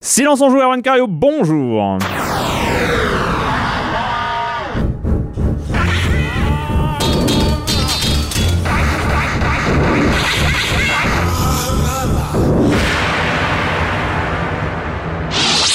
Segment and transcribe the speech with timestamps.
[0.00, 1.98] Silence en joue, Erwan Cario, bonjour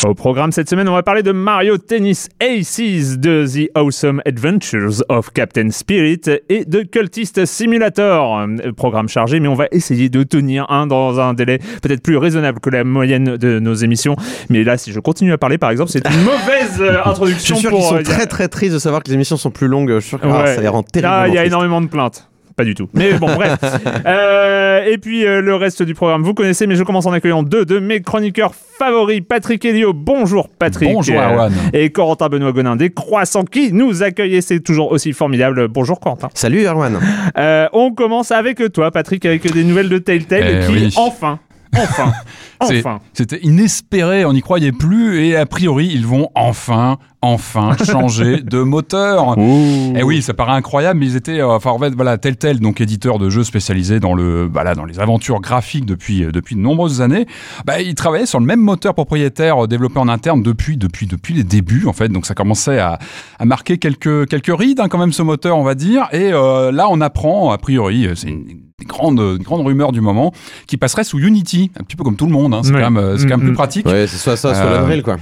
[0.05, 5.01] Au programme cette semaine, on va parler de Mario Tennis Aces, de The Awesome Adventures
[5.07, 8.39] of Captain Spirit et de Cultist Simulator.
[8.39, 12.17] Euh, Programme chargé, mais on va essayer de tenir un dans un délai peut-être plus
[12.17, 14.17] raisonnable que la moyenne de nos émissions.
[14.49, 17.55] Mais là, si je continue à parler, par exemple, c'est une mauvaise euh, Je introduction
[17.55, 17.79] suis sûr pour.
[17.79, 19.89] qu'ils sont euh, très très tristes de savoir que les émissions sont plus longues.
[19.95, 21.87] Je suis sûr que ah, ça les rend Là, terriblement il y a énormément de
[21.87, 22.27] plaintes.
[22.55, 22.87] Pas du tout.
[22.93, 23.57] Mais bon, bref.
[24.05, 27.43] Euh, et puis euh, le reste du programme, vous connaissez, mais je commence en accueillant
[27.43, 29.93] deux de mes chroniqueurs favoris, Patrick Elio.
[29.93, 30.91] Bonjour Patrick.
[30.91, 31.53] Bonjour, Euh, Erwan.
[31.73, 35.67] Et Corentin Benoît Gonin des Croissants qui nous accueille et c'est toujours aussi formidable.
[35.67, 36.29] Bonjour Corentin.
[36.33, 36.99] Salut Erwan.
[37.37, 40.93] Euh, on commence avec toi, Patrick, avec des nouvelles de Telltale Eh qui, oui.
[40.97, 41.39] enfin,
[41.75, 42.13] enfin,
[42.59, 42.99] enfin.
[43.13, 48.59] C'était inespéré, on n'y croyait plus et a priori ils vont enfin, enfin changer de
[48.59, 49.37] moteur.
[49.37, 52.81] Et oui, ça paraît incroyable, mais ils étaient, euh, enfin en fait, voilà, Telltale, donc
[52.81, 56.55] éditeur de jeux spécialisé dans le, bah là, dans les aventures graphiques depuis euh, depuis
[56.55, 57.25] de nombreuses années.
[57.65, 61.33] Bah, ils travaillaient sur le même moteur propriétaire euh, développé en interne depuis depuis depuis
[61.33, 62.09] les débuts en fait.
[62.09, 62.99] Donc ça commençait à,
[63.39, 66.07] à marquer quelques quelques rides hein, quand même ce moteur, on va dire.
[66.11, 70.01] Et euh, là, on apprend a priori, c'est une, une grande une grande rumeur du
[70.01, 70.31] moment,
[70.67, 72.53] qui passerait sous Unity, un petit peu comme tout le monde.
[72.53, 72.81] Hein, c'est Ouais.
[72.81, 73.55] quand même euh, c'est quand même Mm, plus mm.
[73.55, 73.85] pratique.
[73.87, 75.17] Ouais, c'est soit ça, soit Euh, l'Unreal quoi.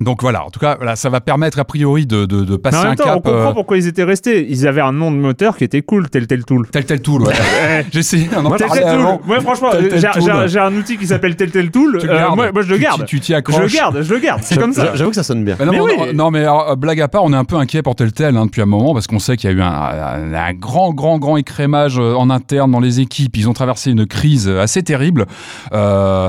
[0.00, 2.58] Donc voilà, en tout cas, voilà, ça va permettre a priori de, de, de Mais
[2.58, 3.22] passer en même un temps, on cap.
[3.24, 4.46] comprend euh, pourquoi ils étaient restés.
[4.50, 6.68] Ils avaient un nom de moteur qui était cool, Telltale Tool.
[6.72, 7.34] tel tel tool, ouais.
[7.92, 9.00] J'ai essayé, on en parlait Telltale Tool.
[9.00, 9.20] avant.
[9.26, 10.22] Moi, franchement, j'ai- Tool.
[10.24, 11.98] j'ai j'ai un outil qui s'appelle Telltale Tool.
[12.00, 13.04] Tu le Euh, moi, moi, je le garde.
[13.04, 13.74] Tu tu t'y Je le accroches.
[13.74, 14.40] garde, je le garde.
[14.42, 14.94] C'est comme ça.
[14.94, 15.56] J'avoue que ça sonne bien.
[15.58, 15.92] Bah non, Mais non, oui.
[15.98, 18.36] non, non, mais alors, euh, blague à part, on est un peu inquiet pour Telltale
[18.38, 20.94] hein, depuis un moment parce qu'on sait qu'il y a eu un, un- un grand,
[20.94, 23.36] grand, grand écrémage euh, en interne dans les équipes.
[23.36, 25.26] Ils ont traversé une crise assez terrible.
[25.74, 26.28] Euh,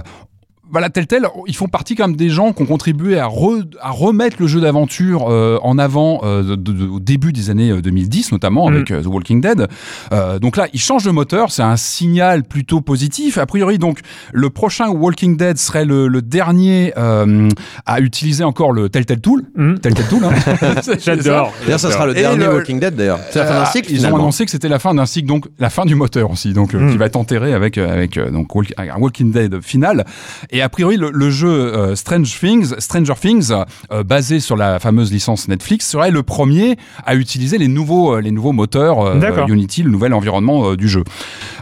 [0.72, 3.92] voilà, Telltale, ils font partie quand même des gens qui ont contribué à, re- à
[3.92, 7.82] remettre le jeu d'aventure euh, en avant euh, de- de- au début des années euh,
[7.82, 8.74] 2010, notamment Mm.
[8.74, 9.68] avec euh, The Walking Dead.
[10.14, 13.38] Euh, donc là, ils changent de moteur, c'est un signal plutôt positif.
[13.38, 14.00] A priori, donc,
[14.34, 17.50] le prochain Walking Dead serait le, le dernier euh,
[17.86, 19.44] à utiliser encore le Telltale Tool.
[19.56, 19.76] Mm.
[19.80, 20.32] Telltale Tool, hein.
[20.82, 21.54] C'est J'adore.
[21.66, 23.20] D'ailleurs, ça sera le Et dernier le- Walking Dead d'ailleurs.
[23.32, 25.28] C'est la fin d'un euh, cycle Ils ont annoncé que c'était la fin d'un cycle,
[25.28, 26.92] donc la fin du moteur aussi, donc euh, Mm.
[26.92, 30.06] qui va être enterré avec euh, avec euh, donc Walk- un Walking Dead final.
[30.50, 33.52] Et a priori, le, le jeu euh, Strange Things, Stranger Things,
[33.92, 38.22] euh, basé sur la fameuse licence Netflix, serait le premier à utiliser les nouveaux euh,
[38.22, 39.46] les nouveaux moteurs euh.
[39.48, 41.04] Unity, le nouvel environnement du jeu.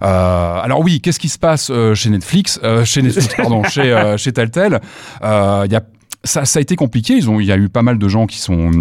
[0.01, 4.81] Alors oui, qu'est-ce qui se passe chez Netflix, chez Netflix, pardon, chez chez Telltale?
[5.21, 5.81] Il y a
[6.24, 7.15] ça, ça a été compliqué.
[7.15, 8.71] Ils ont, il y a eu pas mal de gens qui sont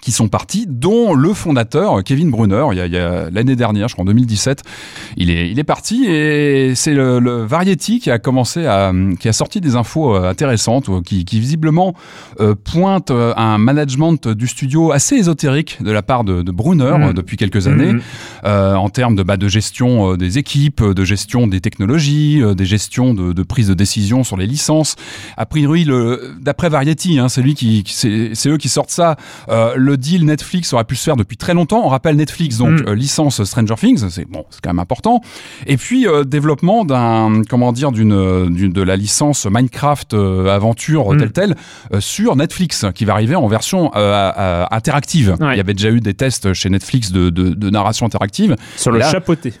[0.00, 4.02] qui sont partis, dont le fondateur Kevin Brunner, il y a, l'année dernière, je crois
[4.02, 4.62] en 2017,
[5.16, 9.28] il est, il est parti et c'est le, le Variety qui a commencé à, qui
[9.28, 11.94] a sorti des infos euh, intéressantes, euh, qui, qui visiblement
[12.40, 16.84] euh, pointe euh, un management du studio assez ésotérique de la part de, de Brunner
[17.08, 18.00] euh, depuis quelques années, Mhm.
[18.44, 23.14] euh, en termes de, bah, de gestion des équipes, de gestion des technologies, des gestions
[23.14, 24.96] de, de prise de décision sur les licences.
[25.36, 25.86] A priori,
[26.40, 29.16] d'après Variety, hein, c'est lui qui, c'est, c'est eux qui sortent ça.
[29.48, 31.82] euh, le deal Netflix aurait pu se faire depuis très longtemps.
[31.84, 32.88] On rappelle Netflix, donc Mm.
[32.88, 35.20] euh, licence Stranger Things, c'est bon, c'est quand même important.
[35.66, 41.12] Et puis euh, développement d'un, comment dire, d'une, d'une de la licence Minecraft euh, aventure
[41.14, 41.16] Mm.
[41.18, 41.56] telle telle
[41.94, 45.36] euh, sur Netflix, qui va arriver en version euh, euh, interactive.
[45.40, 45.54] Ouais.
[45.54, 48.56] Il y avait déjà eu des tests chez Netflix de, de, de narration interactive.
[48.76, 49.52] Sur le Là- chapeauté.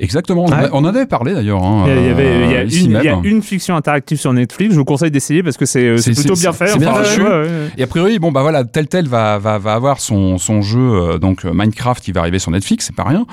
[0.00, 0.44] Exactement.
[0.44, 0.54] On, Ouais.
[0.66, 1.62] a- on en avait parlé d'ailleurs.
[1.64, 3.16] hein, Il y, a- il y avait, il y a ici une, il y a
[3.16, 3.24] même.
[3.24, 4.72] une fiction interactive sur Netflix.
[4.74, 6.68] Je vous conseille d'essayer parce que c'est euh, plutôt bien fait.
[6.68, 7.22] c'est bien Enfin, fichu.
[7.22, 7.68] ouais, ouais, ouais.
[7.76, 10.78] Et a priori, bon bah voilà, tel tel va va va avoir son son jeu
[10.80, 13.26] euh, donc euh, Minecraft qui va arriver sur Netflix, c'est pas rien.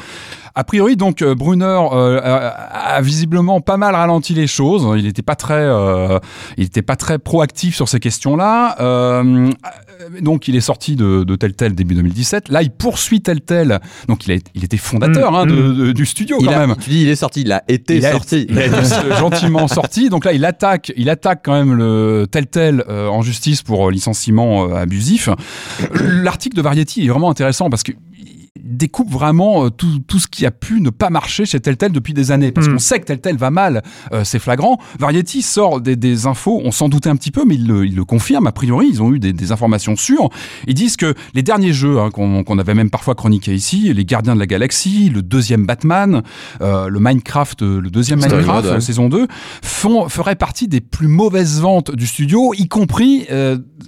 [0.58, 4.88] A priori, donc euh, Brunner euh, a, visiblement pas mal ralenti les choses.
[4.98, 6.18] Il n'était pas très, euh,
[6.58, 8.76] il était pas très proactif sur ces questions-là.
[10.22, 12.50] Donc, il est sorti de, de tel tel début 2017.
[12.50, 13.80] Là, il poursuit tel tel.
[14.08, 15.78] Donc, il, a, il était fondateur Mm, hein, de- mm.
[15.78, 16.76] de- du studio Il quand a- même.
[16.80, 18.46] Tu dis il est sorti, il a été Il a- sorti.
[18.50, 18.78] Il a été
[19.20, 20.10] gentiment sorti.
[20.10, 24.74] Donc là, il attaque, il attaque quand même le tel tel en justice pour licenciement
[24.74, 25.30] abusif.
[26.02, 27.92] L'article de Variety est vraiment intéressant parce que
[28.66, 31.92] découpe vraiment euh, tout, tout ce qui a pu ne pas marcher chez tel tel
[31.92, 32.74] depuis des années parce Mm.
[32.74, 36.62] qu'on sait que tel tel va mal euh, c'est flagrant Variety sort des, des infos
[36.66, 39.04] on s'en doutait un petit peu mais ils le, ils le confirment a priori ils
[39.04, 40.30] ont eu des, des informations sûres
[40.66, 44.34] ils disent que les derniers jeux hein, qu'on avait même parfois chroniqué ici les Gardiens
[44.34, 46.24] de la Galaxie le deuxième Batman
[46.62, 49.28] euh, le Minecraft le deuxième Minecraft euh, saison 2
[49.62, 53.28] font, feraient partie des plus mauvaises ventes du studio y compris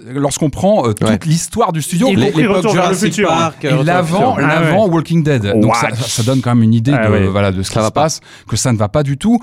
[0.06, 1.18] lorsqu'on prend toute Ouais.
[1.26, 3.28] l'histoire du studio Retour vers le futur.
[3.28, 4.36] Park, et l'avant.
[4.38, 5.60] Ah l'avant Walking Dead.
[5.60, 7.90] Donc ça, donne quand même une idée Ah de, voilà, de ce qui se pas.
[7.90, 9.38] passe, que ça ne va pas du tout.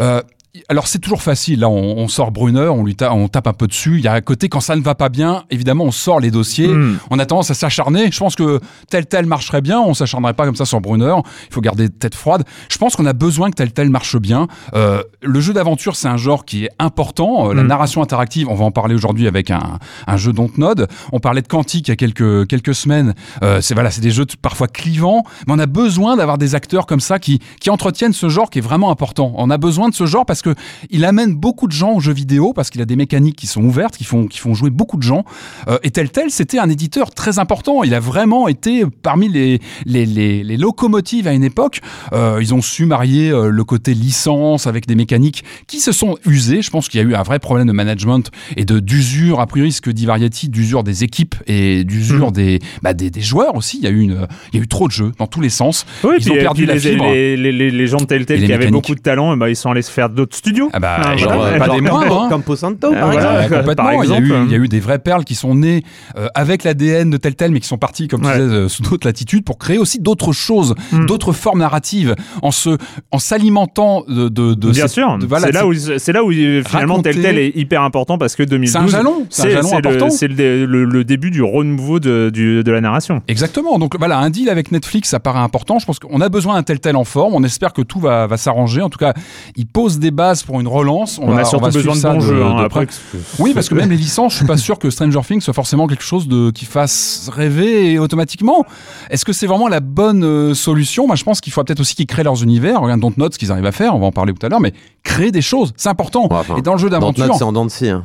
[0.00, 0.22] Euh,
[0.68, 3.52] alors c'est toujours facile, là on, on sort Brunner, on lui ta- on tape un
[3.52, 3.96] peu dessus.
[3.98, 6.30] Il y a un côté quand ça ne va pas bien, évidemment on sort les
[6.30, 6.68] dossiers.
[6.68, 6.98] Mm.
[7.10, 8.10] On a tendance à s'acharner.
[8.10, 8.60] Je pense que
[8.90, 9.80] tel tel marcherait bien.
[9.80, 11.14] On s'acharnerait pas comme ça sur Brunner.
[11.50, 12.44] Il faut garder tête froide.
[12.70, 14.46] Je pense qu'on a besoin que tel tel marche bien.
[14.74, 17.50] Euh, le jeu d'aventure, c'est un genre qui est important.
[17.50, 17.66] Euh, La Mm.
[17.68, 20.86] narration interactive, on va en parler aujourd'hui avec un, un jeu Dontnod.
[21.12, 23.14] On parlait de Quantique il y a quelques quelques semaines.
[23.42, 26.86] Euh, c'est voilà, c'est des jeux parfois clivants, mais on a besoin d'avoir des acteurs
[26.86, 29.32] comme ça qui qui entretiennent ce genre qui est vraiment important.
[29.36, 30.47] On a besoin de ce genre parce que
[30.90, 33.62] il amène beaucoup de gens aux jeux vidéo parce qu'il a des mécaniques qui sont
[33.62, 35.24] ouvertes, qui font qui font jouer beaucoup de gens.
[35.68, 37.82] Euh, et tel tel, c'était un éditeur très important.
[37.84, 41.80] Il a vraiment été parmi les les, les, les locomotives à une époque.
[42.12, 46.16] Euh, ils ont su marier euh, le côté licence avec des mécaniques qui se sont
[46.26, 46.62] usées.
[46.62, 49.46] Je pense qu'il y a eu un vrai problème de management et de d'usure, a
[49.46, 53.54] priori, ce que dit Variety, d'usure des équipes et d'usure des, bah, des des joueurs
[53.54, 53.78] aussi.
[53.78, 55.50] Il y a eu une, il y a eu trop de jeux dans tous les
[55.50, 55.86] sens.
[56.04, 57.04] Oui, Ils ont perdu la les, fibre.
[57.10, 59.34] Les, les, les, les gens de tel Et tel les qui avaient beaucoup de talent,
[59.34, 60.68] eh ben, ils sont allés se faire d'autres studios.
[60.72, 61.58] Ah bah, Ah, genre, voilà.
[61.58, 62.22] pas Genre des moindres.
[62.22, 62.28] hein.
[62.28, 63.44] Campo Santo, Ah, par voilà.
[63.46, 63.64] exemple.
[64.04, 64.44] Il, y a eu, hein.
[64.46, 65.82] il y a eu des vraies perles qui sont nées
[66.16, 68.82] euh, avec l'ADN de tel tel, mais qui sont parties, comme tu disais, euh, sous
[68.82, 71.06] d'autres latitudes pour créer aussi d'autres choses, Mm.
[71.06, 72.76] d'autres formes narratives, en se,
[73.10, 76.24] en s'alimentant de, de, de Bien cette- sûr, de- voilà, c'est là où c'est là
[76.24, 79.46] où finalement tel Raconter- tel est hyper important parce que 2012 C'est un jalon, c'est
[79.46, 80.10] un jalon le, important.
[80.10, 83.22] c'est le, dé- le- le début du renouveau de, du- de la narration.
[83.28, 83.78] Exactement.
[83.78, 85.78] Donc voilà, un deal avec Netflix, ça paraît important.
[85.78, 87.34] Je pense qu'on a besoin d'un tel tel en forme.
[87.34, 88.82] On espère que tout va, va s'arranger.
[88.82, 89.14] En tout cas,
[89.56, 91.18] il pose des bases pour une relance.
[91.22, 92.44] On, va- a surtout va besoin de bons jeux.
[92.44, 92.94] hein, après, près.
[93.38, 95.86] Oui, parce que même les licences, je suis pas sûr que Stranger Things soit forcément
[95.86, 98.66] quelque chose de qui fasse rêver automatiquement.
[99.08, 101.06] Est-ce que c'est vraiment la bonne euh, solution?
[101.06, 102.80] Moi, je pense qu'il faut peut-être aussi qu'ils créent leurs univers.
[102.82, 103.94] Regarde Dontnod, ce qu'ils arrivent à faire.
[103.94, 104.74] On va en parler tout à l'heure, mais
[105.04, 106.24] créer des choses, c'est important.
[106.28, 108.04] Ouais, enfin, Et dans le jeu Dans d'aventure, c'est en dents de scie, hein.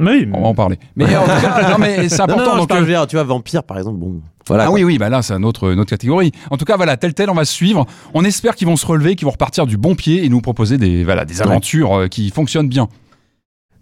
[0.00, 0.78] Oui, on va en parler.
[0.96, 2.44] Mais en tout cas, non, mais c'est Non, important.
[2.46, 4.20] non, je donc, parle, euh, je dire, tu vois, Vampire, par exemple, bon.
[4.46, 4.64] Voilà.
[4.64, 4.74] ah quoi.
[4.74, 6.32] oui, oui, bah là, c'est une autre, une autre catégorie.
[6.50, 7.86] En tout cas, voilà, tel tel, on va suivre.
[8.14, 10.78] On espère qu'ils vont se relever, qu'ils vont repartir du bon pied et nous proposer
[10.78, 12.88] des, voilà, des aventures euh, qui fonctionnent bien.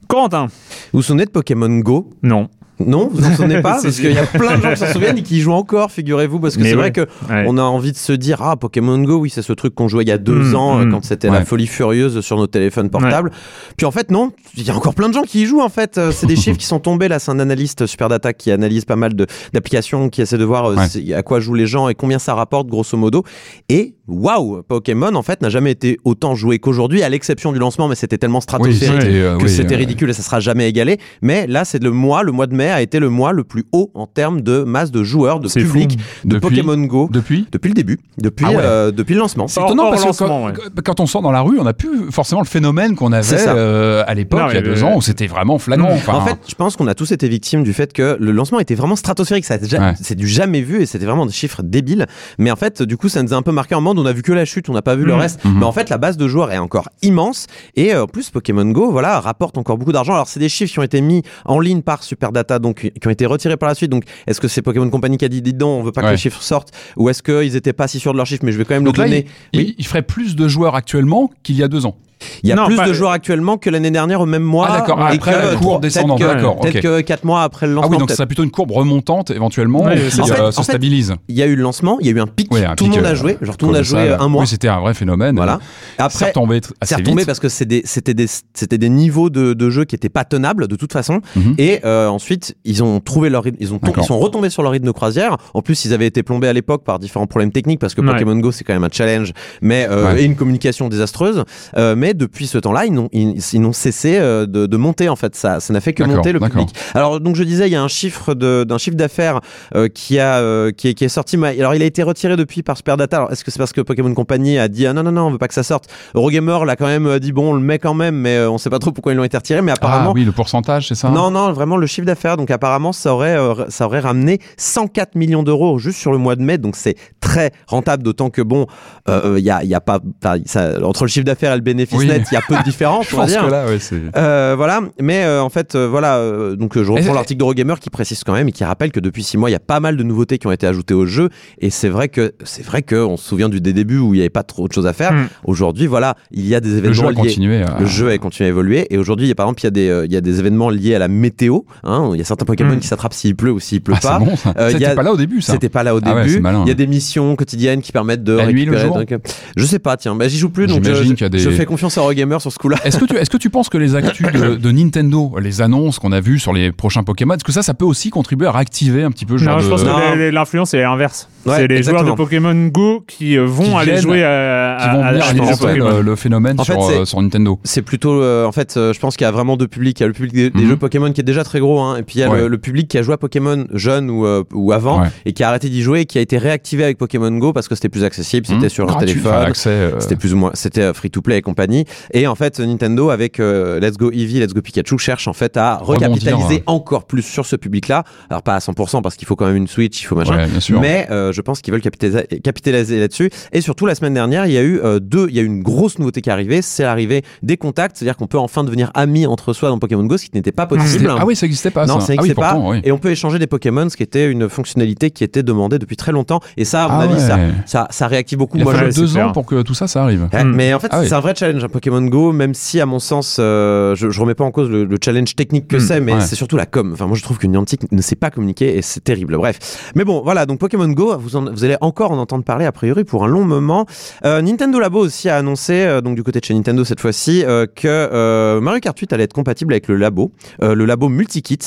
[0.08, 2.10] Corentin, Vous vous souvenez de Pokémon Go?
[2.22, 2.48] Non.
[2.80, 4.87] Non, vous vous en souvenez pas Parce qu'il y a plein de gens qui s'en
[4.92, 6.75] souviennent et qui y jouent encore, figurez-vous, parce que c'est ouais.
[6.76, 7.44] vrai que Ouais.
[7.47, 10.04] on a envie de se dire ah Pokémon Go, oui, c'est ce truc qu'on jouait
[10.04, 10.90] il y a deux Mm, ans euh, mm.
[10.92, 11.38] quand c'était Ouais.
[11.40, 13.30] la folie furieuse sur nos téléphones portables.
[13.76, 15.68] Puis en fait non, il y a encore plein de gens qui y jouent en
[15.68, 15.99] fait.
[15.99, 17.18] Euh, C'est des chiffres qui sont tombés là.
[17.18, 19.14] C'est un analyste Superdata qui analyse pas mal
[19.52, 20.76] d'applications, qui essaie de voir euh,
[21.16, 23.25] à quoi jouent les gens et combien ça rapporte grosso modo.
[23.68, 27.88] Et waouh, Pokémon en fait n'a jamais été autant joué qu'aujourd'hui, à l'exception du lancement,
[27.88, 30.99] mais c'était tellement stratosphérique euh, que oui, c'était ridicule et ça sera jamais égalé.
[31.23, 33.64] Mais là, c'est le mois, le mois de mai a été le mois le plus
[33.72, 36.28] haut en termes de masse de joueurs, de public, fou.
[36.28, 37.08] de Depuis- Pokémon Go.
[37.12, 38.56] Depuis Depuis le début, depuis, Ah ouais.
[38.60, 39.48] euh, depuis le lancement.
[39.48, 40.52] C'est étonnant parce que quand,
[40.84, 44.02] quand on sort dans la rue, on n'a plus forcément le phénomène qu'on avait euh,
[44.06, 45.90] à l'époque, il y a deux ans, où c'était vraiment flagrant.
[45.92, 48.58] Enfin, En fait, je pense qu'on a tous été victimes du fait que le lancement
[48.60, 49.44] était vraiment stratosphérique.
[49.44, 49.94] Ça ja-.
[50.00, 52.06] C'est du jamais vu et c'était vraiment des chiffres débiles.
[52.38, 54.12] Mais en fait, du coup, ça nous a un peu marqué en mode on a
[54.12, 55.18] vu que la chute, on n'a pas vu le Mhm.
[55.20, 55.44] reste.
[55.44, 55.58] Mhm.
[55.58, 57.46] Mais en fait, la base de joueurs est encore immense.
[57.76, 60.14] Et euh, en plus, Pokémon Go, voilà, rapporte encore beaucoup d'argent.
[60.14, 63.10] Alors, c'est des chiffres qui ont été mis en ligne par Superdata, donc qui ont
[63.10, 63.90] été retirés par la suite.
[63.90, 66.16] Donc, est-ce que c'est Pokémon Company qui a dit, donc, on veut pas que les
[66.16, 68.64] chiffres sortent Ou est-ce qu'ils étaient pas si sûrs de leurs chiffres, mais je vais
[68.64, 69.66] quand même donc le là, donner il, Oui.
[69.70, 71.96] il- il ferait plus de joueurs actuellement qu'il y a deux ans.
[72.42, 74.66] Il y a Non, plus pas- de joueurs actuellement que l'année dernière au même mois.
[74.70, 75.00] Ah, d'accord.
[75.00, 77.76] Après, que- la courbe peut-être descendante, que- d'accord, Peut-être que 4 mois après le Ah
[77.76, 77.90] lancement.
[77.92, 80.34] oui, donc serait plutôt une courbe remontante éventuellement Ouais, c'est qui ça.
[80.34, 81.14] euh, En se fait, stabilise.
[81.28, 82.52] Il y a eu le lancement, il y a eu un pic.
[82.52, 83.38] Ouais, un tout le monde a euh, joué.
[83.40, 84.42] Genre tout le monde a joué un mois.
[84.42, 85.37] Oui, c'était un vrai phénomène.
[85.37, 85.60] Voilà.
[85.96, 88.88] C'est Après, retombé tr- assez c'est retombé parce que c'est des- c'était des, c'était des
[88.88, 91.20] niveaux de, de jeu qui étaient pas tenables de toute façon.
[91.37, 91.54] Mhm.
[91.58, 94.72] Et euh, ensuite, ils ont trouvé leur rythme, ils, ont, ils sont retombés sur leur
[94.72, 95.37] rythme de croisière.
[95.54, 98.00] En plus, ils avaient été plombés à l'époque par différents problèmes techniques parce que.
[98.08, 101.44] Pokémon Go c'est quand même un challenge, mais et une communication désastreuse.
[101.76, 105.10] Euh, mais depuis ce temps-là, ils n'ont ils, ils n'ont cessé euh, de, de monter
[105.10, 105.34] en fait.
[105.36, 106.74] Ça, ça n'a fait que monter le public.
[106.94, 109.40] Alors donc je disais, il y a un chiffre d'un chiffre d'affaires
[109.74, 111.36] euh, qui a euh, qui, est, qui est sorti.
[111.36, 113.16] mais- Alors il a été retiré depuis par Superdata.
[113.18, 115.30] Alors est-ce que c'est parce que Pokémon Company a dit ah non non non on
[115.32, 115.84] veut pas que ça sorte?
[116.14, 118.78] Eurogamer l'a quand même dit bon on le met quand même, mais on sait pas
[118.78, 119.60] trop pourquoi ils l'ont été retirés.
[119.60, 121.10] Mais apparemment Ah oui, le pourcentage, c'est ça?
[121.10, 122.36] Non, non, vraiment le chiffre d'affaires.
[122.38, 126.36] Donc apparemment, ça aurait, euh, ça aurait ramené 104 millions d'euros juste sur le mois
[126.36, 126.56] de mai.
[126.58, 128.66] Donc c'est très rentable, d'autant que bon,
[129.08, 129.98] il y, a, y a pas,
[130.46, 133.14] ça- entre le chiffre d'affaires et le bénéfice Il y a peu de différence, Je
[133.14, 133.45] on va pense dire.
[133.47, 133.97] que là, ouais, c'est.
[134.17, 136.17] Euh, voilà, mais euh, en fait, euh, voilà.
[136.17, 139.23] euh, donc je reprends l'article d'Eurogamer qui précise quand même et qui rappelle que depuis
[139.23, 141.28] six mois, il y a pas mal de nouveautés qui ont été ajoutées au jeu.
[141.61, 144.19] Et c'est vrai que c'est vrai que on se souvient du des débuts où il
[144.19, 145.12] n'y avait pas trop de choses à faire.
[145.12, 145.28] Mm.
[145.45, 147.17] Aujourd'hui, voilà, il y a des Le événements jeu a liés.
[147.17, 147.62] continué.
[147.62, 149.64] à- Le jeu a continué à évoluer et aujourd'hui, il y a, par exemple, il
[149.64, 151.61] y, a des, euh, il y a des événements liés à la météo.
[151.85, 152.11] hein.
[152.12, 152.81] Il y a certains Pokémon Mm.
[152.81, 154.19] qui s'attrapent s'il pleut ou s'il pleut Ah, c'est pas.
[154.19, 154.55] bon, ça.
[154.59, 155.52] Euh, C'était a- pas là au début, ça.
[155.52, 156.40] C'était pas là au Ah ouais, début.
[156.40, 156.62] malin.
[156.64, 159.07] il y a des missions quotidiennes qui permettent de La nuit, le récupérer.
[159.09, 159.19] jour.
[159.57, 162.38] Je sais pas, tiens, bah, j'y joue plus donc des- je fais confiance à Eurogamer
[162.40, 162.76] sur ce coup-là.
[162.85, 165.99] Est-ce que, tu, est-ce que tu penses que les actus de, de Nintendo, les annonces
[165.99, 168.52] qu'on a vues sur les prochains Pokémon, est-ce que ça, ça peut aussi contribuer à
[168.52, 169.71] réactiver un petit peu genre Non, je de...
[169.71, 171.28] pense que l'influence est l'inverse.
[171.47, 172.04] Ouais, c'est les exactement.
[172.04, 175.11] joueurs de Pokémon Go qui euh, vont Qui aller viennent, jouer à, qui vont à-
[175.12, 175.97] venir à- à alimenter des Pokémon.
[175.97, 177.59] le, le phénomène En fait, sur, c'est- euh, sur Nintendo.
[177.64, 179.99] C'est plutôt, euh, en fait, euh, je pense qu'il y a vraiment deux publics.
[180.00, 180.68] Il y a le public des, des Mhm.
[180.71, 182.40] jeux Pokémon qui est déjà très gros, hein, et puis il y a Ouais.
[182.42, 185.09] le, le public qui a joué à Pokémon jeune ou, euh, ou avant, Ouais.
[185.25, 187.68] et qui a arrêté d'y jouer, et qui a été réactivé avec Pokémon Go parce
[187.68, 188.68] que c'était plus accessible, c'était Mmh.
[188.71, 189.33] sur Gratuit, téléphone.
[189.33, 191.77] enfin, accès, euh, C'était plus ou moins, c'était free to play et compagnie.
[192.12, 195.56] Et en fait, Nintendo avec euh, Let's Go Eevee, Let's Go Pikachu cherche en fait
[195.56, 196.62] à recapitaliser ouais.
[196.66, 198.04] encore plus sur ce public-là.
[198.30, 200.37] Alors pas à 100% parce qu'il faut quand même une Switch, il faut machin.
[200.37, 200.78] Ouais.
[200.80, 203.30] Mais euh, je pense qu'ils veulent capitaliser, capitaliser là-dessus.
[203.52, 205.47] Et surtout, la semaine dernière, il y a eu euh, deux, il y a eu
[205.47, 208.90] une grosse nouveauté qui est arrivée, c'est l'arrivée des contacts, c'est-à-dire qu'on peut enfin devenir
[208.94, 211.12] amis entre soi dans Pokémon Go, ce qui n'était pas possible.
[211.18, 211.87] Ah oui, ça n'existait pas.
[211.87, 212.06] Non, ça.
[212.08, 212.52] ah oui, n'existait pas.
[212.54, 212.80] pourtant, oui.
[212.85, 215.97] Et on peut échanger des Pokémon, ce qui était une fonctionnalité qui était demandée depuis
[215.97, 216.40] très longtemps.
[216.56, 217.49] Et ça, à mon Ah avis, ça, ouais.
[217.66, 218.56] ça, ça réactive beaucoup.
[218.56, 220.28] Il a Moi, fallu deux ans pour que tout ça, ça arrive.
[220.32, 220.52] Ouais, Hmm.
[220.54, 221.06] Mais en fait, Ah oui.
[221.08, 224.34] c'est un vrai challenge, Pokémon Go, même si, à mon sens, euh, je, je remets
[224.34, 226.20] pas en cause le, le challenge technique que Hmm, c'est, mais ouais.
[226.20, 226.90] c'est surtout la com.
[226.92, 229.37] Enfin, moi, je trouve que Niantic ne sait pas communiquer et c'est terrible.
[229.37, 229.90] Bref.
[229.94, 232.72] Mais bon, voilà, donc Pokémon Go, vous, en- vous allez encore en entendre parler, a
[232.72, 233.87] priori, pour un long moment.
[234.25, 237.44] Euh, Nintendo Labo aussi a annoncé, euh, donc du côté de chez Nintendo cette fois-ci,
[237.76, 241.58] que Mario Kart 8 allait être compatible avec le labo, le labo multikit.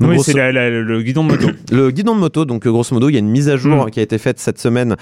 [0.00, 1.48] Donc, Oui, c'est le guidon de moto.
[1.72, 3.90] le guidon de moto, donc grosso modo, il y a une mise à jour Mm.
[3.90, 4.96] qui a été faite cette semaine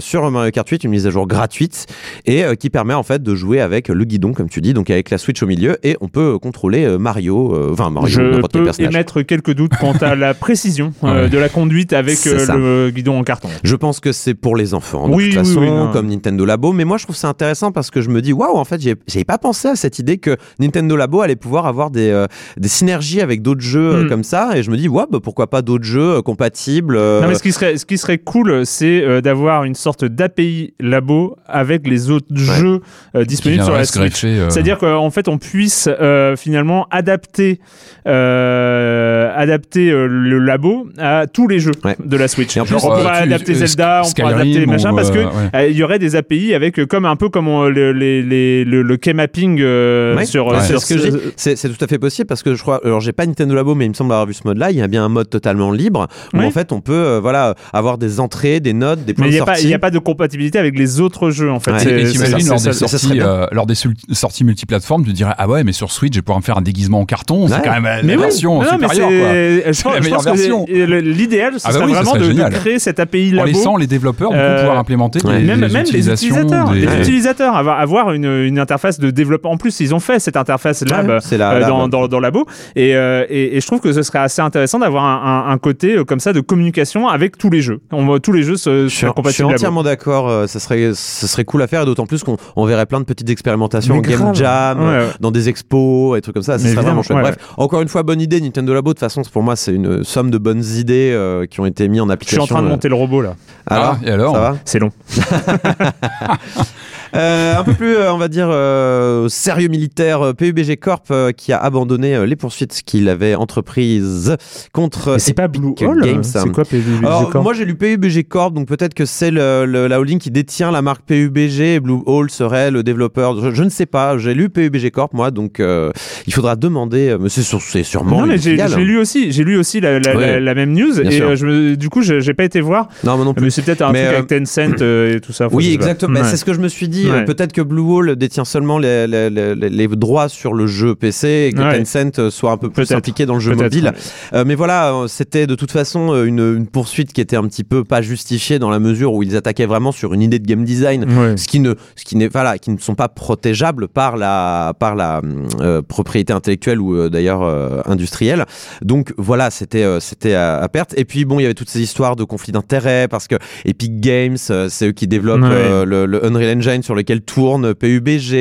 [0.00, 1.86] sur Mario Kart 8, une mise à jour gratuite
[2.26, 5.10] et qui permet en fait de jouer avec le guidon, comme tu dis, donc avec
[5.10, 8.52] la Switch au milieu et on peut contrôler euh, Mario, euh, enfin Mario, Je n'importe
[8.52, 8.94] quel peux personnage.
[8.94, 11.28] émettre quelques doutes quant à la précision euh, Ouais.
[11.28, 13.48] de la conduite avec euh, le guidon en carton.
[13.62, 16.44] Je pense que c'est pour les enfants, de Oui, toute oui, façon, oui, comme Nintendo
[16.44, 16.72] Labo.
[16.72, 18.96] Mais moi, je trouve ça intéressant parce que je me dis, waouh, en fait, j'ai-
[19.06, 22.26] j'avais pas pensé à cette idée que Nintendo Labo allait pouvoir avoir des, euh,
[22.56, 24.08] des synergies avec d'autres jeux euh, Mm.
[24.08, 24.56] comme ça.
[24.56, 27.34] Et je me dis, waouh, bah, pourquoi pas d'autres jeux euh, compatibles euh, Non, mais
[27.34, 31.86] ce qui serait, ce qui serait cool, c'est euh, d'avoir une sorte d'API labo avec
[31.86, 32.80] les autres jeux
[33.14, 37.60] euh, disponibles sur euh, C'est-à-dire qu'en fait, on puisse euh, finalement adapter,
[38.06, 39.05] euh,
[39.36, 41.96] adapter euh, le labo à tous les jeux Ouais.
[42.04, 42.56] de la Switch.
[42.56, 45.10] Et en plus, on euh, pourrait adapter euh, Zelda, on pourrait adapter ou, machin, parce
[45.10, 45.30] que euh, ouais.
[45.54, 48.82] euh, il y aurait des API avec comme un peu comme on- les- les- le,
[48.82, 50.24] le key mapping euh, Ouais.
[50.24, 50.60] sur, Ouais.
[50.62, 53.54] sur C'est ce tout à fait possible parce que je crois, alors j'ai pas Nintendo
[53.54, 54.70] Labo, mais il me semble avoir vu ce mode-là.
[54.70, 57.54] Il y a bien un mode totalement libre où en fait on peut, euh, voilà,
[57.72, 59.68] avoir des entrées, des notes, des points Mais il de n'y a, pas- il sortie.
[59.70, 61.72] y a pas de compatibilité avec les autres jeux en fait.
[61.86, 63.20] Et t'imagines lors des sorties,
[63.52, 63.74] lors des
[64.12, 66.62] sorties multiplateformes, tu dirais ah ouais mais sur Switch je vais pouvoir me faire un
[66.62, 69.25] déguisement en carton, c'est quand même la version supérieure quoi.
[69.72, 70.64] C'est- la meilleure version.
[70.68, 73.46] L'idéal, ce Ah bah serait oui, ça vraiment serait de, créer cette API En labo.
[73.48, 75.40] laissant les développeurs Euh, pouvoir implémenter ouais.
[75.40, 76.98] des, même, des même les utilisateurs, des- les Ouais.
[77.00, 79.50] utilisateurs, avoir, avoir une, une interface de développement.
[79.52, 81.68] En plus, ils ont fait cette interface lab Ouais, c'est la euh, lab.
[81.68, 84.78] dans, dans, dans Labo, et, euh, et, et je trouve que ce serait assez intéressant
[84.78, 87.80] d'avoir un, un, un côté euh, comme ça de communication avec tous les jeux.
[87.92, 90.48] On, tous les jeux se, Je suis, seraient je suis compatibles entièrement d'accord.
[90.48, 93.04] ça serait, ça serait cool à faire, et d'autant plus qu'on on verrait plein de
[93.04, 94.78] petites expérimentations Mais en game jam,
[95.20, 96.58] dans des expos et trucs comme ça.
[96.58, 97.18] Ça serait vraiment chouette.
[97.20, 98.90] Bref, encore une fois, bonne idée Nintendo Labo.
[98.90, 101.88] De toute façon, pour moi, c'est une somme de bonnes idées euh, qui ont été
[101.88, 102.42] mises en Je suis application.
[102.42, 102.70] en train de euh.
[102.70, 103.34] monter le robot là.
[103.66, 104.56] Alors, Ah, et alors ça va?
[104.64, 104.90] C'est long.
[107.16, 111.52] Euh, un peu plus, euh, on va dire, euh, sérieux militaire, PUBG Corp euh, qui
[111.52, 114.36] a abandonné euh, les poursuites qu'il avait entreprises
[114.72, 115.12] contre.
[115.12, 116.22] Mais c'est pas Blue Hole Games.
[116.22, 117.42] C'est quoi PUBG Alors, Corp?
[117.44, 120.70] moi j'ai lu PUBG Corp, donc peut-être que c'est le, le- la holding qui détient
[120.70, 123.40] la marque PUBG et Blue Hole serait le développeur.
[123.40, 125.90] Je, je ne sais pas, j'ai lu PUBG Corp moi, donc euh,
[126.26, 128.20] il faudra demander, mais c'est sur- sûrement.
[128.20, 130.26] Non mais j'ai j'ai lu aussi, j'ai lu aussi la, la, Ouais.
[130.32, 132.88] la- la même news et euh, je du coup je- j'ai pas été voir.
[133.04, 133.44] Non, mais non plus.
[133.44, 135.48] Mais c'est peut-être un Mais, truc euh, avec Tencent euh, et tout ça.
[135.52, 136.20] Oui, exactement.
[136.20, 136.26] Ouais.
[136.26, 137.05] C'est ce que je me suis dit.
[137.10, 137.20] Ouais.
[137.20, 140.94] Euh, Peut-être que Blue Hole détient seulement les, les, les- les droits sur le jeu
[140.94, 141.78] PC et que Ouais.
[141.78, 143.84] Tencent euh, soit un peu plus impliqué dans le jeu mobile.
[144.32, 144.38] ouais.
[144.38, 147.84] Euh, mais voilà, c'était de toute façon une, une poursuite qui était un petit peu
[147.84, 151.06] pas justifiée dans la mesure où ils attaquaient vraiment sur une idée de game design.
[151.36, 154.94] Ce qui ne, ce qui n'est, voilà, qui ne sont pas protégeables par la, par
[154.94, 155.20] la
[155.60, 158.44] euh, propriété intellectuelle ou d'ailleurs euh, industrielle.
[158.82, 160.94] Donc voilà, c'était, c'était à, à perte.
[160.96, 164.00] Et puis bon, il y avait toutes ces histoires de conflits d'intérêts parce que Epic
[164.00, 168.32] Games, c'est eux qui développent le Unreal Engine sur lequel tourne PUBG.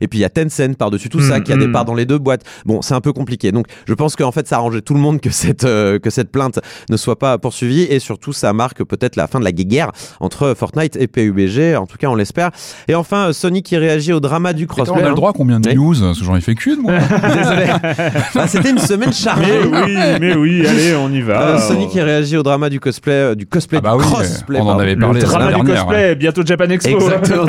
[0.00, 1.72] Et puis il y a Tencent par-dessus tout ça Mm, qui a des mm.
[1.72, 2.42] parts dans les deux boîtes.
[2.66, 3.52] Bon, c'est un peu compliqué.
[3.52, 6.30] Donc je pense qu'en fait, ça arrangeait tout le monde que cette, euh, que cette
[6.30, 6.58] plainte
[6.90, 9.90] ne soit pas poursuivie et surtout, ça marque peut-être la fin de la guerre
[10.20, 11.76] entre Fortnite et PUBG.
[11.76, 12.50] En tout cas, on l'espère.
[12.88, 15.04] Et enfin, euh, Sony qui réagit au drama du Attends, on crossplay.
[15.04, 15.74] a le droit à combien de Oui.
[15.76, 16.92] news Parce que j'en ai fait qu'une, moi.
[17.36, 17.66] Désolé.
[18.34, 19.44] Ah, C'était une semaine chargée.
[19.70, 21.42] Mais oui, mais oui, allez, on y va.
[21.42, 24.58] Euh, Sony qui réagit au drama du cosplay, euh, du cosplay Ah bah oui, crossplay.
[24.60, 25.84] on en avait Le parlé la drama du dernière.
[25.86, 26.98] cosplay, bientôt Japan Expo.
[27.00, 27.46] Exactement.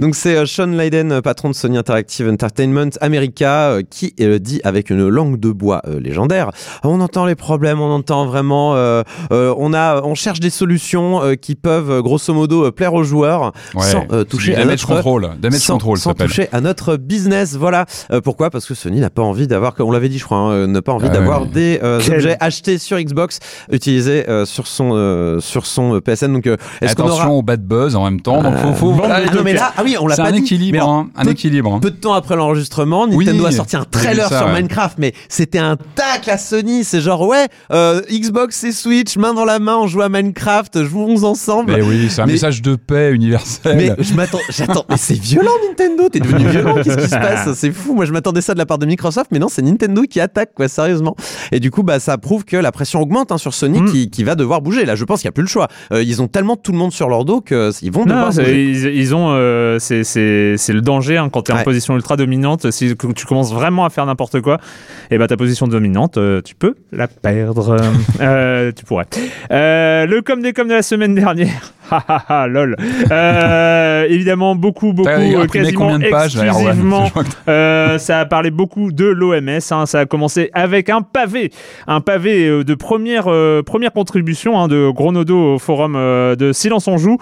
[0.00, 4.38] Donc c'est euh, Sean Layden, euh, patron de Sony Interactive Entertainment America, euh, qui euh,
[4.38, 6.50] dit avec une langue de bois euh, légendaire
[6.84, 11.22] on entend les problèmes, on entend vraiment, euh, euh, on a, on cherche des solutions
[11.22, 13.82] euh, qui peuvent grosso modo euh, plaire aux joueurs Ouais.
[13.84, 15.28] sans euh, toucher à notre Control.
[15.52, 17.56] Sans, Control, toucher à notre business.
[17.56, 17.86] Voilà.
[18.12, 18.50] Euh, pourquoi?
[18.50, 20.92] Parce que Sony n'a pas envie d'avoir, on l'avait dit, je crois, hein, n'a pas
[20.92, 23.38] envie Ah d'avoir des euh, Quel- objets achetés sur Xbox
[23.70, 26.32] utilisés euh, sur son euh, sur son PSN.
[26.32, 28.42] Donc, euh, est-ce qu'on aura au bad buzz en même temps.
[28.42, 30.22] Donc faut, faut Vendre voilà, des ah non mais là, ah oui, on l'a c'est
[30.22, 30.38] pas un dit.
[30.38, 31.78] équilibre, alors, hein, un peu- équilibre.
[31.80, 34.54] Peu de temps après l'enregistrement, Oui, Nintendo a sorti un trailer ça, sur ouais.
[34.54, 36.84] Minecraft, mais c'était un tac à Sony.
[36.84, 40.84] C'est genre ouais, euh, Xbox et Switch, main dans la main, on joue à Minecraft,
[40.84, 41.72] jouons ensemble.
[41.76, 43.76] Mais oui, c'est un Mais- message de paix universel.
[43.76, 47.52] Mais je m'attends, j'attends, mais c'est violent Nintendo, t'es devenu violent, qu'est-ce qui se passe?
[47.54, 50.02] C'est fou, moi je m'attendais ça de la part de Microsoft, mais non, c'est Nintendo
[50.02, 51.16] qui attaque, quoi, sérieusement.
[51.52, 53.92] Et du coup, bah ça prouve que la pression augmente hein, sur Sony Mm.
[53.92, 54.84] qui, qui va devoir bouger.
[54.84, 55.68] Là, je pense qu'il n'y a plus le choix.
[55.92, 58.42] Euh, ils ont tellement tout le monde sur leur dos qu'ils vont Non, devoir c'est-
[58.42, 58.64] bouger.
[58.70, 62.70] ils, ils ont, euh, c'est le danger hein, quand tu es en position ultra dominante.
[62.70, 64.58] Si tu commences vraiment à faire n'importe quoi,
[65.10, 67.76] et bah ta position dominante, euh, tu peux la perdre.
[68.20, 69.06] Euh, tu pourrais.
[69.50, 71.72] Le com des com de la semaine dernière.
[71.98, 72.76] Ha ha ha, lol.
[73.10, 77.10] Euh, évidemment, beaucoup, beaucoup, euh, quasiment de pages exclusivement
[77.48, 79.48] euh, ça a parlé beaucoup de l'OMS.
[79.70, 79.86] hein.
[79.86, 81.50] Ça a commencé avec un pavé,
[81.86, 83.24] un pavé euh, de première
[83.64, 87.18] première contribution hein, de Gronodo au forum de Silence on joue,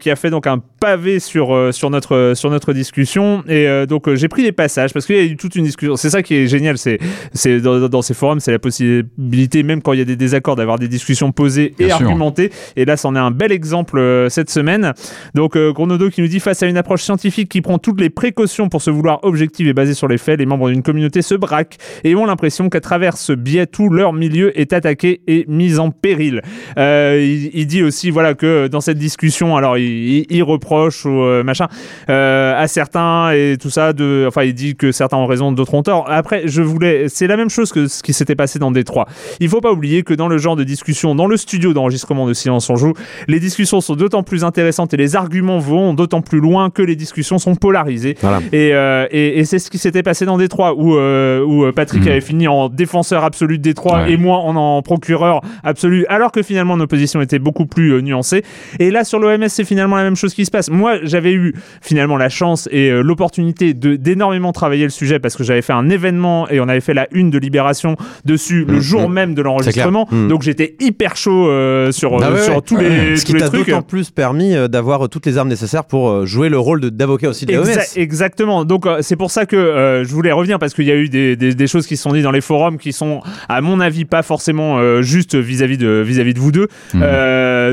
[0.00, 3.42] qui a fait donc un pavé sur sur notre sur notre discussion.
[3.48, 5.96] Et donc j'ai pris des passages parce qu'il y a eu toute une discussion.
[5.96, 6.78] C'est ça qui est génial.
[6.78, 6.98] C'est
[7.32, 10.56] c'est dans, dans ces forums, c'est la possibilité même quand il y a des désaccords
[10.56, 12.06] d'avoir des discussions posées et Bien sûr.
[12.06, 12.50] argumentées.
[12.76, 14.92] Et là, c'en est un bel exemple euh, cette semaine.
[15.34, 18.10] Donc, euh, Gronodo qui nous dit face à une approche scientifique qui prend toutes les
[18.10, 21.34] précautions pour se vouloir objective et basée sur les faits, les membres d'une communauté se
[21.34, 25.78] braquent et ont l'impression qu'à travers ce biais, tout leur milieu est attaqué et mis
[25.78, 26.42] en péril.
[26.78, 27.20] Euh,
[27.52, 31.68] il, dit aussi, voilà, que dans cette discussion, alors il, reproche machin
[32.08, 33.92] à certains et tout ça.
[34.26, 36.06] Enfin, il dit que certains ont raison, d'autres ont tort.
[36.08, 39.06] Après, je voulais, c'est la même chose que ce qui s'était passé dans Détroit.
[39.40, 42.32] Il faut pas oublier que dans le genre de discussion, dans le studio d'enregistrement de
[42.32, 42.94] Silence on joue,
[43.28, 46.96] les discussions sont d'autant plus intéressantes et les arguments vont d'autant plus loin que les
[46.96, 48.16] discussions sont polarisées.
[48.20, 48.38] Voilà.
[48.52, 51.72] Et, euh, et, et c'est ce qui s'était passé dans Détroit, où, euh, où euh,
[51.72, 52.08] Patrick Mhm.
[52.08, 54.12] avait fini en défenseur absolu de Détroit Ouais.
[54.12, 58.00] et moi en, en procureur absolu, alors que finalement nos positions étaient beaucoup plus euh,
[58.00, 58.42] nuancées.
[58.78, 60.70] Et là, sur l'OMS, c'est finalement la même chose qui se passe.
[60.70, 65.62] Moi, j'avais eu finalement la chance et l'opportunité d'énormément travailler le sujet parce que j'avais
[65.62, 68.80] fait un événement et on avait fait la une de Libération dessus le Mhm.
[68.80, 70.08] jour même de l'enregistrement.
[70.28, 71.44] Donc j'étais hyper chaud
[71.90, 72.60] sur, Ah euh, ouais, sur ouais.
[72.64, 73.68] tous les, tous trucs.
[73.80, 76.80] D'autant plus permis euh, d'avoir euh, toutes les armes nécessaires pour euh, jouer le rôle
[76.80, 77.66] d'avocat aussi de l'OMS.
[77.66, 78.64] Exa- exactement.
[78.64, 81.08] Donc euh, c'est pour ça que euh, je voulais revenir parce qu'il y a eu
[81.08, 83.80] des, des, des choses qui se sont dites dans les forums qui sont, à mon
[83.80, 87.00] avis, pas forcément euh, justes vis-à-vis de vis-à-vis de vous deux, euh,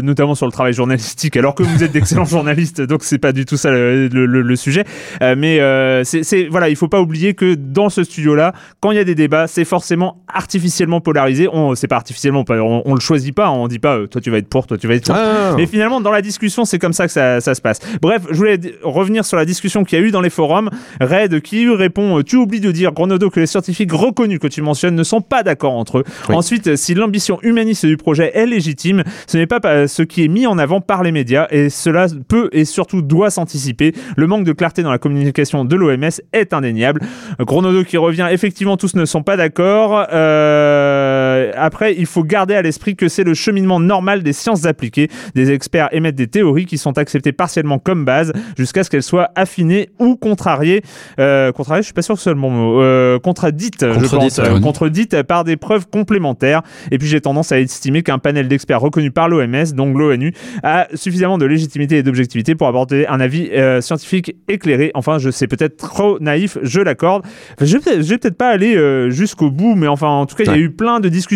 [0.02, 1.36] notamment sur le travail journalistique.
[1.38, 4.42] Alors que vous êtes d'excellents journalistes, donc c'est pas du tout ça le, le- le-
[4.42, 4.84] le sujet.
[5.22, 8.98] Euh, mais euh, c'est voilà, il faut pas oublier que dans ce studio-là, quand il
[8.98, 11.48] y a des débats, c'est forcément artificiellement polarisé.
[11.52, 13.50] On c'est pas artificiellement, on, on le choisit pas.
[13.52, 15.20] On dit pas, euh, toi tu vas être pour, toi tu vas être contre.
[15.20, 17.80] Ah, Mais finalement, dans la discussion, c'est comme ça que ça, ça se passe.
[18.02, 20.70] Bref, je voulais revenir sur la discussion qu'il y a eu dans les forums.
[21.02, 24.62] Red qui répond euh, Tu oublies de dire, Gronodo, que les scientifiques reconnus que tu
[24.62, 26.04] mentionnes ne sont pas d'accord entre eux.
[26.30, 26.36] Oui.
[26.36, 30.24] Ensuite, si l'ambition humaniste du projet est légitime, ce n'est pas, pa- euh, ce qui
[30.24, 33.94] est mis en avant par les médias et cela peut et surtout doit s'anticiper.
[34.16, 37.02] Le manque de clarté dans la communication de l'OMS est indéniable.
[37.46, 40.06] Chronodo qui revient, effectivement tous ne sont pas d'accord.
[40.12, 45.10] Euh, après, il faut garder à l'esprit que c'est le cheminement normal des sciences appliquées.
[45.36, 49.32] Des experts émettent des théories qui sont acceptées partiellement comme base jusqu'à ce qu'elles soient
[49.36, 50.82] affinées ou contrariées.
[51.20, 52.82] Euh, contrariées, je suis pas sûr que ce soit le bon mot.
[52.82, 54.40] Euh, contradites, je Contredites, pense.
[54.40, 56.62] Euh, contredites par des preuves complémentaires.
[56.92, 60.88] Et puis j'ai tendance à estimer qu'un panel d'experts reconnu par l'OMS, donc l'ONU, a
[60.94, 64.92] suffisamment de légitimité et d'objectivité pour apporter un avis euh, scientifique éclairé.
[64.94, 67.24] Enfin, je sais peut-être trop naïf, je l'accorde.
[67.54, 70.26] Enfin, je vais peut-être je vais peut-être pas aller euh, jusqu'au bout, mais enfin, en
[70.26, 71.27] tout cas, il y a eu plein de discussions.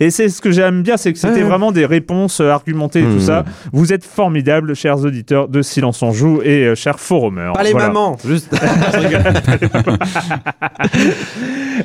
[0.00, 1.42] Et c'est ce que j'aime bien, c'est que c'était Ouais.
[1.42, 3.20] vraiment des réponses euh, argumentées et tout Hmm.
[3.20, 3.44] ça.
[3.72, 7.52] Vous êtes formidables, chers auditeurs de Silence on Joue et euh, chers forumers.
[7.52, 7.88] Pas les Voilà.
[7.88, 8.54] mamans, juste.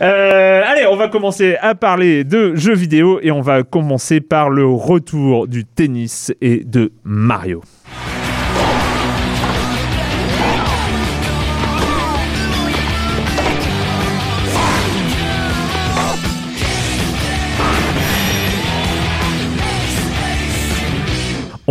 [0.01, 4.49] Euh, allez, on va commencer à parler de jeux vidéo et on va commencer par
[4.49, 7.61] le retour du tennis et de Mario.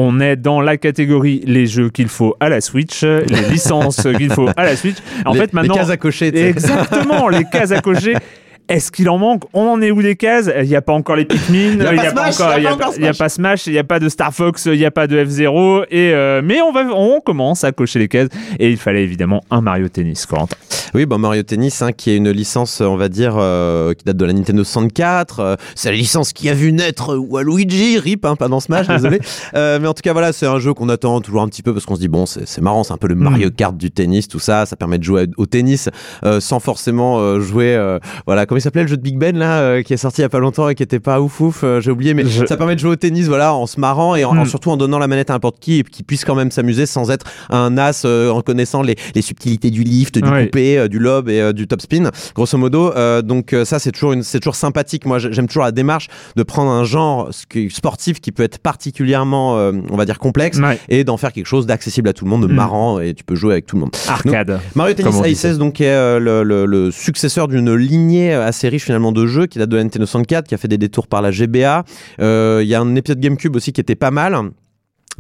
[0.00, 4.30] On est dans la catégorie les jeux qu'il faut à la Switch, les licences qu'il
[4.30, 4.98] faut à la Switch.
[5.26, 6.28] En Les- fait, maintenant, Les cases à cocher.
[6.48, 8.14] Exactement, les cases à cocher.
[8.68, 9.44] Est-ce qu'il en manque?
[9.54, 10.50] On en est où des cases?
[10.60, 12.66] Il n'y a pas encore les Pikmin, Il y a pas Smash, encore, il y
[12.66, 13.18] a il y a pas encore il y a Smash.
[13.18, 15.84] pas Smash, il n'y a pas de Star Fox, il n'y a pas de F0.
[15.90, 18.28] Et euh, mais on va, on commence à cocher les cases.
[18.58, 20.56] Et il fallait évidemment un Mario Tennis, Corentin.
[20.94, 24.16] Oui, bah Mario Tennis, hein, qui est une licence, on va dire, euh, qui date
[24.16, 25.40] de la Nintendo 64.
[25.40, 29.20] euh, c'est la licence qui a vu naître Waluigi, rip, hein, pas dans Smash, désolé.
[29.54, 31.72] Euh, mais en tout cas, voilà, c'est un jeu qu'on attend toujours un petit peu
[31.72, 33.92] parce qu'on se dit, bon, c'est c'est marrant, c'est un peu le Mario Kart du
[33.92, 34.66] tennis, tout ça.
[34.66, 35.88] Ça permet de jouer au tennis
[36.24, 39.36] euh, sans forcément euh, jouer, euh, voilà, comment il s'appelait le jeu de Big Ben,
[39.36, 41.40] là, euh, qui est sorti il y a pas longtemps et qui était pas ouf
[41.40, 43.78] ouf, euh, j'ai oublié, mais Je- ça permet de jouer au tennis, voilà, en se
[43.78, 44.38] marrant et en, Mm.
[44.40, 46.86] en- surtout en donnant la manette à n'importe qui et qui puisse quand même s'amuser
[46.86, 50.44] sans être un as euh, en connaissant les, les subtilités du lift, du Ouais.
[50.46, 52.92] coupé, du lob et du top spin, grosso modo.
[53.22, 55.06] Donc ça, c'est toujours une, c'est toujours sympathique.
[55.06, 57.30] Moi, j'ai- j'aime toujours la démarche de prendre un genre
[57.70, 60.58] sportif qui peut être particulièrement, on va dire, complexe.
[60.58, 60.78] Ouais.
[60.88, 62.56] Et d'en faire quelque chose d'accessible à tout le monde, de Mm.
[62.56, 63.90] marrant, et tu peux jouer avec tout le monde.
[64.08, 64.60] Arcade.
[64.74, 69.26] Mario Tennis Aces, donc, est le, le- le successeur d'une lignée assez riche finalement de
[69.26, 71.84] jeux qui date de la Nintendo 64, qui a fait des détours par la GBA.
[72.20, 74.34] Euh, Il y a un épisode GameCube aussi qui était pas mal.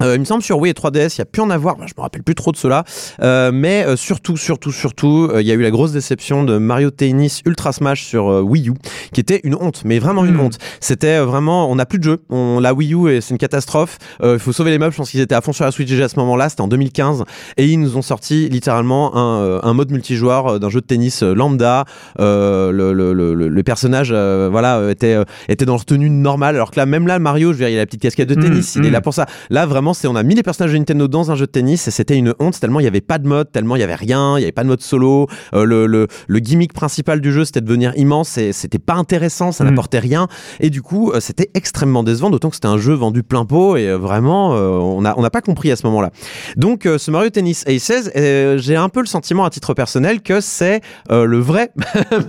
[0.02, 1.92] Euh, il me semble sur Wii et 3DS, il y a pu en avoir, je
[1.96, 2.84] me rappelle plus trop de cela,
[3.22, 6.58] Euh, mais euh, surtout, surtout, surtout, euh, il y a eu la grosse déception de
[6.58, 8.74] Mario Tennis Ultra Smash sur euh, Wii U,
[9.12, 10.40] qui était une honte, mais vraiment une Mm.
[10.40, 10.58] honte.
[10.80, 13.38] C'était euh, vraiment, on n'a plus de jeu, on la Wii U et c'est une
[13.38, 13.98] catastrophe.
[14.22, 15.88] Euh, Il faut sauver les meubles, je pense qu'ils étaient à fond sur la Switch
[15.88, 17.24] déjà à ce moment-là, c'était en 2015,
[17.56, 21.84] et ils nous ont sorti littéralement un, un mode multijoueur d'un jeu de tennis lambda.
[22.20, 25.16] Euh, le, le, le, le- personnage, euh, voilà, était,
[25.48, 27.76] était dans leur tenue normale, alors que là, même là, Mario, je veux dire, il
[27.76, 28.92] a la petite casquette de Mm, tennis, il est mm.
[28.92, 29.26] là pour ça.
[29.50, 31.86] Là, vraiment, c'est on a mis les personnages de Nintendo dans un jeu de tennis
[31.88, 33.94] et c'était une honte tellement il y avait pas de mode, tellement il y avait
[33.94, 35.26] rien, il y avait pas de mode solo.
[35.54, 38.94] Euh, le, le, le gimmick principal du jeu, c'était de devenir immense et c'était pas
[38.94, 39.68] intéressant, ça Mm.
[39.70, 40.28] n'apportait rien.
[40.60, 43.76] Et du coup, euh, c'était extrêmement décevant, d'autant que c'était un jeu vendu plein pot
[43.76, 46.10] et euh, vraiment, on n'a on n'a pas compris à ce moment-là.
[46.56, 50.80] Donc, ce Mario Tennis Aces, j'ai un peu le sentiment à titre personnel que c'est
[51.10, 51.70] le vrai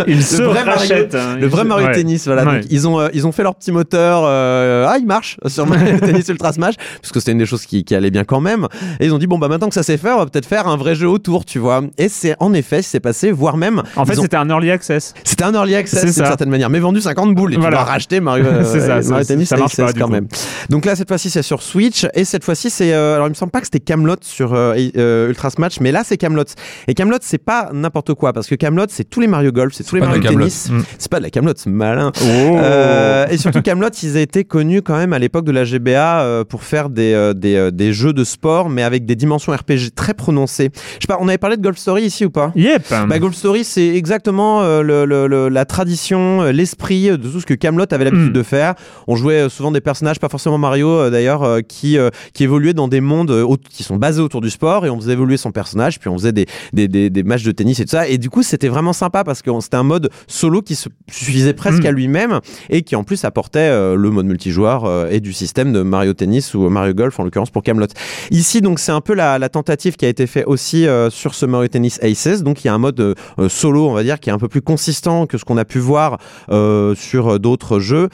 [0.07, 1.37] Il se vrai Mario- hein.
[1.39, 1.93] le vrai se- Mario ouais.
[1.93, 2.45] Tennis, voilà.
[2.45, 2.59] Ouais.
[2.61, 4.23] Donc, ils ont ils ont fait leur petit moteur.
[4.25, 7.83] ah, il marche sur Mario Tennis Ultra Smash parce que c'était une des choses qui,
[7.83, 8.67] qui allait bien quand même.
[8.99, 10.67] Et ils ont dit bon bah maintenant que ça s'est fait, on va peut-être faire
[10.67, 11.81] un vrai jeu autour, tu vois.
[11.97, 13.83] Et c'est en effet ce qui s'est passé, voire même.
[13.95, 15.13] En fait, ont- c'était un early access.
[15.23, 17.77] c'était un early access C'est d'une certaine manière, mais vendu 50 boules et Voilà.
[17.77, 20.11] tu dois racheter Mario, euh, C'est ça, Mario ça- Tennis ça marche pas, quand coup.
[20.11, 20.27] même.
[20.69, 23.35] Donc là cette fois-ci c'est sur Switch et cette fois-ci c'est euh, alors il me
[23.35, 26.43] semble pas que c'était Camelot sur euh, euh, Ultra Smash, mais là c'est Camelot.
[26.87, 29.83] Et Camelot c'est pas n'importe quoi parce que Camelot c'est tous les Mario Golf, c'est
[29.83, 30.21] tous les Mario.
[30.21, 30.69] Tennis.
[30.69, 30.79] Mm.
[30.97, 32.11] C'est pas de la Camelot, c'est malin.
[32.21, 32.57] Oh.
[32.57, 36.43] Euh, et surtout Camelot, ils étaient connus quand même à l'époque de la GBA euh,
[36.43, 39.91] pour faire des, euh, des, euh, des jeux de sport, mais avec des dimensions RPG
[39.95, 40.69] très prononcées.
[40.75, 42.83] Je sais pas, on avait parlé de Golf Story ici ou pas Yep.
[43.07, 47.39] bah, Golf Story, c'est exactement euh, le, le- le- la tradition, euh, l'esprit de tout
[47.39, 48.33] ce que Camelot avait l'habitude Mm.
[48.33, 48.75] de faire.
[49.07, 51.97] On jouait souvent des personnages, pas forcément Mario d'ailleurs, qui,
[52.33, 53.33] qui évoluaient dans des mondes
[53.69, 56.31] qui sont basés autour du sport et on faisait évoluer son personnage, puis on faisait
[56.33, 58.07] des, des, des, des matchs de tennis et tout ça.
[58.07, 61.53] Et du coup, c'était vraiment sympa parce que c'était un mode solo qui se suffisait
[61.53, 65.81] presque à lui-même et qui en plus apportait le mode multijoueur et du système de
[65.81, 67.87] Mario Tennis ou Mario Golf en l'occurrence pour Camelot.
[68.31, 71.33] Ici, donc, c'est un peu la, la tentative qui a été faite aussi euh, sur
[71.33, 72.43] ce Mario Tennis Aces.
[72.43, 73.13] Donc, il y a un mode euh,
[73.49, 75.79] solo, on va dire, qui est un peu plus consistant que ce qu'on a pu
[75.79, 76.17] voir
[76.51, 78.09] euh, sur d'autres jeux.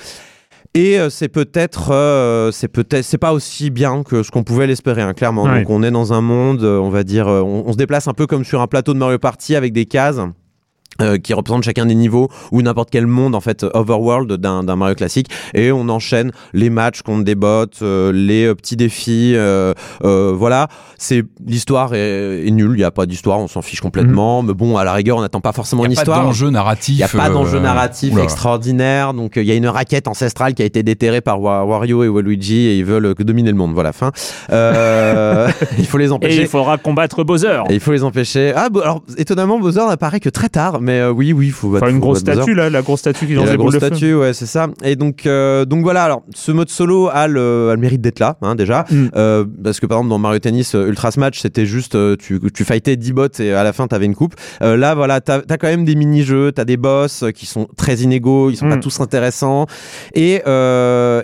[0.73, 5.01] Et c'est peut-être, euh, c'est peut-être, c'est pas aussi bien que ce qu'on pouvait l'espérer,
[5.03, 5.43] hein, clairement.
[5.43, 5.59] Ouais.
[5.59, 8.27] Donc, on est dans un monde, on va dire, on, on se déplace un peu
[8.27, 10.19] comme sur un plateau de Mario Party avec des cases.
[11.01, 14.75] Euh, qui représente chacun des niveaux ou n'importe quel monde en fait overworld d'un d'un
[14.77, 19.33] Mario classique et on enchaîne les matchs contre des bots euh, les euh, petits défis
[19.35, 19.73] euh,
[20.05, 23.81] euh, voilà c'est l'histoire est, est nulle il y a pas d'histoire on s'en fiche
[23.81, 26.01] complètement mais bon à la rigueur on n'attend pas forcément Il une n'y a pas
[26.03, 26.93] histoire d'enjeu narratif.
[26.95, 28.23] il n'y a pas d'enjeu euh, narratif oula.
[28.23, 31.65] extraordinaire, donc euh, il y a une raquette ancestrale qui a été déterrée par Wa-
[31.65, 33.73] Wario et Waluigi et ils veulent que dominer le monde.
[33.73, 34.11] Voilà, fin.
[34.51, 36.41] Euh, il faut les Et empêcher.
[36.43, 37.61] il faudra combattre Bowser.
[37.69, 38.53] Et il faut les empêcher.
[38.55, 41.75] Ah, bon, alors étonnamment, Bowser n'apparaît que très tard, mais euh, oui, oui, il faut.
[41.75, 44.13] Enfin, faut une grosse battre statue là, la grosse statue qui lance la grosse statue,
[44.15, 44.67] ouais, c'est ça.
[44.83, 46.03] Et donc, euh, donc voilà.
[46.03, 49.07] Alors, ce mode solo a le, a le mérite d'être là, hein, déjà, Mm.
[49.15, 52.95] Euh, parce que par exemple dans Mario Tennis Ultra Smash, c'était juste tu, tu fightais
[52.95, 54.35] 10 bots et à la fin t'avais une coupe.
[54.61, 58.49] Là, voilà, t'as as quand même des mini-jeux, t'as des boss qui sont très inégaux,
[58.49, 58.81] ils sont pas Mm.
[58.81, 59.65] tous intéressants,
[60.13, 60.41] et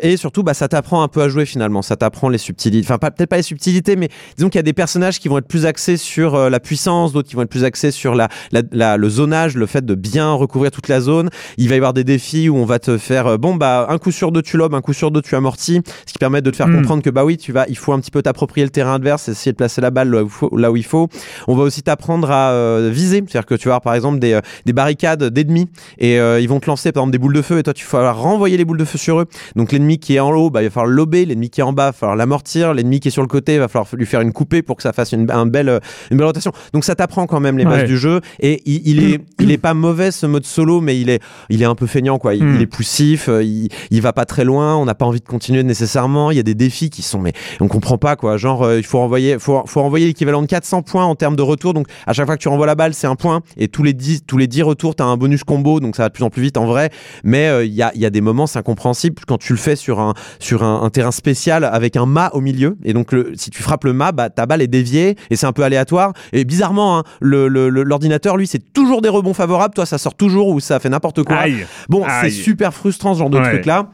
[0.01, 1.81] et surtout, bah, ça t'apprend un peu à jouer finalement.
[1.81, 4.73] Ça t'apprend les subtilités, enfin peut-être pas les subtilités, mais disons qu'il y a des
[4.73, 7.91] personnages qui vont être plus axés sur la puissance, d'autres qui vont être plus axés
[7.91, 11.29] sur la, la, la- le zonage, le fait de bien recouvrir toute la zone.
[11.57, 13.97] Il va y avoir des défis où on va te faire euh, bon bah un
[13.97, 16.49] coup sur deux tu lobes, un coup sur deux tu amortis, ce qui permet de
[16.51, 16.75] te faire Mm.
[16.77, 19.27] comprendre que bah oui tu vas, il faut un petit peu t'approprier le terrain adverse,
[19.29, 21.07] essayer de placer la balle là où, il faut- là où il faut.
[21.47, 24.33] On va aussi t'apprendre à euh, viser, c'est-à-dire que tu vas avoir par exemple des,
[24.33, 27.41] euh, des barricades d'ennemis et euh, ils vont te lancer par exemple des boules de
[27.41, 29.25] feu et toi tu vas renvoyer les boules de feu sur eux.
[29.55, 31.73] Donc l'ennemi qui est en haut, bah, il va falloir lober, l'ennemi qui est en
[31.73, 34.05] bas, il va falloir l'amortir, l'ennemi qui est sur le côté, il va falloir lui
[34.05, 35.79] faire une coupée pour que ça fasse une, un belle, euh,
[36.11, 36.51] une belle rotation.
[36.73, 37.87] Donc ça t'apprend quand même les bases Ouais.
[37.87, 41.09] du jeu et il, il est, il est pas mauvais ce mode solo, mais il
[41.09, 42.35] est, il est un peu feignant quoi.
[42.35, 42.55] Il, Mm.
[42.55, 45.25] il est poussif, euh, il, il va pas très loin, on n'a pas envie de
[45.27, 46.31] continuer nécessairement.
[46.31, 48.37] Il y a des défis qui sont, mais on comprend pas quoi.
[48.37, 51.41] Genre euh, il faut renvoyer, faut, faut renvoyer l'équivalent de 400 points en termes de
[51.41, 51.73] retour.
[51.73, 53.93] Donc à chaque fois que tu renvoies la balle, c'est un point et tous les
[53.93, 56.29] 10 tous les 10 retours, t'as un bonus combo, donc ça va de plus en
[56.29, 56.89] plus vite en vrai.
[57.23, 59.59] Mais euh, il y, a, il y a des moments, c'est incompréhensible quand tu le
[59.59, 62.77] fais sur un sur un, un terrain spécial avec un mât au milieu.
[62.83, 65.45] Et donc le, si tu frappes le mât, bah, ta balle est déviée et c'est
[65.45, 66.13] un peu aléatoire.
[66.33, 69.73] Et bizarrement, hein, le- le- le- l'ordinateur, lui, c'est toujours des rebonds favorables.
[69.73, 71.37] Toi, ça sort toujours ou ça fait n'importe quoi.
[71.37, 71.65] Aïe.
[71.89, 73.49] Bon, c'est super frustrant ce genre de Ouais.
[73.49, 73.87] truc là.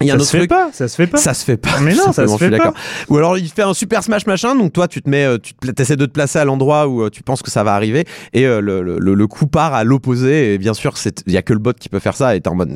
[0.00, 0.50] Il y a un Ça autre se fait truc.
[0.50, 1.18] pas, ça se fait pas.
[1.18, 1.80] Ça se fait pas.
[1.80, 2.72] Mais non, ça se fait pas.
[3.08, 5.54] Ou alors il fait un super smash machin, donc toi tu te mets, euh, tu
[5.54, 8.04] te, essaies de te placer à l'endroit où euh, tu penses que ça va arriver,
[8.32, 10.94] et euh, le, le, le- coup part à l'opposé, et bien sûr
[11.26, 12.70] il y a que le bot qui peut faire ça, et t'es en mode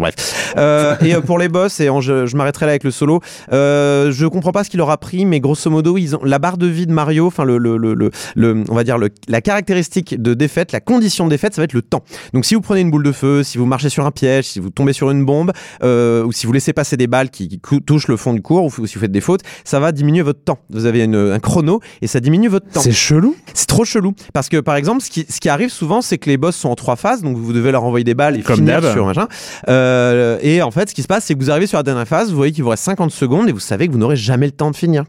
[0.00, 0.54] bref.
[0.56, 3.20] Euh, et euh, pour les boss, et en- je, je m'arrêterai là avec le solo,
[3.52, 6.58] euh, je comprends pas ce qu'il aura pris, mais grosso modo ils ont la barre
[6.58, 10.34] de vie de Mario, enfin le, le, le, on va dire le, la caractéristique de
[10.34, 12.02] défaite, la condition de défaite, ça va être le temps.
[12.34, 14.60] Donc si vous prenez une boule de feu, si vous marchez sur un piège, si
[14.60, 18.16] vous tombez sur une bombe, ou si vous laissez passer des balles qui, touchent le
[18.16, 20.58] fond du cours, ou si vous faites des fautes, ça va diminuer votre temps.
[20.70, 22.80] Vous avez une- un chrono et ça diminue votre temps.
[22.80, 23.36] C'est chelou.
[23.52, 24.14] C'est trop chelou.
[24.32, 26.70] Parce que par exemple, ce qui, ce qui arrive souvent, c'est que les boss sont
[26.70, 29.28] en trois phases, donc vous devez leur envoyer des balles et Comme finir sur machin.
[29.68, 32.08] Euh, et en fait, ce qui se passe, c'est que vous arrivez sur la dernière
[32.08, 34.46] phase, vous voyez qu'il vous reste 50 secondes et vous savez que vous n'aurez jamais
[34.46, 35.04] le temps de finir.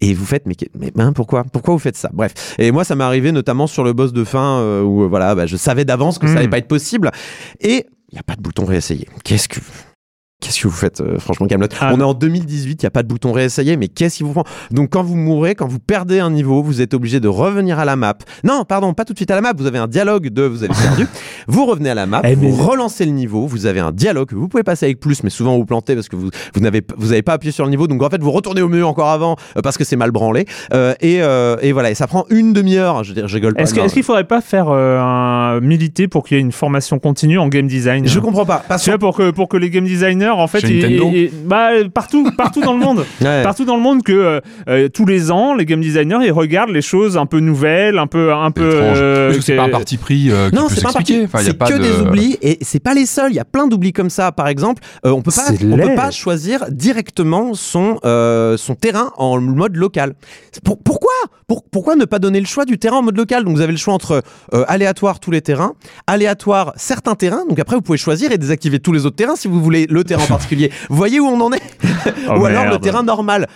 [0.00, 0.56] Et vous faites, mais,
[0.98, 1.44] hein, pourquoi?
[1.44, 2.10] Pourquoi vous faites ça?
[2.12, 2.56] Bref.
[2.58, 5.34] Et moi, ça m'est arrivé notamment sur le boss de fin euh, où euh, voilà,
[5.36, 6.36] bah, je savais d'avance que ça Mm.
[6.38, 7.10] allait pas être possible.
[7.60, 9.06] Et il n'y a pas de bouton réessayer.
[9.22, 9.60] Qu'est-ce que.
[10.40, 11.92] Qu'est-ce que vous faites, euh, franchement, Camelot Ah.
[11.94, 14.32] On est en 2018, il n'y a pas de bouton réessayer, mais qu'est-ce qui vous
[14.32, 17.78] prend Donc, quand vous mourrez, quand vous perdez un niveau, vous êtes obligé de revenir
[17.78, 18.14] à la map.
[18.42, 19.52] Non, pardon, pas tout de suite à la map.
[19.56, 21.06] Vous avez un dialogue de vous avez perdu.
[21.46, 23.46] vous revenez à la map, Eh, mais- vous relancez le niveau.
[23.46, 26.08] Vous avez un dialogue que vous pouvez passer avec plus, mais souvent vous plantez parce
[26.08, 27.86] que vous vous n'avez vous avez pas appuyé sur le niveau.
[27.86, 30.46] Donc en fait, vous retournez au menu encore avant euh, parce que c'est mal branlé.
[30.72, 33.04] Euh, et, euh, et voilà, et ça prend une demi-heure.
[33.04, 33.62] Je veux dire, je rigole pas.
[33.62, 36.98] Est-ce que- qu'il faudrait pas faire euh, un militer pour qu'il y ait une formation
[36.98, 38.22] continue en game design Je hein?
[38.22, 38.62] comprends pas.
[38.66, 40.60] Parce Tu vois, pour que, pour que les game designers, en fait,
[41.44, 43.42] bah, partout, partout dans le monde, Ouais.
[43.42, 46.70] partout dans le monde, que euh, euh, tous les ans, les game designers, ils regardent
[46.70, 48.62] les choses un peu nouvelles, un peu, un peu.
[48.62, 51.14] euh, c'est pas un parti pris euh, Non, c'est pas un parti.
[51.14, 51.24] s'expliquer.
[51.24, 53.30] Enfin, c'est que de- des oublis et c'est pas les seuls.
[53.32, 54.32] Il y a plein d'oublis comme ça.
[54.32, 59.10] Par exemple, euh, on peut pas, on peut pas choisir directement son euh, son terrain
[59.16, 60.14] en mode local.
[60.64, 61.09] Pour- pourquoi
[61.46, 63.44] Pour- Pourquoi ne pas donner le choix du terrain en mode local?
[63.44, 64.22] Donc vous avez le choix entre
[64.54, 65.74] euh, aléatoire tous les terrains,
[66.06, 67.44] aléatoire certains terrains.
[67.48, 70.04] Donc après vous pouvez choisir et désactiver tous les autres terrains si vous voulez le
[70.04, 70.70] terrain en particulier.
[70.88, 71.62] Vous voyez où on en est?
[72.28, 73.46] Oh, Ou alors le terrain normal.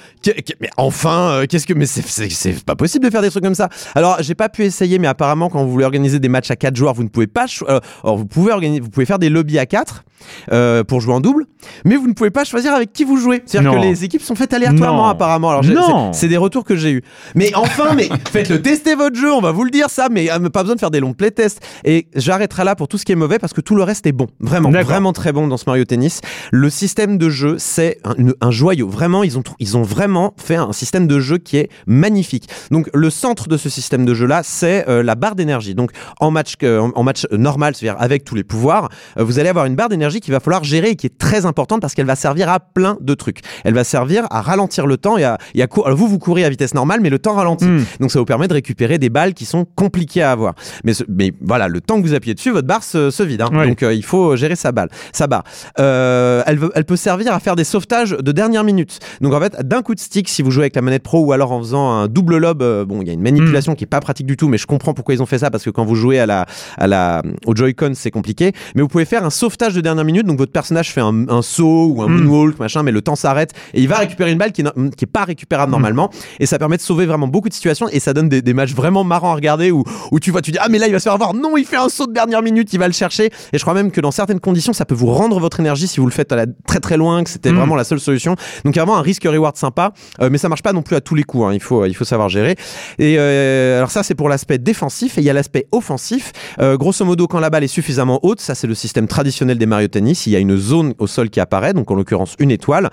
[0.60, 3.68] Mais enfin, euh, qu'est-ce que mais c'est- pas possible de faire des trucs comme ça.
[3.94, 6.76] Alors j'ai pas pu essayer, mais apparemment quand vous voulez organiser des matchs à 4
[6.76, 7.46] joueurs, vous ne pouvez pas.
[7.46, 10.04] cho- euh, alors vous pouvez organiser, vous pouvez faire des lobbies à 4
[10.52, 11.46] euh, pour jouer en double,
[11.84, 13.42] mais vous ne pouvez pas choisir avec qui vous jouez.
[13.46, 15.08] C'est-à-dire que les équipes sont faites aléatoirement Non.
[15.08, 15.50] apparemment.
[15.50, 16.12] Alors Non.
[16.12, 17.02] c'est c'est des retours que j'ai eu.
[17.34, 19.30] Mais enfin, mais faites-le tester votre jeu.
[19.30, 21.60] On va vous le dire ça, mais euh, pas besoin de faire des longs playtests.
[21.84, 24.12] Et j'arrêterai là pour tout ce qui est mauvais parce que tout le reste est
[24.12, 24.26] bon.
[24.40, 26.22] Vraiment, vraiment très bon dans ce Mario Tennis.
[26.50, 28.88] Le système de jeu, c'est un, joyau.
[28.88, 32.48] Vraiment, ils ont, ils ont vraiment fait un système de jeu qui est magnifique.
[32.70, 35.74] Donc, le centre de ce système de jeu-là, c'est euh, la barre d'énergie.
[35.74, 39.76] Donc, en match, en, match normal, c'est-à-dire avec tous les pouvoirs, vous allez avoir une
[39.76, 42.48] barre d'énergie qu'il va falloir gérer et qui est très importante parce qu'elle va servir
[42.48, 43.40] à plein de trucs.
[43.64, 46.18] Elle va servir à ralentir le temps et à, et à cou- alors vous, vous
[46.18, 47.64] courez à vitesse normale, mais le temps ralentit.
[47.66, 47.84] Mm.
[48.00, 50.54] Donc ça vous permet de récupérer des balles qui sont compliquées à avoir.
[50.84, 53.42] Mais, ce- mais voilà, le temps que vous appuyez dessus, votre barre se, se vide.
[53.42, 53.48] hein.
[53.68, 55.44] Donc euh, il faut gérer sa balle, sa barre.
[55.78, 58.98] Euh, elle, peut servir à faire des sauvetages de dernière minute.
[59.20, 61.32] Donc en fait, d'un coup de stick, si vous jouez avec la manette pro ou
[61.32, 63.88] alors en faisant un double lob, euh, bon, il y a une manipulation qui est
[63.88, 65.84] pas pratique du tout, mais je comprends pourquoi ils ont fait ça parce que quand
[65.84, 66.46] vous jouez à la,
[66.78, 68.52] à la, au Joy-Con, c'est compliqué.
[68.74, 70.26] Mais vous pouvez faire un sauvetage de dernière minute.
[70.26, 72.20] Donc votre personnage fait un, un saut ou un Mm.
[72.24, 75.04] moonwalk, machin, mais le temps s'arrête et il va récupérer une balle qui est, qui
[75.04, 76.10] est pas récupérable normalement.
[76.40, 78.74] Et ça permet de sauver vraiment beaucoup de situations et ça donne des, des matchs
[78.74, 80.98] vraiment marrants à regarder où, où tu vois, tu dis ah mais là il va
[80.98, 81.34] se faire avoir.
[81.34, 83.26] Non, il fait un saut de dernière minute, il va le chercher.
[83.52, 85.98] Et je crois même que dans certaines conditions, ça peut vous rendre votre énergie si
[86.00, 87.56] vous le faites à la, très très loin, que c'était Mm.
[87.56, 88.36] vraiment la seule solution.
[88.64, 90.96] Donc il y a vraiment un risque-reward sympa, euh, mais ça marche pas non plus
[90.96, 91.44] à tous les coups.
[91.46, 91.50] hein.
[91.54, 92.56] Il faut il faut savoir gérer.
[92.98, 96.32] Et euh, alors ça c'est pour l'aspect défensif et il y a l'aspect offensif.
[96.60, 99.66] Euh, grosso modo, quand la balle est suffisamment haute, ça c'est le système traditionnel des
[99.66, 100.26] Mario Tennis.
[100.26, 102.90] Il y a une zone au sol qui apparaît, donc en l'occurrence une étoile.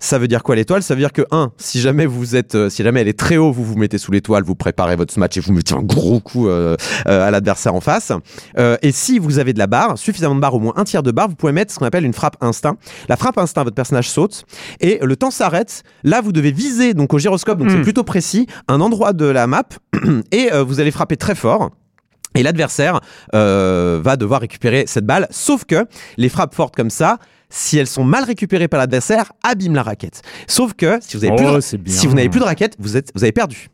[0.00, 0.80] Ça veut dire quoi l'étoile?
[0.84, 3.36] Ça veut dire que un, si jamais vous êtes, euh, si jamais elle est très
[3.36, 6.20] haut, vous vous mettez sous l'étoile, vous préparez votre match et vous mettez un gros
[6.20, 6.76] coup euh,
[7.08, 8.12] euh, à l'adversaire en face.
[8.80, 11.10] Et si vous avez de la barre, suffisamment de barre, au moins un tiers de
[11.10, 12.76] barre, vous pouvez mettre ce qu'on appelle une frappe instinct.
[13.08, 14.44] La frappe instinct, votre personnage saute
[14.80, 15.82] et le temps s'arrête.
[16.04, 17.82] Là, vous devez viser donc au gyroscope, donc c'est Mm.
[17.82, 19.64] plutôt précis, un endroit de la map
[20.30, 21.70] et vous allez frapper très fort.
[22.34, 23.00] Et l'adversaire
[23.34, 25.26] euh, va devoir récupérer cette balle.
[25.30, 25.86] Sauf que
[26.16, 27.18] les frappes fortes comme ça,
[27.50, 30.22] si elles sont mal récupérées par l'adversaire, abîment la raquette.
[30.46, 31.94] Sauf que si vous avez plus de, Oh, c'est bien.
[31.94, 33.68] si vous n'avez plus de raquette, vous êtes, vous avez perdu.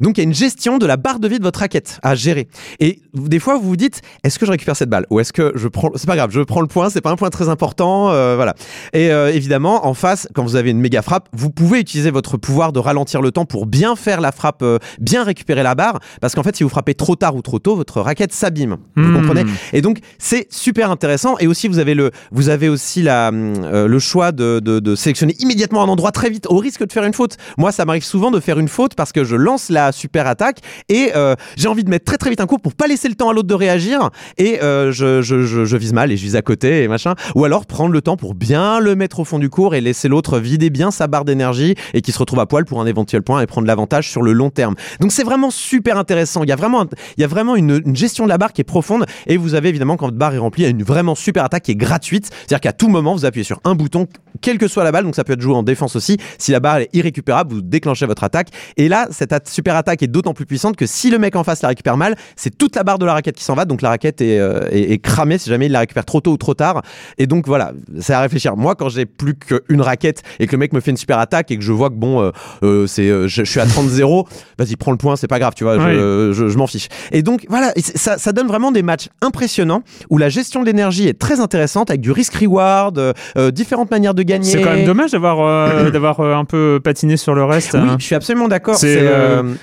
[0.00, 2.14] Donc il y a une gestion de la barre de vie de votre raquette à
[2.14, 2.48] gérer.
[2.80, 5.06] Et des fois vous vous dites est-ce que je récupère cette balle?
[5.10, 7.16] Ou est-ce que je prends c'est pas grave je prends le point c'est pas un
[7.16, 8.54] point très important euh, voilà
[8.92, 12.36] et euh, évidemment en face quand vous avez une méga frappe vous pouvez utiliser votre
[12.36, 16.00] pouvoir de ralentir le temps pour bien faire la frappe euh, bien récupérer la barre
[16.20, 19.02] parce qu'en fait si vous frappez trop tard ou trop tôt votre raquette s'abîme vous
[19.06, 19.14] Hmm.
[19.20, 19.44] comprenez?
[19.72, 23.98] Et donc c'est super intéressant et aussi vous avez le vous avez aussi la le
[23.98, 27.12] choix de, de, de sélectionner immédiatement un endroit très vite au risque de faire une
[27.12, 27.36] faute.
[27.58, 30.60] Moi ça m'arrive souvent de faire une faute parce que je lance la super attaque
[30.88, 33.14] et euh, j'ai envie de mettre très très vite un coup pour pas laisser le
[33.14, 36.42] temps à l'autre de réagir et euh, je, je, vise mal et je vise à
[36.42, 39.50] côté et machin ou alors prendre le temps pour bien le mettre au fond du
[39.50, 42.64] cours et laisser l'autre vider bien sa barre d'énergie et qui se retrouve à poil
[42.64, 44.74] pour un éventuel point et prendre l'avantage sur le long terme.
[45.00, 46.42] Donc c'est vraiment super intéressant.
[46.42, 48.64] Il y a vraiment, il y a vraiment une, gestion de la barre qui est
[48.64, 51.72] profonde et vous avez évidemment quand votre barre est remplie, une vraiment super attaque qui
[51.72, 52.30] est gratuite.
[52.30, 54.06] C'est-à-dire qu'à tout moment, vous appuyez sur un bouton,
[54.40, 56.18] quelle que soit la balle, donc ça peut être joué en défense aussi.
[56.38, 58.48] Si la barre est irrécupérable, vous déclenchez votre attaque.
[58.76, 61.62] Et là, cette super attaque est d'autant plus puissante que si le mec en face
[61.62, 63.64] la récupère mal, c'est toute la barre de la raquette qui s'en va.
[63.64, 66.32] Donc la raquette est, euh, est, est cramée si jamais il la récupère trop tôt
[66.32, 66.82] ou trop tard.
[67.18, 68.56] Et donc voilà, c'est à réfléchir.
[68.56, 71.50] Moi, quand j'ai plus qu'une raquette et que le mec me fait une super attaque
[71.50, 72.30] et que je vois que bon, euh,
[72.62, 74.26] euh, c'est, je, je suis à 30-0,
[74.58, 76.88] vas-y, prends le point, c'est pas grave, tu vois, je, je, je m'en fiche.
[77.12, 80.66] Et donc voilà, et ça, ça donne vraiment des matchs impressionnants où la gestion de
[80.66, 83.14] l'énergie est très intéressante avec du risk-reward,
[83.52, 84.50] différentes manières de gagner.
[84.50, 87.74] C'est quand même dommage d'avoir d'avoir un peu patiné sur le reste.
[87.74, 87.96] Oui, hein.
[87.98, 88.76] je suis absolument d'accord.
[88.76, 89.00] C'est,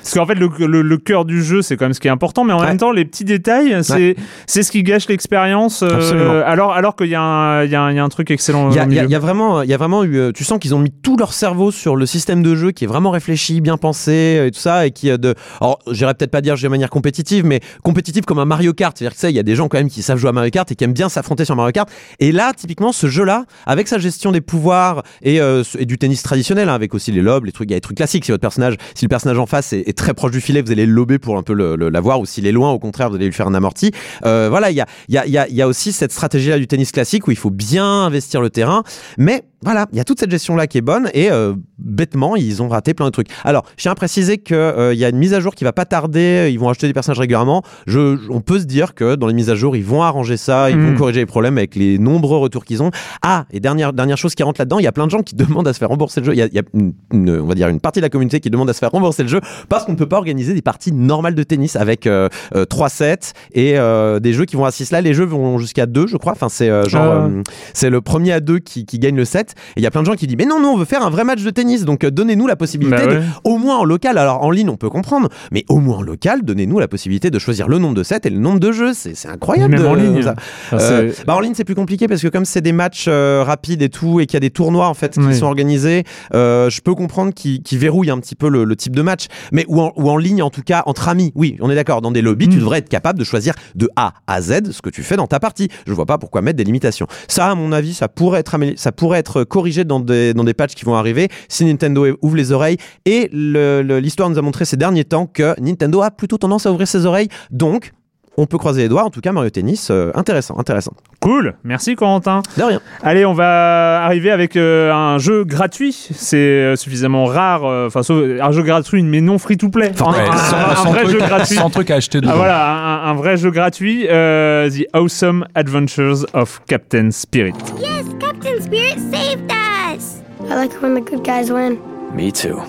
[0.01, 2.11] parce qu'en fait le, le, le cœur du jeu c'est quand même ce qui est
[2.11, 2.67] important mais en Ouais.
[2.67, 4.15] même temps les petits détails c'est
[4.47, 7.75] c'est ce qui gâche l'expérience euh, alors alors qu'il y, a un- il y, y
[7.75, 10.31] a un truc excellent Il y, a- y vraiment, il y a vraiment eu, euh,
[10.31, 12.87] tu sens qu'ils ont mis tout leur cerveau sur le système de jeu qui est
[12.87, 16.31] vraiment réfléchi, bien pensé euh, et tout ça, et qui euh, de, alors j'irais peut-être
[16.31, 19.35] pas dire de manière compétitive, mais compétitive comme un Mario Kart, c'est-à-dire que ça, il
[19.35, 20.93] y a des gens quand même qui savent jouer à Mario Kart et qui aiment
[20.93, 21.89] bien s'affronter sur Mario Kart.
[22.19, 26.23] Et là, typiquement, ce jeu-là, avec sa gestion des pouvoirs et, euh, et du tennis
[26.23, 28.25] traditionnel, hein, avec aussi les lobes, les trucs, il y a des trucs classiques.
[28.25, 30.71] Si votre personnage, si le personnage en face est, est très proche du filet, vous
[30.71, 33.25] allez le lober pour un peu l'avoir, ou s'il est loin, au contraire, vous allez
[33.25, 33.91] lui faire un amorti.
[34.25, 36.67] Euh, voilà, il y a, y, a, y, a, y a aussi cette stratégie-là du
[36.67, 38.83] tennis classique où il faut bien investir le terrain,
[39.17, 42.61] mais voilà, il y a toute cette gestion-là qui est bonne et euh, bêtement, ils
[42.61, 43.27] ont raté plein de trucs.
[43.43, 44.55] Alors, je tiens à préciser qu'il
[44.93, 47.19] y a une mise à jour qui va pas tarder, ils vont ajouter des personnages
[47.19, 47.63] régulièrement.
[47.87, 50.69] Je, on peut se dire que dans les mises à jour, ils vont arranger ça,
[50.69, 50.91] ils Mm.
[50.91, 52.91] vont corriger les problèmes avec les nombreux retours qu'ils ont.
[53.21, 55.35] Ah, et dernière, dernière chose qui rentre là-dedans, il y a plein de gens qui
[55.63, 56.33] demandent à se faire rembourser le jeu.
[56.33, 58.09] Il y a, il y a une, une- on va dire une partie de la
[58.09, 60.53] communauté qui demande à se faire rembourser le jeu parce qu'on ne peut pas organiser
[60.53, 64.55] des parties normales de tennis avec euh, euh, 3 sets et euh, des jeux qui
[64.55, 65.01] vont à 6 là.
[65.01, 66.33] Les jeux vont jusqu'à 2, je crois.
[66.33, 67.25] Enfin, c'est euh, genre, Ah.
[67.27, 67.41] euh,
[67.73, 69.52] c'est le premier à 2 qui, qui gagne le set.
[69.75, 71.03] Et il y a plein de gens qui disent, mais non, non, on veut faire
[71.05, 71.85] un vrai match de tennis.
[71.85, 74.17] Donc, euh, donnez-nous la possibilité Bah de, au moins en local.
[74.17, 77.39] Alors, en ligne, on peut comprendre, mais au moins en local, donnez-nous la possibilité de
[77.39, 78.93] choisir le nombre de sets et le nombre de jeux.
[78.93, 79.73] C'est c'est incroyable.
[79.73, 80.21] Même de- en ligne.
[80.21, 80.35] ça.
[80.73, 83.81] Euh, bah en ligne c'est plus compliqué parce que comme c'est des matchs euh, rapides
[83.81, 85.35] et tout et qu'il y a des tournois en fait qui Oui.
[85.35, 89.01] sont organisés, je peux comprendre qu'ils qu'ils verrouillent un petit peu le, le type de
[89.01, 89.27] match.
[89.51, 92.01] Mais ou en, ou en ligne en tout cas entre amis, oui, on est d'accord.
[92.01, 92.59] Dans des lobbies, tu Mm.
[92.59, 95.39] devrais être capable de choisir de A à Z ce que tu fais dans ta
[95.39, 95.69] partie.
[95.87, 97.07] Je vois pas pourquoi mettre des limitations.
[97.27, 100.53] Ça, à mon avis, ça pourrait être ça pourrait être corrigé dans des dans des
[100.53, 102.77] patchs qui vont arriver si Nintendo ouvre les oreilles.
[103.05, 106.87] Et l'histoire nous a montré ces derniers temps que Nintendo a plutôt tendance à ouvrir
[106.87, 107.29] ses oreilles.
[107.51, 107.91] Donc
[108.37, 109.03] on peut croiser les doigts.
[109.03, 110.93] En tout cas, Mario Tennis, euh, intéressant, intéressant.
[111.19, 112.41] Cool, merci Corentin.
[112.57, 112.81] De rien.
[113.01, 115.93] Allez, on va arriver avec euh, un jeu gratuit.
[115.93, 119.91] C'est euh, suffisamment rare, euh, enfin sauf- un jeu gratuit mais non free to play.
[119.99, 121.55] Un, Ouais, un- sans, un sans vrai truc, jeu gratuit.
[121.55, 122.19] sans truc à acheter.
[122.27, 124.07] Ah, voilà, un, un vrai jeu gratuit.
[124.09, 127.53] euh, The Awesome Adventures of Captain Spirit.
[127.79, 130.21] Yes, Captain Spirit saved us!
[130.49, 131.77] I like when the good guys win.
[132.13, 132.59] Me too.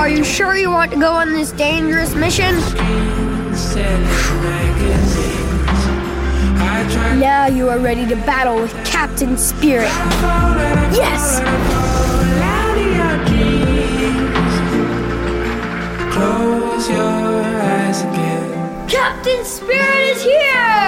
[0.00, 2.54] Are you sure you want to go on this dangerous mission?
[7.20, 9.92] Now you are ready to battle with Captain Spirit.
[10.96, 11.40] Yes!
[18.88, 20.80] Captain Spirit is here!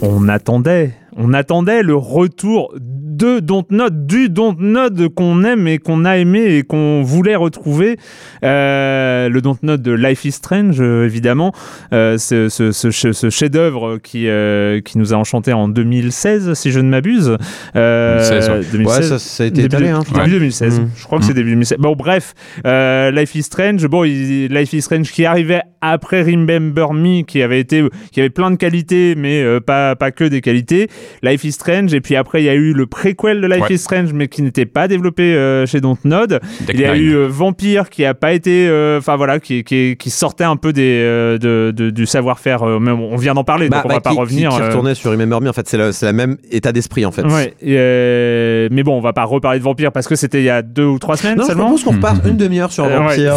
[0.00, 2.74] On attendait, on attendait le retour
[3.16, 7.96] de Dontnod, du Dontnod qu'on aime et qu'on a aimé et qu'on voulait retrouver.
[8.44, 11.52] Euh, le Dontnod de Life is Strange, euh, évidemment.
[11.92, 16.54] Euh, ce ce, ce, che- ce chef-d'œuvre qui, euh, qui nous a enchanté en 2016,
[16.54, 17.36] si je ne m'abuse.
[17.74, 18.60] Euh, 2016, ouais.
[18.72, 18.96] 2016.
[18.96, 19.88] Ouais, ça, ça a été Début, étalé.
[19.90, 20.02] Hein.
[20.06, 20.28] début Ouais.
[20.28, 20.80] 2016.
[20.80, 20.88] Mm.
[20.96, 21.78] Je crois que c'est début 2016.
[21.78, 22.34] Bon, bref,
[22.66, 23.86] euh, Life is Strange.
[23.86, 28.30] Bon, il- Life is Strange qui arrivait après Remember Me, qui avait été, qui avait
[28.30, 30.88] plein de qualités, mais euh, pas pas que des qualités.
[31.22, 31.94] Life is Strange.
[31.94, 33.74] Et puis après, il y a eu le préquel de Life Ouais.
[33.74, 36.40] is Strange, mais qui n'était pas développé euh, chez Dontnod.
[36.66, 37.02] Deck Il y a Nine.
[37.02, 40.56] eu euh, Vampire qui a pas été, euh, enfin voilà, qui, qui, qui sortait un
[40.56, 42.62] peu des, euh, de, de- du savoir-faire.
[42.62, 44.50] euh, même on vient d'en parler, Bah, donc on bah, va pas qui- revenir.
[44.50, 47.04] Qui, qui euh, retournait sur Remember Me, en fait, c'est le, la même état d'esprit,
[47.06, 47.22] en fait.
[47.22, 50.44] Ouais, et, euh, mais bon, on va pas reparler de Vampire parce que c'était il
[50.44, 51.64] y a deux ou trois semaines Non, je seulement.
[51.66, 53.34] propose qu'on reparte une demi-heure sur Euh, ouais, Vampire.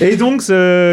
[0.00, 0.42] Et donc,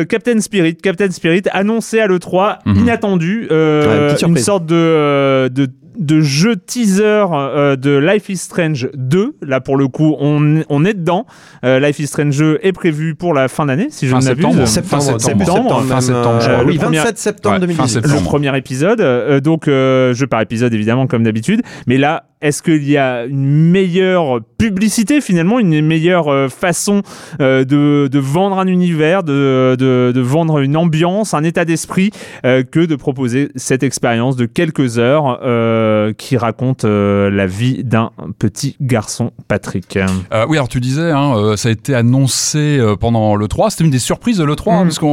[0.09, 2.75] Captain Spirit, Captain Spirit annoncé à l'E3, Mhm.
[2.79, 5.67] inattendu, euh, Ouais, une sorte de, euh, de,
[5.97, 9.35] de jeu teaser euh, de Life is Strange 2.
[9.41, 11.25] Là, pour le coup, on, on est dedans.
[11.63, 14.43] Euh, Life is Strange 2 est prévu pour la fin d'année, si je ne m'abuse.
[14.43, 14.67] septembre.
[14.67, 15.45] septembre, septembre.
[15.45, 17.93] septembre, Fin septembre, euh, oui, Le premier- 27 septembre Ouais, fin 2018.
[18.01, 18.15] septembre.
[18.19, 19.01] le premier épisode.
[19.01, 21.61] Euh, donc, euh, jeu par épisode, évidemment, comme d'habitude.
[21.87, 27.01] Mais là, est-ce qu'il y a une meilleure publicité, finalement, une meilleure euh, façon
[27.39, 32.11] euh, de, de vendre un univers, de, de, de vendre une ambiance, un état d'esprit,
[32.45, 35.82] euh, que de proposer cette expérience de quelques heures euh,
[36.17, 39.97] qui raconte euh, la vie d'un petit garçon, Patrick.
[39.97, 43.69] Euh, oui, alors tu disais, hein, euh, ça a été annoncé euh, pendant le 3.
[43.71, 44.83] C'était une des surprises de le 3 Mhm.
[44.83, 45.07] parce qu'on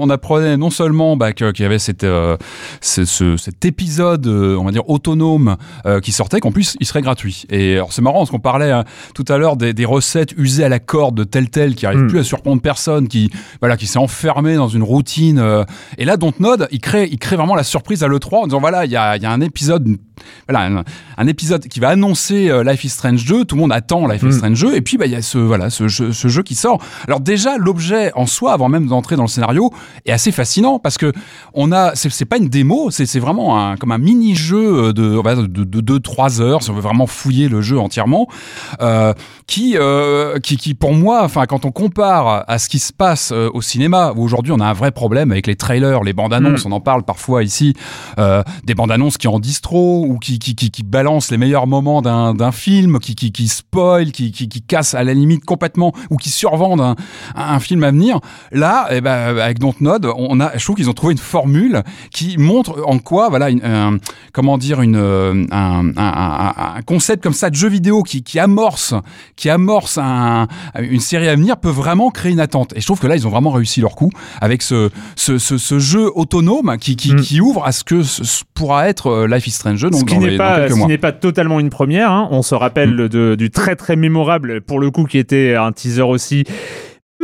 [0.00, 2.36] on apprenait non seulement bah, qu'il y avait cette, euh,
[2.80, 5.56] ce- ce- cet épisode, euh, on va dire autonome,
[5.86, 7.44] euh, qui sortait, qu'en plus il serait gratuit.
[7.50, 10.68] Et c'est marrant parce qu'on parlait hein, tout à l'heure des, des recettes usées à
[10.68, 12.08] la corde de tel tel qui arrive Mhm.
[12.08, 15.38] plus à surprendre personne, qui voilà, qui s'est enfermé dans une routine.
[15.38, 15.64] euh,
[15.98, 18.60] et là, Dontnod, il crée, il crée vraiment la surprise à le 3 en disant
[18.60, 19.96] voilà, il y a, il y a un épisode,
[20.48, 20.84] voilà, un,
[21.16, 23.44] un épisode qui va annoncer euh, Life is Strange 2.
[23.44, 24.32] Tout le monde attend Life is Mm.
[24.32, 24.74] Strange 2.
[24.74, 26.80] Et puis, bah, il y a ce, voilà, ce jeu, ce jeu qui sort.
[27.06, 29.70] Alors, déjà, l'objet en soi, avant même d'entrer dans le scénario,
[30.06, 31.12] est assez fascinant parce que
[31.52, 35.34] on a, c'est pas une démo, c'est vraiment un, comme un mini-jeu de, on va
[35.34, 38.26] dire de, de, 2-3 heures, si on veut vraiment fouiller le jeu entièrement,
[38.80, 39.12] euh,
[39.46, 43.30] qui, euh, qui, qui, pour moi, enfin, quand on compare à ce qui se passe
[43.32, 46.32] euh, au cinéma, où aujourd'hui on a un vrai problème avec les trailers, les bandes
[46.32, 47.74] annonces, on en parle parfois ici,
[48.64, 51.66] des bandes annonces qui en disent trop ou qui, qui, qui, qui balancent les meilleurs
[51.66, 55.92] moments d'un film, qui, qui, qui spoil, qui, qui, qui cassent à la limite complètement
[56.10, 56.96] ou qui survendent un,
[57.34, 58.20] un film à venir.
[58.52, 61.82] Là, eh ben, avec Dontnod, on a, je trouve qu'ils ont trouvé une formule
[62.12, 63.98] qui montre en quoi, voilà, une, un-
[64.32, 68.94] comment dire, une, euh, un, concept comme ça de jeu vidéo qui, qui amorce,
[69.36, 70.46] qui amorce un,
[70.78, 72.72] une série à venir peut vraiment créer une attente.
[72.76, 75.58] Et je trouve que là, ils ont vraiment réussi leur coup avec ce, ce, ce,
[75.58, 77.20] ce jeu autonome qui, qui, Mm.
[77.20, 80.18] qui ouvre à ce que ce- pourra être euh, Life is Strange donc ce qui
[80.18, 82.10] n'est pas, ce n'est pas totalement une première.
[82.10, 82.28] hein.
[82.30, 86.02] On se rappelle de- du très très mémorable, pour le coup, qui était un teaser
[86.02, 86.44] aussi.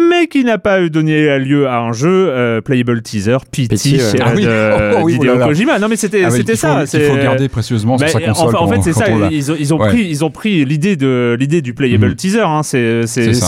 [0.09, 3.69] Mais qui n'a pas eu donné lieu à un jeu, euh, Playable Teaser, ouais.
[3.71, 4.45] euh, Ah oui.
[4.45, 5.39] de- Oh oui, oh.
[5.47, 5.79] Kojima.
[5.79, 6.87] Non mais c'était Ah c'était faut- ça.
[6.87, 8.49] c'est- faut garder précieusement sur sa console.
[8.49, 9.07] enfin, en fait, c'est ça.
[9.11, 9.29] on.
[9.31, 9.89] Ils ont, ils ont Ouais.
[9.89, 12.15] pris, ils ont pris l'idée de l'idée du playable Mhm.
[12.17, 12.41] teaser.
[12.41, 12.63] Hein.
[12.63, 13.07] C'est,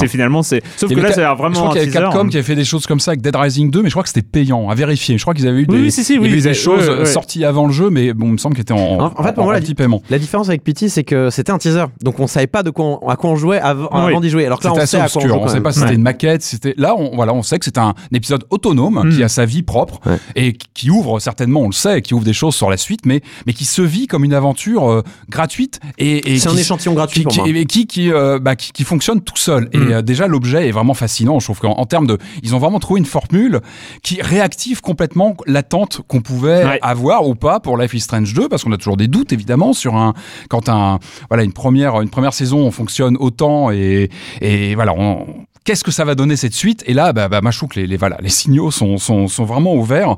[0.09, 0.63] finalement, c'est.
[0.77, 2.05] Sauf Il que là, c'est vraiment je crois un qu'il y avait teaser.
[2.05, 2.29] Capcom hein.
[2.29, 4.09] qui avait fait des choses comme ça avec Dead Rising 2, mais je crois que
[4.09, 5.17] c'était payant à vérifier.
[5.19, 7.05] Je crois qu'ils avaient eu des, si, si, il oui, choses ouais, ouais.
[7.07, 9.45] sorties avant le jeu, mais bon, il me semble qu'elles étaient en, En- fait, pour
[9.45, 10.03] moi, la- petit paiement.
[10.11, 11.85] La différence avec Pity, c'est que c'était un teaser.
[12.03, 14.47] Donc on savait pas de quoi à quoi on jouait avant, d'y jouer.
[14.47, 16.03] Alors que là, on C'était sait assez à quoi on sait pas si c'était une
[16.03, 19.29] maquette, fait, c'était là, on, voilà, on sait que c'est un épisode autonome qui a
[19.29, 20.19] sa vie propre Ouais.
[20.37, 23.23] et qui- ouvre certainement, on le sait, qui ouvre des choses sur la suite, mais
[23.47, 27.21] mais qui se vit comme une aventure euh, gratuite et, et C'est un échantillon gratuit
[27.21, 27.49] qui, pour qui, moi.
[27.49, 29.69] et qui, qui, euh, bah, qui, qui fonctionne tout seul.
[29.73, 29.93] Et Mm.
[29.93, 31.39] euh, déjà, l'objet est vraiment fascinant.
[31.41, 32.19] Je trouve qu'en en termes de.
[32.43, 33.61] Ils ont vraiment trouvé une formule
[34.03, 36.79] qui réactive complètement l'attente qu'on pouvait Ouais.
[36.83, 39.73] avoir ou pas pour Life is Strange 2, parce qu'on a toujours des doutes, évidemment,
[39.73, 40.13] sur un.
[40.51, 40.99] Quand un.
[41.31, 45.27] Voilà, une première, une première saison fonctionne autant et, et voilà, on.
[45.65, 46.83] Qu'est-ce que ça va donner cette suite?
[46.87, 47.41] Et là, bah, bah,
[47.77, 50.17] les, les, voilà, les signaux sont, sont, sont vraiment ouverts.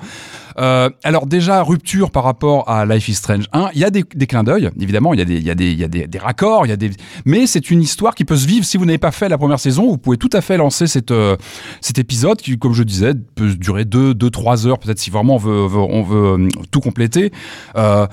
[0.58, 4.04] Euh, alors déjà, rupture par rapport à Life is Strange 1, il y a des,
[4.14, 5.88] des clins d'œil, évidemment, il y a des, il y a des, il y a
[5.88, 6.92] des, des raccords, il y a des...
[7.24, 8.64] mais c'est une histoire qui peut se vivre.
[8.64, 11.10] Si vous n'avez pas fait la première saison, vous pouvez tout à fait lancer cette,
[11.10, 11.36] euh,
[11.80, 15.34] cet épisode qui, comme je disais, peut durer 2 deux, trois heures, peut-être si vraiment
[15.34, 17.32] on veut, veut- on veut euh, tout compléter.
[17.76, 18.06] Euh,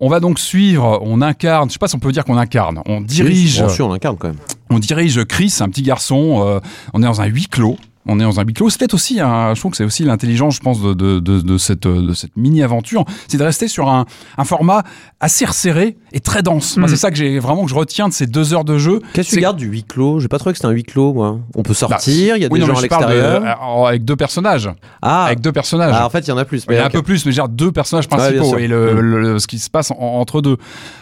[0.00, 2.82] on va donc suivre, on incarne, je sais pas si on peut dire qu'on incarne,
[2.86, 4.36] on dirige, Bien sûr, on incarne quand même.
[4.70, 6.44] on dirige Chris, un petit garçon.
[6.46, 6.60] euh,
[6.94, 7.76] on est dans un huis clos.
[8.10, 8.70] On est dans un huis clos.
[8.70, 11.40] C'est peut-être aussi, un, je trouve que c'est aussi l'intelligence, je pense, de, de, de,
[11.40, 13.04] de cette, de cette mini-aventure.
[13.28, 14.06] C'est de rester sur un,
[14.38, 14.82] un format
[15.20, 16.76] assez resserré et très dense.
[16.78, 16.90] Moi, Mm.
[16.90, 19.00] c'est ça que j'ai vraiment que je retiens de ces deux heures de jeu.
[19.12, 20.20] Qu'est-ce que tu gardes du huis clos?
[20.20, 21.38] J'ai pas trouvé que c'était un huis clos, moi.
[21.54, 23.42] On peut sortir, il y a Oui, des non, gens à l'extérieur.
[23.44, 24.70] euh, avec deux personnages.
[25.02, 25.94] Ah, avec deux personnages.
[25.94, 26.64] ah, en fait, il y en a plus.
[26.68, 28.98] Il y a mais un peu plus, mais genre deux personnages principaux et le, Mm.
[29.00, 30.56] le- le- ce qui se passe en- entre deux.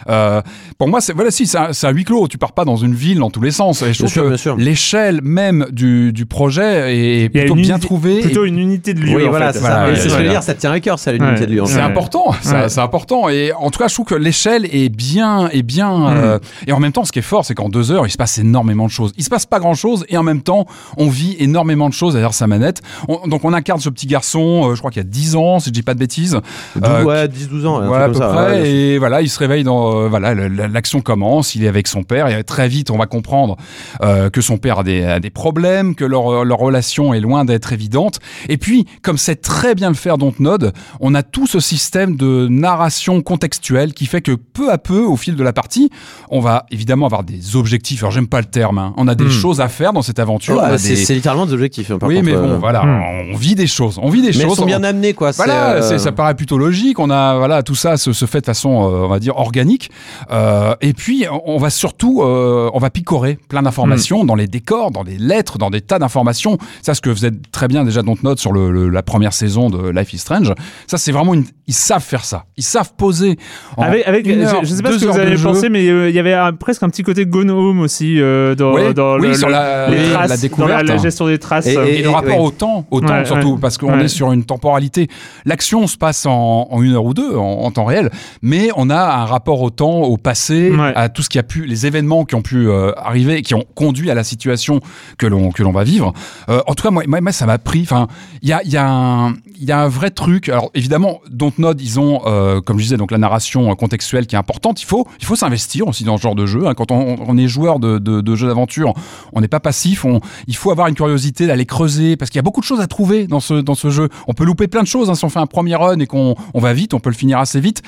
[0.09, 0.41] Euh,
[0.77, 2.27] pour moi, c'est voilà, si c'est un, huis clos.
[2.27, 3.81] Tu pars pas dans une ville dans tous les sens.
[3.81, 4.57] Et je Bien trouve sûr, que bien sûr.
[4.57, 8.19] l'échelle même du, du projet est plutôt bien unité- trouvé.
[8.21, 9.15] Plutôt et une unité de lieu.
[9.17, 9.53] Oui, en voilà, fait.
[9.53, 9.85] c'est Voilà, ça.
[9.85, 10.23] ouais, c'est ce que je voilà.
[10.25, 11.45] veux dire, ça tient à cœur, ça, l'unité Ouais.
[11.47, 11.61] de lieu.
[11.63, 13.29] en C'est important, c'est important.
[13.29, 15.97] Et en tout cas, je trouve que l'échelle est bien, est bien.
[15.97, 16.17] Mm.
[16.17, 18.17] euh, et en même temps, ce qui est fort, c'est qu'en deux heures, il se
[18.17, 19.11] passe énormément de choses.
[19.17, 20.65] Il se passe pas grand chose, et en même temps,
[20.97, 22.81] on vit énormément de choses derrière sa manette.
[23.07, 25.59] On- donc, on incarne ce petit garçon, euh, je crois qu'il y a 10 ans,
[25.59, 26.39] si je dis pas de bêtises.
[26.83, 27.79] Euh, ouais, 10-12 ans.
[27.79, 28.61] un voilà, à peu ça, près.
[28.61, 30.01] ouais, et voilà, il se réveille dans.
[30.03, 31.55] euh, voilà, l'action commence.
[31.55, 32.27] Il est avec son père.
[32.27, 33.57] Et très vite, on va comprendre
[34.03, 36.76] euh, que son père a des, a des problèmes, que leur, leur relation
[37.13, 38.19] est loin d'être évidente.
[38.49, 42.47] Et puis, comme c'est très bien le faire Dontnod, on a tout ce système de
[42.49, 45.89] narration contextuelle qui fait que peu à peu, au fil de la partie,
[46.29, 47.99] on va évidemment avoir des objectifs.
[48.03, 48.77] Alors, j'aime pas le terme.
[48.77, 48.93] hein.
[48.97, 49.29] On a des Hmm.
[49.29, 50.57] choses à faire dans cette aventure.
[50.57, 51.91] Ouais, c'est des- littéralement des objectifs.
[51.91, 53.01] hein, par Oui, contre, mais bon, euh, voilà, Hmm.
[53.33, 53.99] on vit des choses.
[54.01, 54.57] On vit des Mais elles choses.
[54.57, 55.31] sont bien on- amenées, quoi.
[55.31, 56.99] voilà, euh, ça paraît plutôt logique.
[56.99, 59.89] On a voilà tout ça se, se fait de façon, euh, on va dire organique.
[60.31, 64.27] Euh, et puis on va surtout, euh, on va picorer plein d'informations Hmm.
[64.27, 66.57] dans les décors, dans les lettres, dans des tas d'informations.
[66.81, 69.33] Ça, ce que vous êtes très bien déjà dans note sur le, le- la première
[69.33, 70.53] saison de Life is Strange.
[70.87, 72.45] Ça, c'est vraiment une, ils savent faire ça.
[72.57, 73.37] Ils savent poser.
[73.77, 76.09] Avec, avec une heure, je, je sais pas ce que vous avez pensé, mais euh,
[76.09, 79.19] il y avait un- presque un petit côté Gone Home aussi euh, dans, Ouais, dans
[79.19, 80.83] oui, le, sur la- les la traces, dans découverte.
[80.87, 81.67] la, la gestion des traces.
[81.67, 82.45] Et- euh, Et, le rapport ouais.
[82.45, 83.59] au temps, au temps Ouais, surtout, ouais.
[83.61, 84.05] parce qu'on Ouais.
[84.05, 85.07] est sur une temporalité.
[85.45, 88.09] L'action se passe en, en une heure ou deux, en, en temps réel,
[88.41, 90.93] mais on a un rapport au temps, au passé, Ouais.
[90.95, 93.63] à tout ce qui a pu, les événements qui ont pu euh, arriver, qui ont
[93.75, 94.79] conduit à la situation
[95.17, 96.13] que l'on que l'on va vivre.
[96.49, 97.81] Euh, en tout cas, moi, ça m'a pris.
[97.81, 98.07] Enfin,
[98.41, 100.49] il y a, y a y a un vrai truc.
[100.49, 104.35] Alors évidemment, Dontnod, ils ont, euh, comme je disais, donc la narration euh, contextuelle qui
[104.35, 104.81] est importante.
[104.81, 106.67] Il faut il faut s'investir aussi dans ce genre de jeu.
[106.67, 106.73] hein.
[106.73, 108.93] Quand on, est joueur de, jeux d'aventure,
[109.33, 110.05] on n'est pas passif.
[110.47, 112.87] Il faut avoir une curiosité d'aller creuser parce qu'il y a beaucoup de choses à
[112.87, 114.09] trouver dans ce dans ce jeu.
[114.27, 115.15] On peut louper plein de choses hein.
[115.15, 117.39] si on fait un premier run et qu'on on va vite, on peut le finir
[117.39, 117.81] assez vite.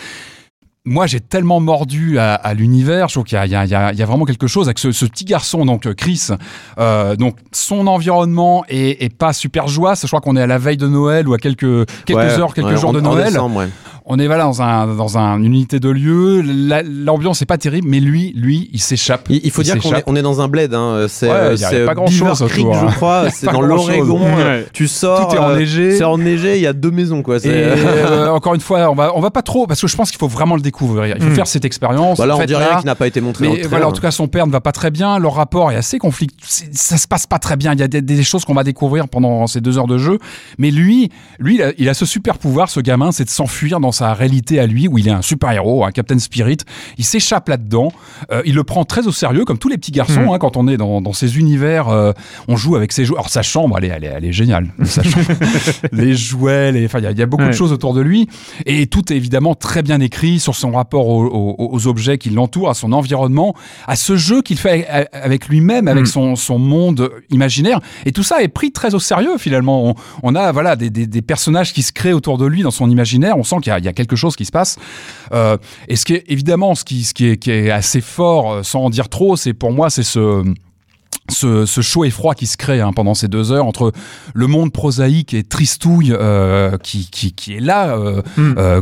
[0.90, 3.08] Moi, j'ai tellement mordu à, à l'univers.
[3.10, 5.64] Je trouve qu'il y a, y, y, vraiment quelque chose avec ce, ce petit garçon,
[5.66, 6.30] donc euh, Chris.
[6.80, 9.94] Euh, donc, son environnement est, est pas super joie.
[9.94, 12.54] Je crois qu'on est à la veille de Noël ou à quelques quelques ouais, heures,
[12.56, 13.28] quelques ouais, jours en- de en Noël.
[13.32, 13.70] décembre, ouais.
[14.12, 16.42] On est voilà dans un dans un, une unité de lieu.
[16.42, 19.28] La- L'ambiance est pas terrible, mais lui, lui, il s'échappe.
[19.30, 20.74] Il, il faut dire qu'on est, on dans un bled.
[20.74, 21.06] Hein.
[21.08, 22.88] C'est Ouais, euh, pas autour, Creek, hein.
[22.90, 23.30] je crois.
[23.32, 24.20] C'est dans l'Oregon.
[24.20, 24.66] Ouais.
[24.74, 25.30] Tu sors.
[25.30, 25.96] Tout est euh, enneigé.
[25.98, 26.56] C'est enneigé.
[26.58, 27.38] Il y a deux maisons, quoi.
[27.38, 30.10] Et euh, encore une fois, on va on va pas trop parce que je pense
[30.10, 31.16] qu'il faut vraiment le découvrir.
[31.16, 31.36] Il faut Mm.
[31.36, 32.18] faire cette expérience.
[32.18, 32.58] Voilà, on Faites-la.
[32.60, 33.48] dit rien qui n'a pas été montré.
[33.48, 33.94] Mais voilà, en trailer.
[33.94, 35.20] tout cas, son père ne va pas très bien.
[35.20, 36.40] Leur rapport est assez conflictuel.
[36.74, 37.74] Ça se passe pas très bien.
[37.74, 40.18] Il y a des, des choses qu'on va découvrir pendant ces deux heures de jeu.
[40.58, 43.80] Mais lui, lui, il a, il a ce super pouvoir, ce gamin, c'est de s'enfuir
[43.80, 46.58] dans sa réalité à lui, où il est un super héros, un Captain Spirit.
[46.98, 47.92] Il s'échappe là-dedans.
[48.32, 50.22] Euh, il le prend très au sérieux, comme tous les petits garçons.
[50.26, 50.30] Mm.
[50.34, 52.12] hein, quand on est dans, dans ces univers, euh,
[52.48, 53.18] on joue avec ses jouets.
[53.18, 54.68] Alors sa chambre, elle est, elle est, elle est géniale.
[54.86, 55.26] Sa chambre,
[55.92, 57.50] les jouets, les, enfin, il y a- y, beaucoup Ouais.
[57.50, 58.28] de choses autour de lui.
[58.66, 62.30] Et tout est évidemment très bien écrit sur son rapport aux, aux- aux objets qui
[62.30, 63.54] l'entourent, à son environnement,
[63.88, 66.08] à ce jeu qu'il fait avec- lui-même, avec Mm.
[66.08, 67.80] son, son monde imaginaire.
[68.06, 69.90] Et tout ça est pris très au sérieux finalement.
[69.90, 72.72] On, on a voilà des, des- des personnages qui se créent autour de lui dans
[72.72, 73.38] son imaginaire.
[73.38, 74.78] On sent qu'il y, a- il y a quelque chose qui se passe.
[75.34, 78.52] Euh, et ce qui est évidemment ce qui, ce qui, est, qui est assez fort,
[78.52, 80.44] euh, sans en dire trop, c'est pour moi c'est ce
[81.32, 83.92] ce, ce chaud et froid qui se crée hein, pendant ces deux heures entre
[84.34, 88.56] le monde prosaïque et tristouille euh, qui, qui, qui est là, euh, Mm.
[88.58, 88.82] euh,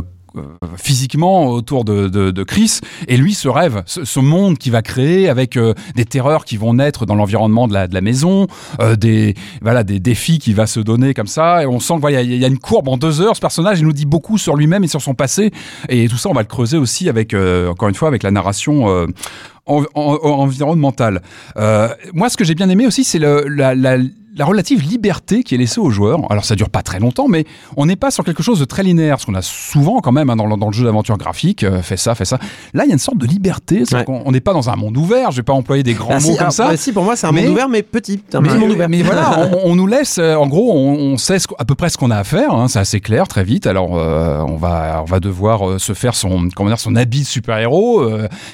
[0.76, 2.80] physiquement autour de, de, Chris.
[3.08, 6.74] Et lui ce rêve ce, monde qu'il va créer avec euh, des terreurs qui vont
[6.74, 8.46] naître dans l'environnement de la, de la maison
[8.80, 11.62] euh, des voilà des défis qu'il va se donner comme ça.
[11.62, 13.36] Et on sent qu'il voilà, y, y a une courbe en deux heures.
[13.36, 15.50] Ce personnage il nous dit beaucoup sur lui-même et sur son passé.
[15.88, 18.30] Et tout ça on va le creuser aussi avec euh, encore une fois avec la
[18.30, 19.06] narration euh,
[19.66, 21.22] en- en- en- environnementale.
[21.56, 23.96] Euh, moi ce que j'ai bien aimé aussi c'est la, la
[24.38, 26.20] la relative liberté qui est laissée aux joueurs.
[26.30, 27.44] Alors ça dure pas très longtemps, mais
[27.76, 30.30] on n'est pas sur quelque chose de très linéaire, ce qu'on a souvent quand même
[30.30, 32.38] hein, dans, le- dans le jeu d'aventure graphique, euh, fait ça, fait ça.
[32.72, 34.04] Là, il y a une sorte de liberté, Ouais.
[34.08, 35.30] on n'est pas dans un monde ouvert.
[35.32, 36.68] Je vais pas employer des grands Ah, mots si, comme alors, ça.
[36.68, 38.20] bah, si, pour moi, c'est un Mais- monde ouvert, mais petit.
[38.32, 38.88] Un Mais, petit monde ouvert.
[38.88, 41.74] mais voilà, on, on nous laisse, euh, en gros, on, on sait ce à peu
[41.74, 42.52] près ce qu'on a à faire.
[42.54, 43.66] hein, c'est assez clair, très vite.
[43.66, 47.26] Alors, euh, on va, on va devoir se faire son, comment dire, son habit de
[47.26, 48.08] super-héros,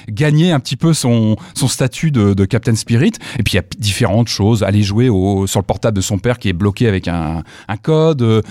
[0.09, 3.13] gagner un petit peu son, son statut de, de Captain Spirit.
[3.39, 4.63] Et puis il y a différentes choses.
[4.63, 7.43] Aller jouer au, sur le de son père qui est bloqué avec un,
[7.81, 8.21] code.
[8.21, 8.41] euh,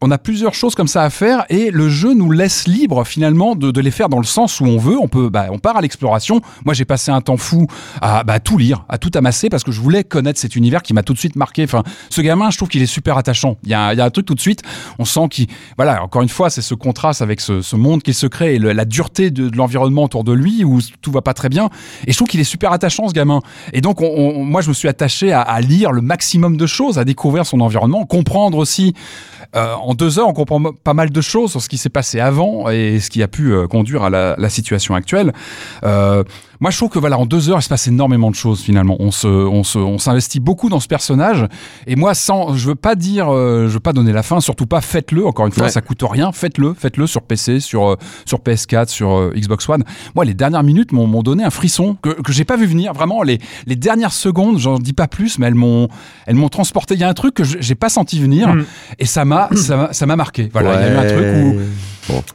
[0.00, 3.56] on a plusieurs choses comme ça à faire et le jeu nous laisse libre finalement
[3.56, 4.96] de, les faire dans le sens où on veut.
[5.00, 6.40] On peut, bah, on part à l'exploration.
[6.64, 7.66] Moi, j'ai passé un temps fou
[8.00, 10.94] à bah, tout lire, à tout amasser parce que je voulais connaître cet univers qui
[10.94, 11.64] m'a tout de suite marqué.
[11.64, 13.56] Enfin, ce gamin, je trouve qu'il est super attachant.
[13.64, 14.62] Il y a, un truc tout de suite.
[14.98, 15.46] On sent qu'il,
[15.76, 18.84] voilà, encore une fois, c'est ce contraste avec ce, monde qu'il se crée et la
[18.84, 21.70] dureté de, l'environnement autour de lui où tout va pas très bien.
[22.06, 23.40] Et je trouve qu'il est super attachant, ce gamin.
[23.72, 26.66] Et donc, on- on- moi, je me suis attaché à, à lire le maximum de
[26.66, 28.92] choses, à découvrir son environnement, comprendre aussi.
[29.56, 32.20] Euh, en deux heures, on comprend pas mal de choses sur ce qui s'est passé
[32.20, 35.32] avant et ce qui a pu euh, conduire à la, la situation actuelle.
[35.84, 36.22] Euh,
[36.60, 38.96] moi, je trouve que voilà, en deux heures, il se passe énormément de choses finalement.
[38.98, 41.46] On se, on se, on s'investit beaucoup dans ce personnage.
[41.86, 44.40] Et moi, sans, je veux pas dire, euh, je veux pas donner la fin.
[44.40, 45.26] Surtout pas, faites-le.
[45.26, 45.70] Encore une fois, Ouais.
[45.70, 46.32] ça coûte rien.
[46.32, 49.84] Faites-le, faites-le sur PC, sur euh, sur PS4, sur euh, Xbox One.
[50.14, 52.92] Moi, les dernières minutes m'ont donné un frisson que que j'ai pas vu venir.
[52.92, 55.88] Vraiment, les les dernières secondes, j'en dis pas plus, mais elles m'ont
[56.26, 56.94] elles m'ont transporté.
[56.94, 58.64] Il y a un truc que je- j'ai pas senti venir Mm.
[58.98, 60.48] et ça m'a ça m'a- ça m'a marqué.
[60.52, 61.60] Voilà, il y a eu un truc où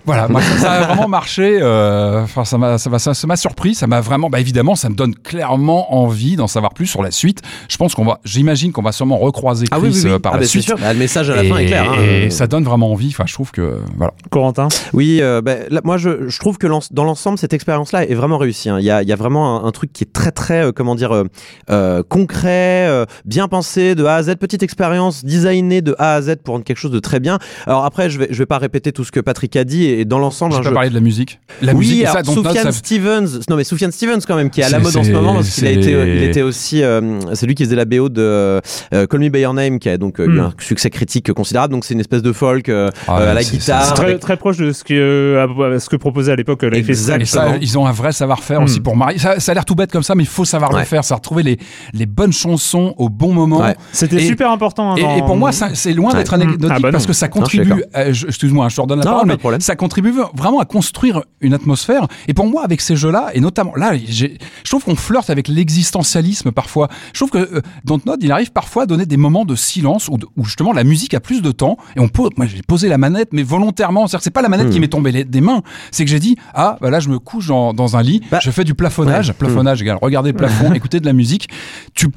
[0.06, 1.60] voilà, moi, ça, ça a vraiment marché.
[1.62, 3.76] euh, Enfin, ça m'a, ça m'a, ça m'a surpris.
[3.76, 7.12] Ça m'a vraiment, bah évidemment, ça me donne clairement envie d'en savoir plus sur la
[7.12, 7.42] suite.
[7.70, 10.12] Je pense qu'on va, j'imagine qu'on va sûrement recroiser Chris Ah oui, oui, oui.
[10.12, 10.64] euh, par Ah, la bah, suite.
[10.64, 10.78] sûr.
[10.78, 11.92] Bah, le message à la et, fin est clair.
[11.92, 12.02] hein.
[12.02, 13.10] et ça donne vraiment envie.
[13.10, 14.14] Enfin, je trouve que voilà.
[14.30, 14.68] Corentin?
[14.94, 18.70] Oui, euh, là, moi je, je trouve que dans l'ensemble cette expérience-là est vraiment réussie.
[18.70, 18.78] hein.
[18.80, 20.72] Il y, a, il y a vraiment un, un truc qui est très très euh,
[20.72, 21.24] comment dire
[22.10, 26.36] concret, euh, bien pensé de A à Z, petite expérience designée de A à Z
[26.44, 27.40] pour rendre quelque chose de très bien.
[27.66, 30.06] Alors après, je vais je vais pas répéter tout ce que Patrick a dit et
[30.06, 31.40] dans l'ensemble, J'ai un pas jeu- parlé de la musique.
[31.62, 34.62] La oui, musique, alors, ça, Soufiane ça- Stevens, non mais Soufiane Stevens quand même qui
[34.62, 36.84] est à la mode en ce moment parce qu'il a été, euh, il était aussi,
[36.84, 38.62] euh, c'est lui qui faisait la BO de euh,
[39.10, 40.40] Call Me by Your Name qui a donc euh, eu Hmm.
[40.40, 41.74] un succès critique considérable.
[41.74, 43.84] Donc c'est une espèce de folk euh, Ah, euh, à la guitare.
[43.86, 46.70] C'est très, avec- très proche de ce que, euh, ce que proposait à l'époque euh,
[46.70, 47.04] Life is Exact.
[47.04, 47.22] Strange.
[47.22, 47.62] Et ça, Exactement.
[47.62, 48.84] ils ont un vrai savoir-faire aussi Hmm.
[48.84, 49.18] pour marier.
[49.20, 51.04] Ça, ça a l'air tout bête comme ça, mais il faut savoir le faire.
[51.04, 51.58] Ça retrouver les,
[51.94, 53.62] les bonnes chansons au bon moment.
[53.62, 53.76] Ouais.
[53.92, 54.92] C'était super important.
[54.94, 57.28] hein, Et, dans- et pour moi, c'est loin d'être anecdotique Ah bah parce que ça
[57.28, 57.66] je contribue.
[57.70, 57.84] d'accord.
[57.98, 59.62] euh, je- Excuse-moi, je te redonne la parole, mais problème.
[59.62, 62.08] ça contribue vraiment à construire une atmosphère.
[62.28, 64.28] Et pour moi, avec ces jeux-là, et notamment là, je
[64.66, 66.88] trouve qu'on flirte avec l'existentialisme parfois.
[67.14, 70.18] Je trouve que euh, Dontnod, il arrive parfois à donner des moments de silence où,
[70.38, 71.78] où justement la musique a plus de temps.
[71.96, 74.08] Et on pose, moi, j'ai posé la manette, mais volontairement.
[74.08, 74.70] C'est-à-dire c'est pas la manette Hmm.
[74.72, 75.62] qui m'est tombée les- des mains.
[75.92, 78.40] C'est que j'ai dit, ah, bah là, je me couche dans, dans un lit, Bah,
[78.42, 79.28] je fais du plafonnage.
[79.30, 79.34] ouais.
[79.34, 81.50] Plafonnage égale regarder le plafond, écouter de la musique.
[81.94, 82.08] Tu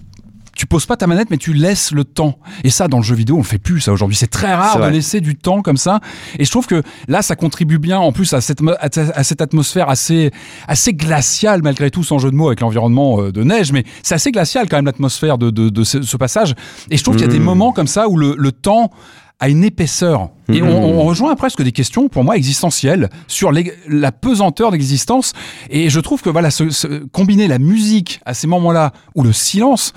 [0.56, 2.38] tu poses pas ta manette, mais tu laisses le temps.
[2.64, 4.16] Et ça, dans le jeu vidéo, on le fait plus, ça, aujourd'hui.
[4.16, 6.00] C'est très rare de laisser du temps comme ça.
[6.38, 9.40] Et je trouve que là, ça contribue bien, en plus, à cette, à à cette
[9.42, 10.30] atmosphère assez,
[10.66, 13.70] assez glaciale, malgré tout, sans jeu de mots, avec l'environnement euh, de neige.
[13.72, 16.54] Mais c'est assez glacial, quand même, l'atmosphère de, de, de ce, ce passage.
[16.90, 17.44] Et je trouve qu'il y a des Mhm.
[17.44, 18.90] moments comme ça où le, le temps
[19.38, 20.30] a une épaisseur.
[20.50, 24.76] Et on, on rejoint presque des questions, pour moi, existentielles, sur les- la pesanteur de
[24.76, 25.34] l'existence.
[25.68, 29.34] Et je trouve que, voilà, ce- ce- combiner la musique à ces moments-là, ou le
[29.34, 29.92] silence,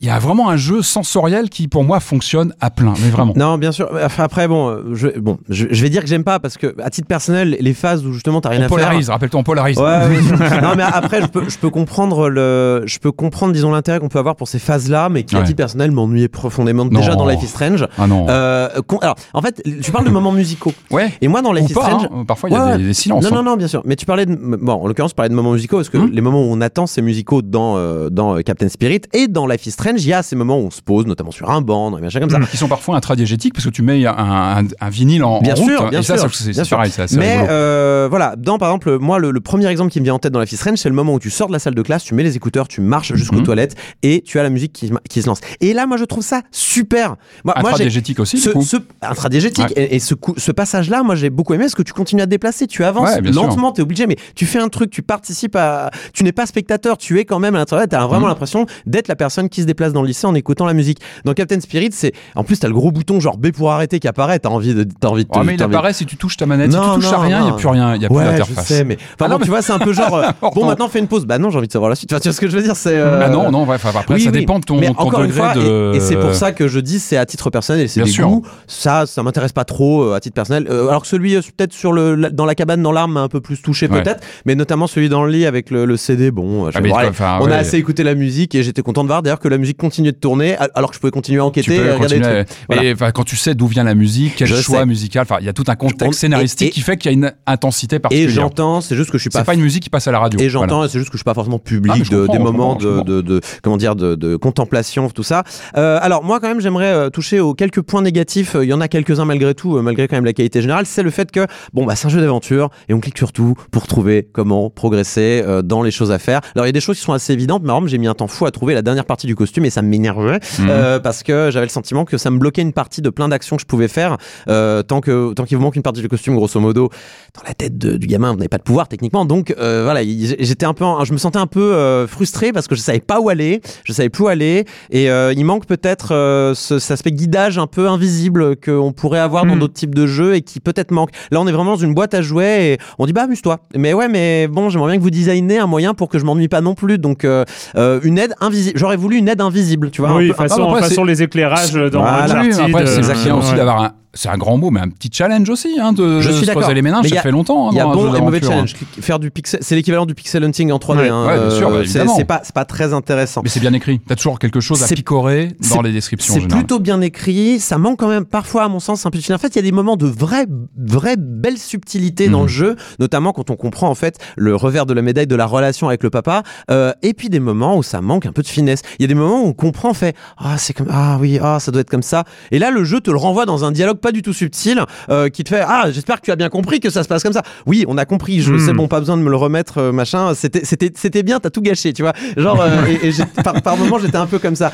[0.00, 2.94] il y a vraiment un jeu sensoriel qui, pour moi, fonctionne à plein.
[3.02, 3.32] Mais vraiment.
[3.36, 3.88] Non, bien sûr.
[4.02, 6.74] Enfin, après, bon, euh, je, bon, je, je vais dire que j'aime pas parce que,
[6.82, 9.76] à titre personnel, les phases où justement t'as rien On à polarise, rappelle-toi, on polarise.
[9.76, 10.08] faire.
[10.08, 10.60] Ouais, ouais.
[10.62, 14.08] non, mais après, je peux, je peux comprendre le, je peux comprendre, disons, l'intérêt qu'on
[14.08, 16.98] peut avoir pour ces phases-là, mais qui, à titre personnel, m'ennuyait profondément Non.
[17.00, 17.86] déjà dans Life is Strange.
[17.98, 18.26] Ah non.
[18.30, 18.68] Euh,
[19.02, 20.72] alors, en fait, tu parles de moments musicaux.
[20.90, 21.12] ouais.
[21.20, 22.08] Et moi, dans Life Ou is pas, Strange.
[22.10, 22.24] hein.
[22.26, 23.22] Parfois, il y a Ouais, des, des silences.
[23.24, 23.42] Non, hein.
[23.42, 23.82] non, non, bien sûr.
[23.84, 24.34] Mais tu parlais de.
[24.34, 26.10] Bon, en l'occurrence, tu parlais de moments musicaux parce que Hmm.
[26.12, 29.66] les moments où on attend ces musicaux dans, euh, dans Captain Spirit et dans Life
[29.66, 31.90] is Strange, il y a ces moments où on se pose, notamment sur un banc,
[31.90, 32.38] comme ça.
[32.50, 35.56] Qui sont parfois intradiégétiques parce que tu mets un, un, un vinyle en, Bien en
[35.56, 36.76] sûr, hein, bien et ça, sûr, c'est- c'est bien sûr.
[36.76, 40.00] pareil, c'est assez Mais euh, voilà, dans par exemple, moi, le, le premier exemple qui
[40.00, 41.52] me vient en tête dans Life is Strange, c'est le moment où tu sors de
[41.52, 43.44] la salle de classe, tu mets les écouteurs, tu marches jusqu'aux Mhm.
[43.44, 45.40] toilettes et tu as la musique qui, qui se lance.
[45.60, 47.16] Et là, moi, je trouve ça super.
[47.44, 48.62] Moi, moi Intradiégétique aussi, ce, du coup.
[48.62, 49.82] ce intradiégétique Ouais.
[49.84, 50.14] et, et ce,
[50.52, 53.32] passage-là, moi j'ai beaucoup aimé parce que tu continues à te déplacer, tu avances Ouais,
[53.32, 53.42] sûr.
[53.42, 56.98] lentement, t'es obligé, mais tu fais un truc, tu participes à, tu n'es pas spectateur,
[56.98, 58.28] tu es quand même à l'intérieur, t'as vraiment Mhm.
[58.28, 59.79] l'impression d'être la personne qui se déplace.
[59.80, 60.98] Déplaces dans le lycée en écoutant la musique.
[61.24, 64.08] Dans Captain Spirit, c'est en plus t'as le gros bouton genre B pour arrêter qui
[64.08, 64.38] apparaît.
[64.38, 65.28] T'as envie de, t'as envie de.
[65.30, 66.70] te- Oh, mais il envie apparaît si tu touches ta manette.
[66.70, 67.94] Non, si tu touches à non, rien, il n'y a plus rien.
[67.94, 68.66] Il n'y a plus Ouais, je d'interface.
[68.66, 70.14] sais, mais enfin, Ah bon, non, mais- tu vois, c'est un peu genre.
[70.14, 71.24] euh, bon, maintenant, fais une pause.
[71.24, 72.12] Bah non, j'ai envie de savoir la suite.
[72.12, 72.94] Enfin, tu vois ce que je veux dire C'est.
[72.96, 74.38] euh, Ah non, non, enfin, après, oui, ça oui.
[74.40, 75.92] dépend de ton, Mais ton encore une degré fois, de.
[75.94, 78.12] et, et c'est pour ça que je dis c'est à titre personnel et c'est Bien
[78.12, 78.42] des goûts.
[78.66, 80.66] Ça, ça m'intéresse pas trop euh, à titre personnel.
[80.68, 83.62] Euh, alors que celui peut-être sur le dans la cabane dans l'arme un peu plus
[83.62, 86.30] touché peut-être, mais notamment celui dans le lit avec le, CD.
[86.30, 86.78] Bon, je
[87.20, 89.58] Ah, on a assez écouté la musique et j'étais content de voir d'ailleurs que la
[89.58, 92.48] musique continuait de tourner alors que je pouvais continuer à enquêter et les trucs.
[92.68, 92.84] Voilà.
[92.84, 94.86] Et quand tu sais d'où vient la musique, quel Je choix sais.
[94.86, 97.10] musical, enfin, il y a tout un On- contexte et- scénaristique et- qui fait qu'il
[97.10, 98.30] y a une intensité Et particulière.
[98.34, 100.18] j'entends, c'est juste que je suis pas C'est pas une musique qui passe à la
[100.18, 100.38] radio.
[100.40, 100.88] Et j'entends, Voilà.
[100.88, 103.04] c'est juste que je suis pas forcément public Ah, de, des moments de, comprends.
[103.04, 105.44] de, de- comment dire de, de contemplation, tout ça.
[105.76, 108.54] Euh, alors moi quand même j'aimerais euh, toucher aux quelques points négatifs.
[108.56, 110.86] Euh, Il y en a quelques-uns malgré tout, euh, malgré quand même la qualité générale.
[110.86, 113.54] C'est le fait que bon bah c'est un jeu d'aventure et on clique sur tout
[113.70, 116.40] pour trouver comment progresser dans les choses à faire.
[116.54, 117.62] Alors il y a des choses qui sont assez évidentes.
[117.64, 119.82] Mais j'ai mis un temps fou à trouver la dernière partie du costume et ça
[119.82, 120.68] m'énervait Mhm.
[120.70, 123.56] euh, parce que j'avais le sentiment que ça me bloquait une partie de plein d'actions
[123.56, 124.16] que je pouvais faire
[124.48, 126.90] euh, tant que tant qu'il vous manque une partie du costume grosso modo
[127.34, 130.02] dans la tête de- du gamin vous n'avez pas de pouvoir techniquement donc euh, voilà
[130.02, 133.20] il- j'étais un peu je me sentais un peu frustré parce que je savais pas
[133.20, 136.08] où aller je savais plus où aller et il manque peut-être
[136.54, 139.58] ce, cet aspect guidage un peu invisible qu'on pourrait avoir dans Mm.
[139.60, 142.14] d'autres types de jeux et qui peut-être manque là on est vraiment dans une boîte
[142.14, 145.10] à jouets et on dit bah amuse-toi mais ouais mais bon j'aimerais bien que vous
[145.10, 148.96] designiez un moyen pour que je m'ennuie pas non plus donc une aide invisible j'aurais
[148.96, 152.00] voulu une aide invisible tu vois un oui, peu- façon, après, façon les éclairages dans
[152.00, 152.42] Voilà.
[152.50, 153.56] C'est euh, exactement aussi ouais.
[153.56, 153.92] d'avoir un.
[154.12, 156.74] C'est un grand mot, mais un petit challenge aussi, hein, de Je suis se creuser
[156.74, 157.06] les méninges.
[157.06, 157.68] Y Ça a- fait longtemps.
[157.68, 158.48] hein, Il y a dans un bon et mauvais d'aventure.
[158.50, 158.74] challenge.
[159.00, 161.02] Faire du pixel, c'est l'équivalent du pixel hunting en 3D.
[161.02, 163.42] Ouais, hein, ouais, bien sûr, bah, c'est- pas, c'est pas très intéressant.
[163.44, 164.00] Mais c'est bien écrit.
[164.00, 166.34] T'as toujours quelque chose à picorer dans les descriptions.
[166.34, 167.60] C'est plutôt bien écrit.
[167.60, 169.32] Ça manque quand même parfois, à mon sens, un fil.
[169.32, 170.46] En fait, il y a des moments de vraie,
[170.76, 172.44] vraie belle subtilité dans Mhm.
[172.46, 175.46] le jeu, notamment quand on comprend en fait le revers de la médaille de la
[175.46, 176.42] relation avec le papa.
[176.70, 178.82] Euh, et puis des moments où ça manque un peu de finesse.
[178.98, 181.38] Il y a des moments où on comprend, on fait ah c'est comme ah oui
[181.40, 182.24] ah ça doit être comme ça.
[182.50, 184.80] Et là, le jeu te le renvoie dans un dialogue pas du tout subtil,
[185.10, 187.22] euh, qui te fait ah j'espère que tu as bien compris que ça se passe
[187.22, 187.42] comme ça.
[187.66, 188.40] Oui, on a compris.
[188.40, 188.66] Je Mhm.
[188.66, 190.34] sais bon, pas besoin de me le remettre euh, machin.
[190.34, 191.40] C'était c'était c'était bien.
[191.40, 192.12] T'as tout gâché, tu vois.
[192.36, 194.72] Genre euh, et, et j'ai- par, par moments j'étais un peu comme ça.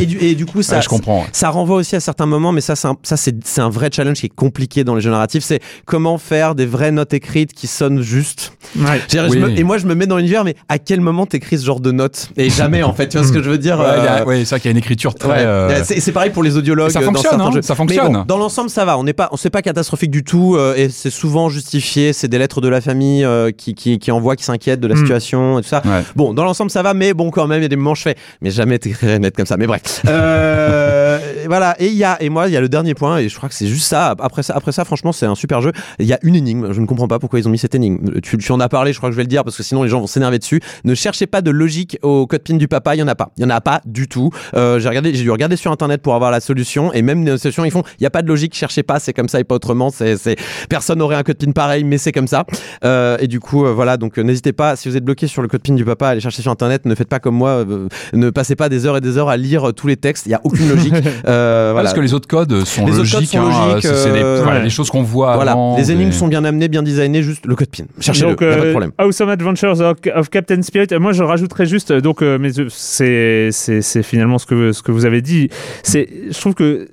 [0.00, 1.20] Et du et du coup ça Ouais, je comprends.
[1.20, 1.26] ouais.
[1.32, 4.18] ça renvoie aussi à certains moments, mais ça, c'est un, ça, c'est, un vrai challenge
[4.18, 5.42] qui est compliqué dans les jeux narratifs.
[5.44, 8.52] C'est comment faire des vraies notes écrites qui sonnent juste.
[8.78, 9.00] Ouais.
[9.08, 9.38] Dire, Oui.
[9.38, 11.80] me- et moi, je me mets dans l'univers, mais à quel moment t'écris ce genre
[11.80, 12.30] de notes?
[12.36, 13.08] Et jamais, en fait.
[13.08, 13.78] Tu vois ce que je veux dire
[14.26, 15.44] ouais, c'est vrai qu'il y a une écriture très.
[15.46, 16.90] Euh, C'est, pareil pour les audiologues.
[16.90, 17.62] Et ça dans fonctionne, certains hein, jeux.
[17.62, 18.12] ça fonctionne.
[18.12, 18.98] bon, dans l'ensemble, ça va.
[18.98, 22.12] On n'est pas, on c'est pas catastrophique du tout, euh, et c'est souvent justifié.
[22.12, 24.94] C'est des lettres de la famille euh, qui, qui, qui envoient, qui s'inquiètent de la
[24.94, 24.98] Mm.
[24.98, 25.82] situation et tout ça.
[25.84, 26.02] Ouais.
[26.16, 28.02] Bon, dans l'ensemble, ça va, mais bon, quand même, il y a des moments je
[28.02, 29.56] fais, mais jamais t'écrirais une lettre comme ça.
[29.56, 30.02] Mais bref.
[30.06, 31.76] Euh, voilà.
[31.78, 33.48] Et il y a, et moi, il y a le dernier point, et je crois
[33.48, 34.14] que c'est juste ça.
[34.18, 35.72] Après ça, après ça, franchement, c'est un super jeu.
[35.98, 36.72] Il y a une énigme.
[36.72, 38.20] Je ne comprends pas pourquoi ils ont mis cette énigme.
[38.20, 39.82] Tu, tu en as parlé, je crois que je vais le dire, parce que sinon
[39.82, 40.60] les gens vont s'énerver dessus.
[40.84, 42.94] Ne cherchez pas de logique au code PIN du papa.
[42.94, 43.30] Il y en a pas.
[43.36, 44.30] Il y en a pas du tout.
[44.54, 47.38] Euh, j'ai regardé, j'ai dû regarder sur internet pour avoir la solution, et même les
[47.38, 48.54] solutions, ils font, il y a pas de logique.
[48.54, 48.98] Cherchez pas.
[49.00, 49.90] C'est comme ça et pas autrement.
[49.90, 50.36] C'est, c'est,
[50.68, 52.44] personne n'aurait un code PIN pareil, mais c'est comme ça.
[52.84, 53.96] Euh, et du coup, euh, voilà.
[53.96, 54.76] Donc, euh, n'hésitez pas.
[54.76, 56.84] Si vous êtes bloqué sur le code PIN du papa, allez chercher sur internet.
[56.86, 57.50] Ne faites pas comme moi.
[57.50, 60.26] euh, ne passez pas des heures et des heures à lire euh, tous les textes.
[60.26, 60.94] Il y a aucune logique.
[61.36, 61.84] Euh, voilà.
[61.88, 63.18] Parce que les autres codes sont Les logiques.
[63.18, 65.76] codes sont hein, logiques, c'est- c'est des, euh, voilà, choses qu'on voit Voilà, avant.
[65.76, 67.84] les énigmes des- sont bien amenées, bien designées, juste le code PIN.
[68.00, 68.92] Cherchez-le, Donc, pas de euh, problème.
[68.98, 70.88] Awesome Adventures of, of Captain Spirit.
[70.98, 74.92] Moi, je rajouterais juste, donc, euh, mais c'est, c'est, c'est finalement ce que, ce que
[74.92, 75.48] vous avez dit.
[75.82, 76.88] C'est, je trouve que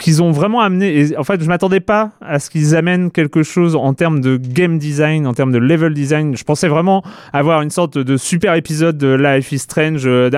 [0.00, 3.42] qu'ils ont vraiment amené, et en fait, je m'attendais pas à ce qu'ils amènent quelque
[3.42, 6.36] chose en termes de game design, en termes de level design.
[6.36, 10.30] Je pensais vraiment avoir une sorte de super épisode de Life is Strange, euh,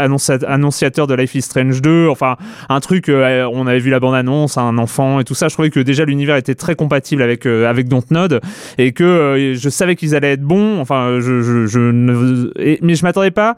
[0.47, 2.37] annonciateur de Life is Strange 2, enfin,
[2.69, 5.49] un truc, euh, on avait vu la bande-annonce, un enfant et tout ça.
[5.49, 8.41] Je trouvais que déjà l'univers était très compatible avec, euh, avec Dontnod
[8.79, 10.81] et que euh, je savais qu'ils allaient être bons.
[10.81, 12.51] Enfin, je, je, je ne,
[12.83, 13.57] mais je m'attendais pas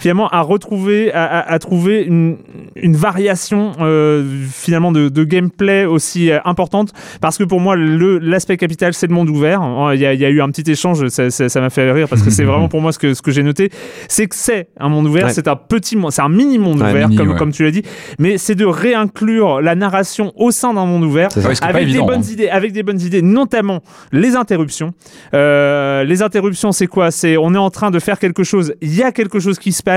[0.00, 2.38] finalement à retrouver, à, à- à trouver une,
[2.74, 8.56] une variation euh, finalement de, de gameplay aussi euh, importante parce que pour moi l'aspect
[8.56, 9.60] capital c'est le monde ouvert.
[9.62, 11.70] Oh, Il y a, il y a eu un petit échange, ça ça- ça m'a
[11.70, 13.70] fait rire parce que c'est vraiment pour moi ce que ce que j'ai noté,
[14.08, 15.32] c'est que c'est un monde ouvert, Ouais.
[15.32, 17.36] c'est un petit, monde- c'est un mini monde Ouais, ouvert mini, comme ouais.
[17.38, 17.82] comme tu l'as dit,
[18.18, 22.06] mais c'est de réinclure la narration au sein d'un monde ouvert pas avec des évident,
[22.06, 22.32] bonnes hein.
[22.32, 23.82] idées, avec des bonnes idées, notamment
[24.12, 24.92] les interruptions.
[25.34, 27.10] Euh, les interruptions, c'est quoi?
[27.10, 29.72] C'est on est en train de faire quelque chose, il y a quelque chose qui
[29.72, 29.89] se passe,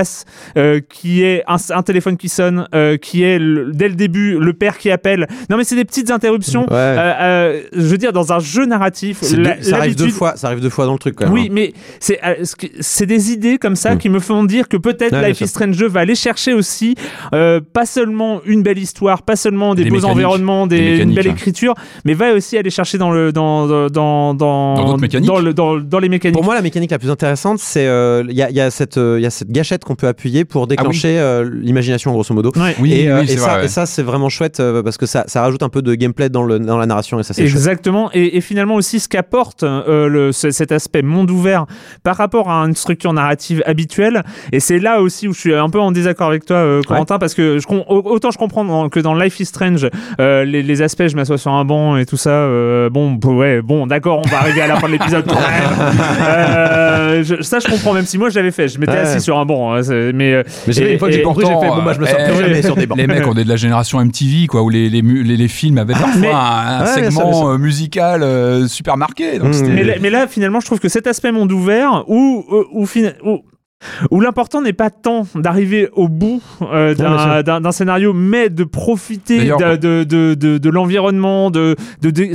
[0.56, 4.38] euh, qui est un, un téléphone qui sonne, euh, qui est le- dès le début
[4.38, 5.26] le père qui appelle.
[5.50, 6.62] Non mais c'est des petites interruptions.
[6.62, 6.68] Ouais.
[6.72, 10.08] Euh, euh, je veux dire dans un jeu narratif, C'est la- deux- ça arrive deux
[10.08, 11.32] fois, ça arrive deux fois dans le truc quand même.
[11.34, 11.52] oui, hein.
[11.52, 13.98] mais c'est euh, ce que- c'est des idées comme ça Mm.
[13.98, 16.94] qui me font dire que peut-être Ouais, Life is Strange 2 va aller chercher aussi
[17.32, 21.14] euh, pas seulement une belle histoire, pas seulement des, Des beaux environnements, des, Des une
[21.14, 21.32] belle hein.
[21.32, 21.74] écriture,
[22.04, 25.38] mais va aussi aller chercher dans le dans dans dans dans, Dans d'autres mécaniques dans,
[25.38, 26.34] le- dans- dans les mécaniques.
[26.34, 28.70] Pour moi, la mécanique la plus intéressante, c'est euh, il y, a, il y a
[28.70, 32.34] cette euh, il y a cette gâchette qu'on peut appuyer pour déclencher euh, l'imagination, grosso
[32.34, 32.50] modo.
[32.56, 32.74] Ouais.
[32.80, 33.64] Oui, et, oui, et c'est ça, vrai, ouais.
[33.66, 36.28] et ça, c'est vraiment chouette euh, parce que ça, ça rajoute un peu de gameplay
[36.28, 37.42] dans, le, dans la narration et ça, c'est.
[37.42, 41.66] Exactement, et, et finalement aussi ce qu'apporte euh, le, cet aspect monde ouvert
[42.02, 44.22] par rapport à une structure narrative habituelle,
[44.52, 47.34] et c'est là aussi où je suis un peu en désaccord avec toi, Corentin, parce
[47.34, 51.16] que je, autant je comprends dans- que dans Life is Strange, les, les aspects, je
[51.16, 52.48] m'assois sur un banc et tout ça,
[52.90, 55.24] bon, ouais, bon, d'accord, on va arriver à la fin de l'épisode.
[56.24, 58.98] Euh, je- ça, je comprends, même si moi je l'avais fait, je m'étais Ouais.
[58.98, 61.44] assis sur un banc, hein, c'est- mais, euh, Mais j'ai- une fois que j'ai compris,
[61.46, 62.98] j'ai fait bon, bah, je me sors Eh, jamais sur des bancs.
[62.98, 65.48] Les mecs, on est de la génération MTV, quoi, où les, les, mu- les, les
[65.48, 69.38] films avaient parfois mais- un, Ouais, segment euh, musical euh, super marqué.
[69.38, 69.68] Donc Mm.
[69.74, 72.84] Mais là, mais là, finalement, je trouve que cet aspect monde ouvert, où, où,
[73.24, 73.38] où-
[74.10, 79.76] où l'important n'est pas tant d'arriver au bout euh, d'un- scénario, mais de profiter de,
[79.76, 81.74] de, de, de, de l'environnement, de,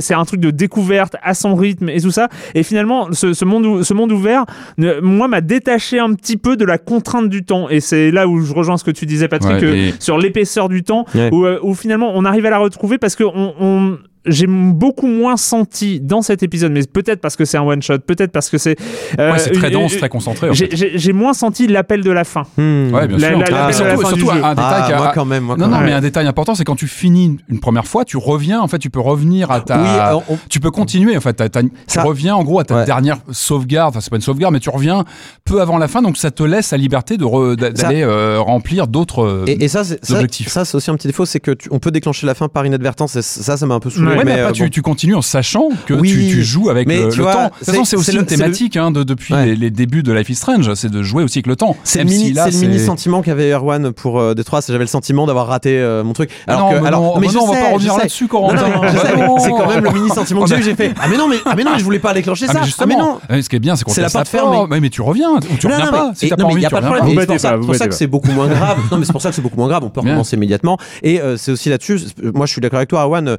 [0.00, 2.28] c'est un truc de découverte à son rythme et tout ça.
[2.54, 4.44] Et finalement, ce, ce, monde, ce monde ouvert,
[4.78, 7.68] ne- moi, m'a détaché un petit peu de la contrainte du temps.
[7.70, 10.68] Et c'est là où je rejoins ce que tu disais, Patrick, Ouais, et- sur l'épaisseur
[10.68, 11.30] du temps, Ouais.
[11.32, 15.06] où, euh, où finalement on arrive à la retrouver parce que on, on- j'ai beaucoup
[15.06, 18.50] moins senti dans cet épisode, mais peut-être parce que c'est un one shot, peut-être parce
[18.50, 18.76] que c'est.
[19.18, 20.50] euh, Ouais, c'est très dense, très concentré.
[20.50, 20.76] en J'ai fait.
[20.76, 22.42] j'ai- j'ai moins senti l'appel de la fin.
[22.56, 22.92] Hmm.
[22.92, 23.38] Ouais, bien La- sûr.
[23.38, 24.16] la- Ah, surtout, un, jeu.
[24.16, 25.86] détail Ah, qui a- moi quand même, moi non, quand non, même.
[25.86, 28.78] mais un détail important, c'est quand tu finis une première fois, tu reviens, en fait,
[28.78, 29.80] tu peux revenir à ta.
[29.80, 31.32] Oui, alors, on- Tu peux continuer, en fait.
[31.34, 32.84] t'as- tu Ça- reviens, en gros, à ta Ouais.
[32.84, 33.90] dernière sauvegarde.
[33.90, 35.04] Enfin, c'est pas une sauvegarde, mais tu reviens
[35.44, 39.44] peu avant la fin, donc ça te laisse la liberté Ça- d'aller euh, remplir d'autres.
[39.46, 40.48] Et, et ça, c'est ça, objectifs.
[40.48, 42.66] ça, c'est aussi un petit défaut, c'est que tu- on peut déclencher la fin par
[42.66, 43.16] inadvertance.
[43.16, 44.09] et ça, ça m'a un peu saoulé.
[44.18, 47.08] Ouais, mais, euh, tu, continues en sachant que Oui, tu, tu joues avec mais le,
[47.08, 47.44] le vois, temps.
[47.44, 49.46] De toute façon, c'est- aussi une le- thématique hein, de, depuis Ouais.
[49.46, 51.76] les, les débuts de Life is Strange, c'est de jouer aussi avec le temps.
[51.84, 52.32] C'est le si
[52.66, 56.12] mini, sentiment qu'avait Erwan pour euh, Détroit, c'est j'avais le sentiment d'avoir raté euh, mon
[56.12, 56.30] truc.
[56.46, 57.74] Alors non, que, mais alors, non, mais mais je non, on va sais, pas je
[57.74, 58.68] revenir là-dessus, Non, Corentin.
[58.68, 58.82] non,
[59.26, 59.38] Non.
[59.38, 61.64] c'est quand même le mini sentiment que j'ai fait ah mais non mais ah mais
[61.64, 62.60] non je voulais pas déclencher Ah, ça.
[62.60, 62.96] mais Ah mais
[63.36, 63.42] non.
[63.42, 65.72] ce qui est bien, c'est qu'on te la laisse la mais tu reviens, tu Non,
[65.74, 66.12] reviens non, pas.
[66.14, 67.96] Si t'as non, pas envie, tu pas reviens Et C'est pour ça, pas, que pas.
[67.96, 68.78] c'est beaucoup moins grave.
[68.90, 69.82] Non, mais c'est pour ça que c'est beaucoup moins grave.
[69.84, 70.78] On peut recommencer immédiatement.
[71.02, 72.00] Et euh, c'est aussi là-dessus.
[72.34, 73.36] Moi, je suis d'accord avec toi, Arwan.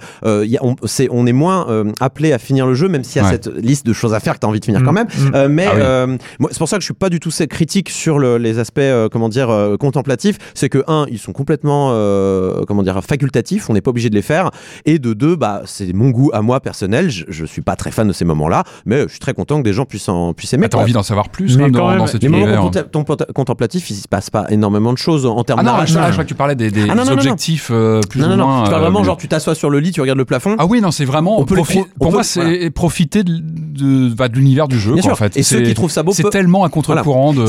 [0.61, 3.27] On, c'est- on est moins euh, appelé à finir le jeu, même s'il y a
[3.27, 3.31] Ouais.
[3.33, 5.07] cette liste de choses à faire que tu as envie de finir Mm, quand même.
[5.07, 5.31] mm.
[5.35, 5.81] Euh, mais Ah oui.
[5.81, 6.17] euh,
[6.51, 9.09] c'est pour ça que je suis pas du tout critique sur le- les aspects, euh,
[9.11, 10.37] comment dire, euh, contemplatifs.
[10.53, 13.69] C'est que un, ils sont complètement, euh, comment dire, facultatifs.
[13.69, 14.51] On n'est pas obligé de les faire.
[14.85, 17.09] Et de deux, bah, c'est mon goût à moi personnel.
[17.09, 19.63] Je, je suis pas très fan de ces moments-là, mais je suis très content que
[19.63, 20.65] des gens puissent en puissent aimer.
[20.65, 22.29] Ah, T'as envie d'en savoir plus Mais quand même quand dans, même, dans cet Les
[22.29, 22.61] moments univers.
[22.63, 25.93] contempla- contempla- contemplatifs, il se passe pas énormément de choses en termes Ah non, je,
[25.93, 25.95] narratifs.
[26.07, 27.13] je crois que tu parlais des, des Ah non, non, non, non.
[27.13, 28.47] objectifs euh, plus Non, ou non, non.
[28.47, 28.63] moins.
[28.63, 30.50] Tu parles euh, vraiment, mais- genre, tu t'assois sur le lit, tu regardes le plafond.
[30.59, 31.39] Ah oui, non, c'est vraiment.
[31.39, 34.35] On peut les profi- pro- on pour peut- moi, c'est profiter de, de, bah, de
[34.35, 35.37] l'univers du jeu, quoi, en fait.
[35.37, 37.47] Et ceux qui trouvent ça beau C'est tellement à contre-courant de-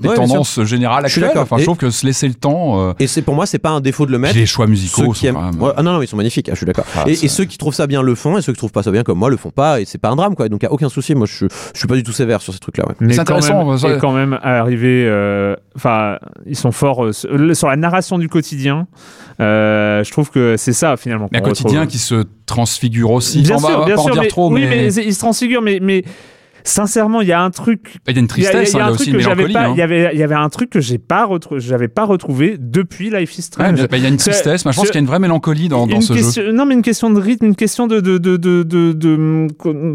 [0.00, 1.28] des Ouais, tendances générales Je suis actuelles.
[1.34, 1.42] d'accord.
[1.44, 2.80] Enfin, je Et- trouve que se laisser le temps.
[2.88, 4.36] euh, Et c'est pour moi, c'est pas un défaut de le mettre.
[4.36, 5.34] les choix musicaux Ceux sont qui aiment...
[5.36, 6.84] quand même- Ouais, ah non, non, ils sont magnifiques, ah, je suis d'accord.
[6.96, 8.90] Ah, et, ceux qui trouvent ça bien le font, et ceux qui trouvent pas ça
[8.90, 10.48] bien comme moi le font pas, et c'est pas un drame, quoi.
[10.48, 11.14] Donc y a aucun souci.
[11.14, 12.84] Moi, je, je suis pas du tout sévère sur ces trucs-là.
[12.88, 12.94] Ouais.
[13.00, 15.04] Mais C'est quand intéressant, même, ça- et quand même arrivé.
[15.06, 16.16] euh, Enfin,
[16.46, 18.86] ils sont forts euh, sur la narration du quotidien.
[19.40, 21.28] euh, je trouve que c'est ça finalement.
[21.34, 21.92] Un quotidien retrouve.
[21.92, 23.42] qui se transfigure aussi.
[23.42, 26.04] Bien sûr, va bien sûr, mais, trop, oui, mais mais il se transfigure, mais, mais
[26.66, 27.96] sincèrement, il y a un truc.
[28.08, 29.18] il y a une Il y a, tristesse, il y a hein, un truc que
[29.18, 29.72] j'avais hein.
[29.74, 33.10] Il y avait, il y avait un truc que j'ai pas j'avais pas retrouvé depuis
[33.10, 33.86] Life is Strange.
[33.88, 35.68] bah, il y a une tristesse, mais je pense qu'il y a une vraie mélancolie
[35.68, 36.52] dans, ce jeu.
[36.52, 39.16] Non, mais une question de rythme, une question de de de de de de,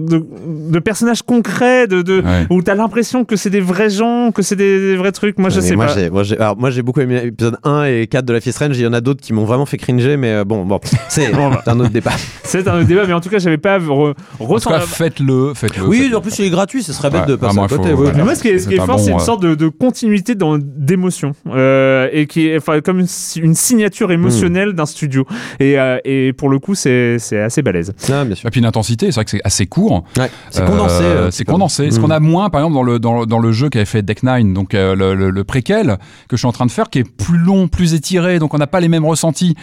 [0.07, 0.25] de-
[0.71, 2.45] de personnages concrets, de, de Ouais.
[2.49, 5.37] où t'as l'impression que c'est des vrais gens, que c'est des, des vrais trucs.
[5.39, 6.09] Moi, je sais moi, pas.
[6.09, 8.77] Moi, j'ai, alors, moi, j'ai beaucoup aimé l'épisode 1 et 4 de la Fist Range.
[8.77, 11.31] Il y en a d'autres qui m'ont vraiment fait cringer, mais euh, bon, bon, c'est
[11.33, 11.61] bah.
[11.63, 12.11] c'est un autre débat.
[12.43, 14.75] C'est un autre débat, mais en tout cas, j'avais pas re- En tout ressenti.
[14.79, 15.83] cas, faites-le, faites-le.
[15.85, 17.93] Oui, en plus, il est gratuit, ce serait bête Ouais, de passer à faut- côté.
[18.15, 19.19] Mais moi, ce qui est, ce qui est C'est un fort, bon, c'est une euh,
[19.19, 23.55] sorte de, de continuité dans- d'émotion euh, et qui est enfin, comme une, si- une
[23.55, 25.25] signature émotionnelle d'un studio.
[25.59, 27.93] Et, euh, et pour le coup, c'est assez balèze.
[28.11, 28.47] Ah, bien sûr.
[28.47, 30.03] Et puis une intensité, c'est vrai que c'est assez court.
[30.17, 31.03] Ouais, c'est condensé.
[31.03, 31.91] euh, c'est condensé.
[31.91, 32.01] Ce Mm.
[32.01, 34.53] qu'on a moins, par exemple, dans le, dans, dans le jeu qu'avait fait Deck Nine,
[34.53, 35.97] donc euh, le, le- le préquel
[36.27, 38.57] que je suis en train de faire, qui est plus long, plus étiré, donc on
[38.57, 39.55] n'a pas les mêmes ressentis.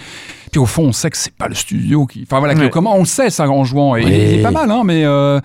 [0.51, 2.23] Puis au fond, on sait que c'est pas le studio qui.
[2.23, 2.71] Enfin voilà, Ouais.
[2.71, 3.97] comment on le sait ça en jouant.
[3.97, 4.11] Et Oui.
[4.11, 5.05] il est pas mal, hein, mais.
[5.05, 5.41] euh,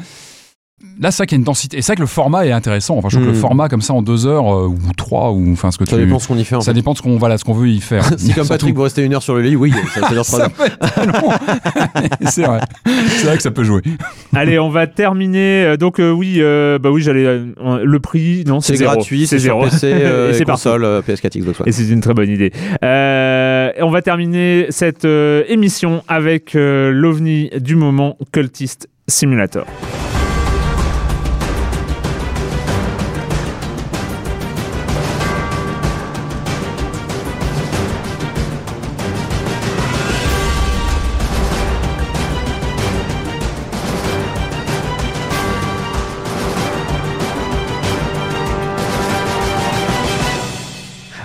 [1.01, 1.77] Là, qu'il y a une densité.
[1.77, 2.97] Et c'est vrai que le format est intéressant.
[2.97, 5.51] Enfin, je trouve que le format comme ça en deux heures euh, ou trois ou
[5.51, 6.05] enfin ce que Ça tu.
[6.05, 6.55] dépend ce qu'on y fait.
[6.55, 6.75] En ça fait.
[6.75, 8.03] dépend de ce qu'on voilà, ce qu'on veut y faire.
[8.17, 10.39] Si comme Patrick, vous restez une heure sur le lit, oui, ça, ça dure trois
[10.39, 11.39] ça heures.
[12.29, 12.59] c'est vrai.
[13.07, 13.81] C'est vrai que ça peut jouer.
[14.33, 15.63] Allez, on va terminer.
[15.65, 17.45] Euh, Donc euh, oui, euh, bah oui, j'allais euh,
[17.83, 18.43] le prix.
[18.45, 19.63] Non, c'est gratuit, c'est zéro.
[19.63, 21.67] PC euh, Et c'est console, euh, PS4, Xbox One.
[21.67, 22.51] Et c'est une très bonne idée.
[22.83, 29.65] Euh, et on va terminer cette euh, émission avec euh, l'ovni du moment Cultist Simulator.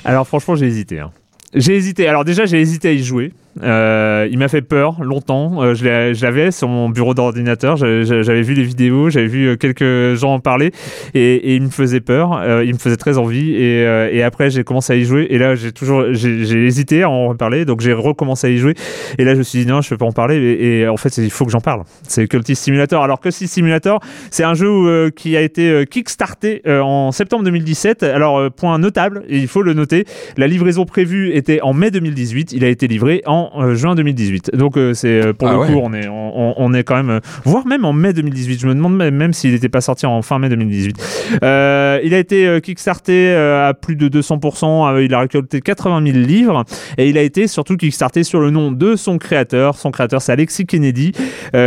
[0.09, 1.01] Alors franchement, j'ai hésité.
[1.01, 1.11] hein.
[1.55, 2.09] J'ai hésité.
[2.09, 3.33] Alors déjà, j'ai hésité à y jouer.
[3.63, 5.63] Euh, il m'a fait peur longtemps.
[5.63, 7.77] Euh, je l'avais sur mon bureau d'ordinateur.
[7.77, 10.73] J'avais vu les vidéos, j'avais vu euh, quelques gens en parler
[11.15, 12.43] et, il me faisait peur.
[12.63, 13.55] Il me faisait très envie.
[13.55, 15.27] Et, après, j'ai commencé à y jouer.
[15.31, 17.65] Et là, j'ai toujours, j'ai hésité à en reparler.
[17.65, 18.75] Donc j'ai recommencé à y jouer.
[19.19, 20.37] Et là, je me suis dit non, je peux pas en parler.
[20.37, 21.83] Et, en fait, il faut que j'en parle.
[22.03, 23.03] C'est Cultist Simulator.
[23.03, 24.01] Alors Cultist Simulator,
[24.31, 28.03] c'est un jeu qui a été kickstarté en septembre 2017.
[28.03, 30.05] Alors point notable, il faut le noter,
[30.37, 32.53] la livraison prévue était en mai 2018.
[32.53, 34.55] Il a été livré en euh, juin 2018.
[34.55, 35.67] Donc euh, c'est euh, pour Ah le ouais.
[35.69, 38.61] coup, on est on, est quand même, voire même en mai 2018.
[38.61, 41.39] Je me demande même, même s'il n'était pas sorti en fin mai 2018.
[41.43, 44.95] Euh, il a été kickstarté à plus de 200%.
[44.95, 46.65] euh, il a récolté 80 000 livres
[46.97, 49.77] et il a été surtout kickstarté sur le nom de son créateur.
[49.77, 51.13] Son créateur, c'est Alexis Kennedy,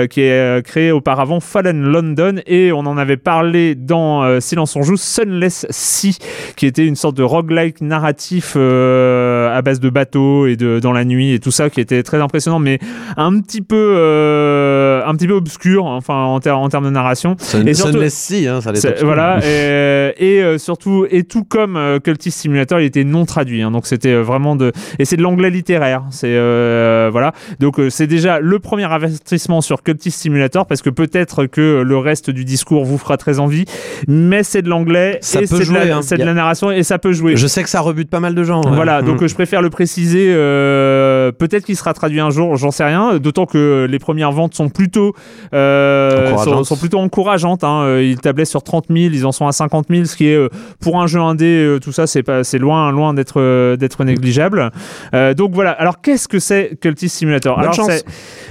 [0.10, 4.98] qui a créé auparavant Fallen London et on en avait parlé dans Silence on joue
[4.98, 6.18] Sunless Sea,
[6.56, 10.92] qui était une sorte de roguelike narratif euh, à base de bateaux et de dans
[10.92, 12.80] la nuit et tout ça, qui était très impressionnant, mais
[13.18, 17.36] un petit peu euh, un petit peu obscur, enfin en, ter- en termes de narration.
[17.40, 19.06] Sun- Et surtout- Sea, hein, ça obscur.
[19.06, 23.62] Voilà, et, et, euh, surtout, et tout comme euh, Cultist Simulator, il était non traduit,
[23.62, 27.80] hein, donc c'était euh, vraiment de, et c'est de l'anglais littéraire, c'est euh, voilà, donc
[27.80, 32.30] euh, c'est déjà le premier investissement sur Cultist Simulator parce que peut-être que le reste
[32.30, 33.66] du discours vous fera très envie,
[34.08, 36.02] mais c'est de l'anglais c'est de, la- hein.
[36.18, 37.36] de la narration et ça peut jouer.
[37.38, 38.62] Je sais que ça rebute pas mal de gens.
[38.64, 38.76] ouais.
[38.76, 40.28] Voilà, donc euh, je préfère le préciser.
[40.30, 43.18] euh, Peut-être qu'il sera traduit un jour, j'en sais rien.
[43.20, 45.16] D'autant que les premières ventes sont plutôt
[45.54, 47.64] euh, sont, plutôt encourageantes.
[47.64, 47.84] Hein.
[47.84, 50.36] Euh, Ils tablaient sur 30 000, ils en sont à 50 000, ce qui est
[50.36, 50.50] euh,
[50.82, 54.72] pour un jeu indé, tout ça, c'est pas, c'est loin, loin d'être d'être négligeable.
[55.14, 55.72] Euh, donc voilà.
[55.72, 58.04] Alors qu'est-ce que c'est Cultist Simulator Bonne Alors chance.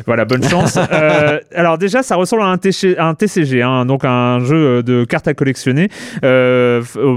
[0.06, 0.78] Voilà, bonne chance.
[0.92, 5.04] Euh, alors déjà, ça ressemble à un, TC un TCG, hein, donc un jeu de
[5.04, 5.88] cartes à collectionner,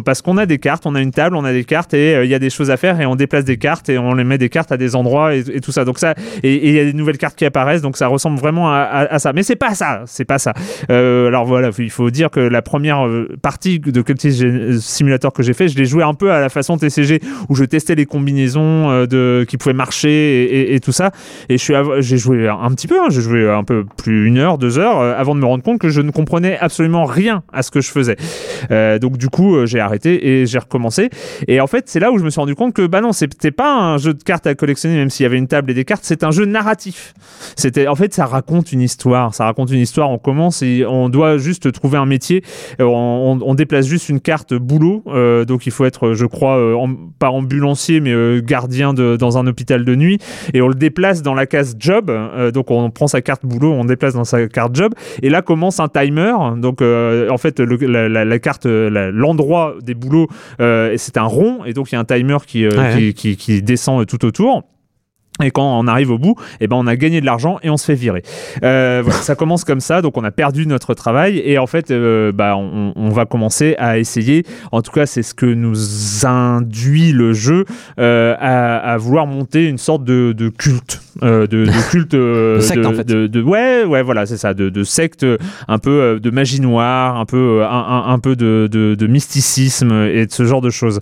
[0.05, 2.29] parce qu'on a des cartes, on a une table, on a des cartes et il
[2.29, 4.37] y a des choses à faire et on déplace des cartes et on les met
[4.37, 5.85] des cartes à des endroits et, et tout ça.
[5.85, 6.13] Donc ça,
[6.43, 8.77] et et il y a des nouvelles cartes qui apparaissent, donc ça ressemble vraiment à,
[8.77, 9.33] à- à ça.
[9.33, 10.53] Mais c'est pas ça, c'est pas ça.
[10.89, 15.43] Euh, alors voilà, il faut dire que la première euh, partie de Gen- Simulator que
[15.43, 18.05] j'ai fait, je l'ai joué un peu à la façon TCG où je testais les
[18.05, 21.11] combinaisons euh, de qui pouvaient marcher et, tout ça.
[21.49, 24.79] Et j'ai joué un petit peu, hein, j'ai joué un peu plus une heure, deux
[24.79, 27.81] heures, avant de me rendre compte que je ne comprenais absolument rien à ce que
[27.81, 28.17] je faisais.
[28.99, 31.09] Donc du coup, j'ai arrêté et j'ai recommencé.
[31.47, 33.51] Et en fait, c'est là où je me suis rendu compte que bah non, c'était
[33.51, 35.85] pas un jeu de cartes à collectionner, même s'il y avait une table et des
[35.85, 37.13] cartes, c'est un jeu narratif.
[37.55, 39.02] C'était, en fait, ça raconte une histoire.
[39.33, 40.09] Ça raconte une histoire.
[40.09, 42.43] On commence et on doit juste trouver un métier.
[42.79, 45.03] Euh, On, on- on déplace juste une carte boulot.
[45.07, 46.75] Euh, donc il faut être, je crois, euh,
[47.19, 50.19] pas ambulancier, mais euh, gardien de, dans un hôpital de nuit.
[50.53, 52.11] Et on le déplace dans la case job.
[52.53, 54.93] Donc on prend sa carte boulot, on déplace dans sa carte job.
[55.21, 56.33] Et là commence un timer.
[56.57, 60.27] Donc en fait, le- la, la- la carte, l'endroit des boulots,
[60.59, 61.65] c'est un rond.
[61.65, 62.93] Et donc il y a un timer qui, Ouais.
[62.95, 64.63] qui, qui- qui descend tout autour.
[65.41, 67.77] Et quand on arrive au bout, eh ben on a gagné de l'argent et on
[67.77, 68.21] se fait virer.
[68.63, 71.89] Euh, voilà, ça commence comme ça, donc on a perdu notre travail et en fait,
[71.89, 74.45] euh, bah, on, on va commencer à essayer.
[74.71, 75.75] En tout cas, c'est ce que nous
[76.27, 77.65] induit le jeu
[77.99, 82.57] euh, à, à vouloir monter une sorte de, de culte, euh, de, de culte euh,
[82.57, 83.07] De secte, en fait.
[83.07, 85.25] de- de- ouais, ouais, voilà, c'est ça, de, de secte,
[85.67, 90.31] un peu de magie noire, un peu, un, peu de, de- de mysticisme et de
[90.31, 90.99] ce genre de choses.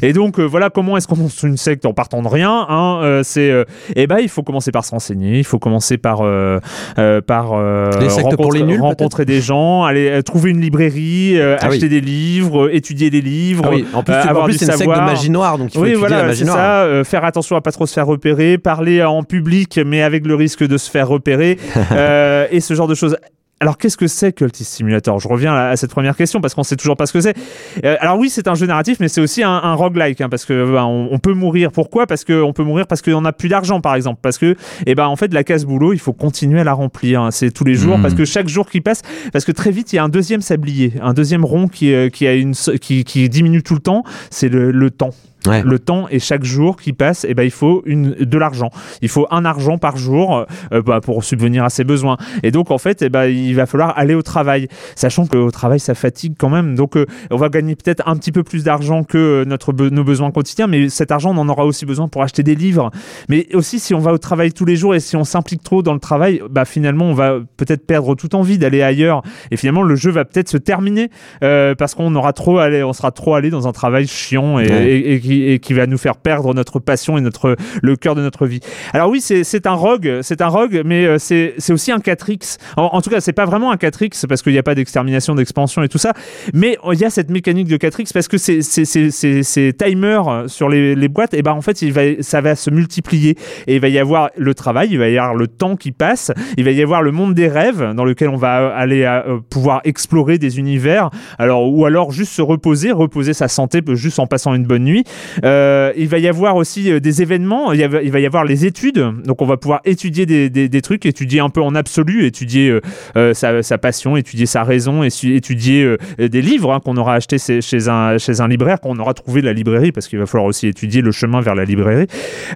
[0.00, 2.66] Et donc, voilà comment est-ce qu'on monte une secte en partant de rien.
[2.68, 3.64] Hein, euh, c'est, euh,
[3.96, 6.58] eh ben, il faut commencer par se renseigner, il faut commencer par, euh,
[6.98, 7.90] euh, par euh,
[8.36, 11.74] pour les nuls, rencontrer des gens, aller euh, trouver une librairie, euh, Ah oui.
[11.76, 13.64] acheter des livres, euh, étudier des livres.
[13.66, 15.06] Ah oui, en plus, tu- en avoir plus, du c'est une secte de savoir.
[15.06, 16.56] magie noire, donc il faut oui, voilà, la magie c'est noire.
[16.56, 16.82] ça.
[16.84, 20.34] euh, faire attention à pas trop se faire repérer, parler en public, mais avec le
[20.34, 21.58] risque de se faire repérer,
[21.92, 23.16] euh, et ce genre de choses.
[23.64, 25.18] Alors, qu'est-ce que c'est Cultist Simulator?
[25.20, 27.34] Je reviens à, à cette première question parce qu'on sait toujours pas ce que c'est.
[27.82, 30.44] Euh, alors oui, c'est un jeu narratif, mais c'est aussi un, un roguelike hein, parce
[30.44, 31.72] que ben, on, on peut mourir.
[31.72, 32.06] Pourquoi?
[32.06, 34.18] Parce que on peut mourir parce qu'on n'a plus d'argent, par exemple.
[34.20, 34.54] Parce que,
[34.84, 37.22] eh ben, en fait, la case boulot, il faut continuer à la remplir.
[37.22, 37.30] hein.
[37.30, 38.02] C'est tous les jours Mhm.
[38.02, 39.00] parce que chaque jour qui passe,
[39.32, 42.10] parce que très vite, il y a un deuxième sablier, un deuxième rond qui, euh,
[42.10, 44.04] qui a une, so- qui, qui diminue tout le temps.
[44.28, 45.14] C'est le, le temps
[45.46, 45.62] Ouais.
[45.62, 48.70] le temps et chaque jour qui passe eh ben il faut une de l'argent.
[49.02, 52.16] Il faut un argent par jour euh, bah, pour subvenir à ses besoins.
[52.42, 54.68] Et donc en fait eh ben il va falloir aller au travail.
[54.96, 56.74] Sachant qu'au travail ça fatigue quand même.
[56.76, 59.90] Donc euh, on va gagner peut-être un petit peu plus d'argent que euh, notre be-
[59.90, 62.90] nos besoins quotidiens mais cet argent on en aura aussi besoin pour acheter des livres.
[63.28, 65.82] Mais aussi si on va au travail tous les jours et si on s'implique trop
[65.82, 69.22] dans le travail bah finalement on va peut-être perdre toute envie d'aller ailleurs.
[69.50, 71.10] Et finalement le jeu va peut-être se terminer
[71.42, 74.64] euh, parce qu'on aura trop allé on sera trop allé dans un travail chiant et,
[74.64, 74.90] Ouais.
[74.90, 77.96] et- et qui qui, et qui va nous faire perdre notre passion et notre le
[77.96, 78.60] cœur de notre vie.
[78.92, 82.58] Alors oui, c'est un rogue, c'est un rogue, mais euh, c'est aussi un 4X.
[82.76, 85.82] En, tout cas, c'est pas vraiment un 4X parce qu'il n'y a pas d'extermination, d'expansion
[85.82, 86.12] et tout ça,
[86.52, 91.08] mais il y a cette mécanique de 4X parce que ces timers sur les, les
[91.08, 93.98] boîtes, et ben en fait, il va ça va se multiplier et il va y
[93.98, 97.02] avoir le travail, il va y avoir le temps qui passe, il va y avoir
[97.02, 101.72] le monde des rêves dans lequel on va aller euh, pouvoir explorer des univers, alors
[101.72, 105.04] ou alors juste se reposer, reposer sa santé juste en passant une bonne nuit.
[105.44, 109.04] Euh, il va y avoir aussi euh, des événements, il, va y avoir les études,
[109.24, 112.80] donc on va pouvoir étudier des, des, des trucs, étudier un peu en absolu, étudier
[113.16, 117.38] euh, sa, sa passion, étudier sa raison, étudier euh, des livres hein, qu'on aura acheté
[117.38, 120.68] chez un, chez un libraire, qu'on aura trouvé la librairie, parce qu'il va falloir aussi
[120.68, 122.06] étudier le chemin vers la librairie.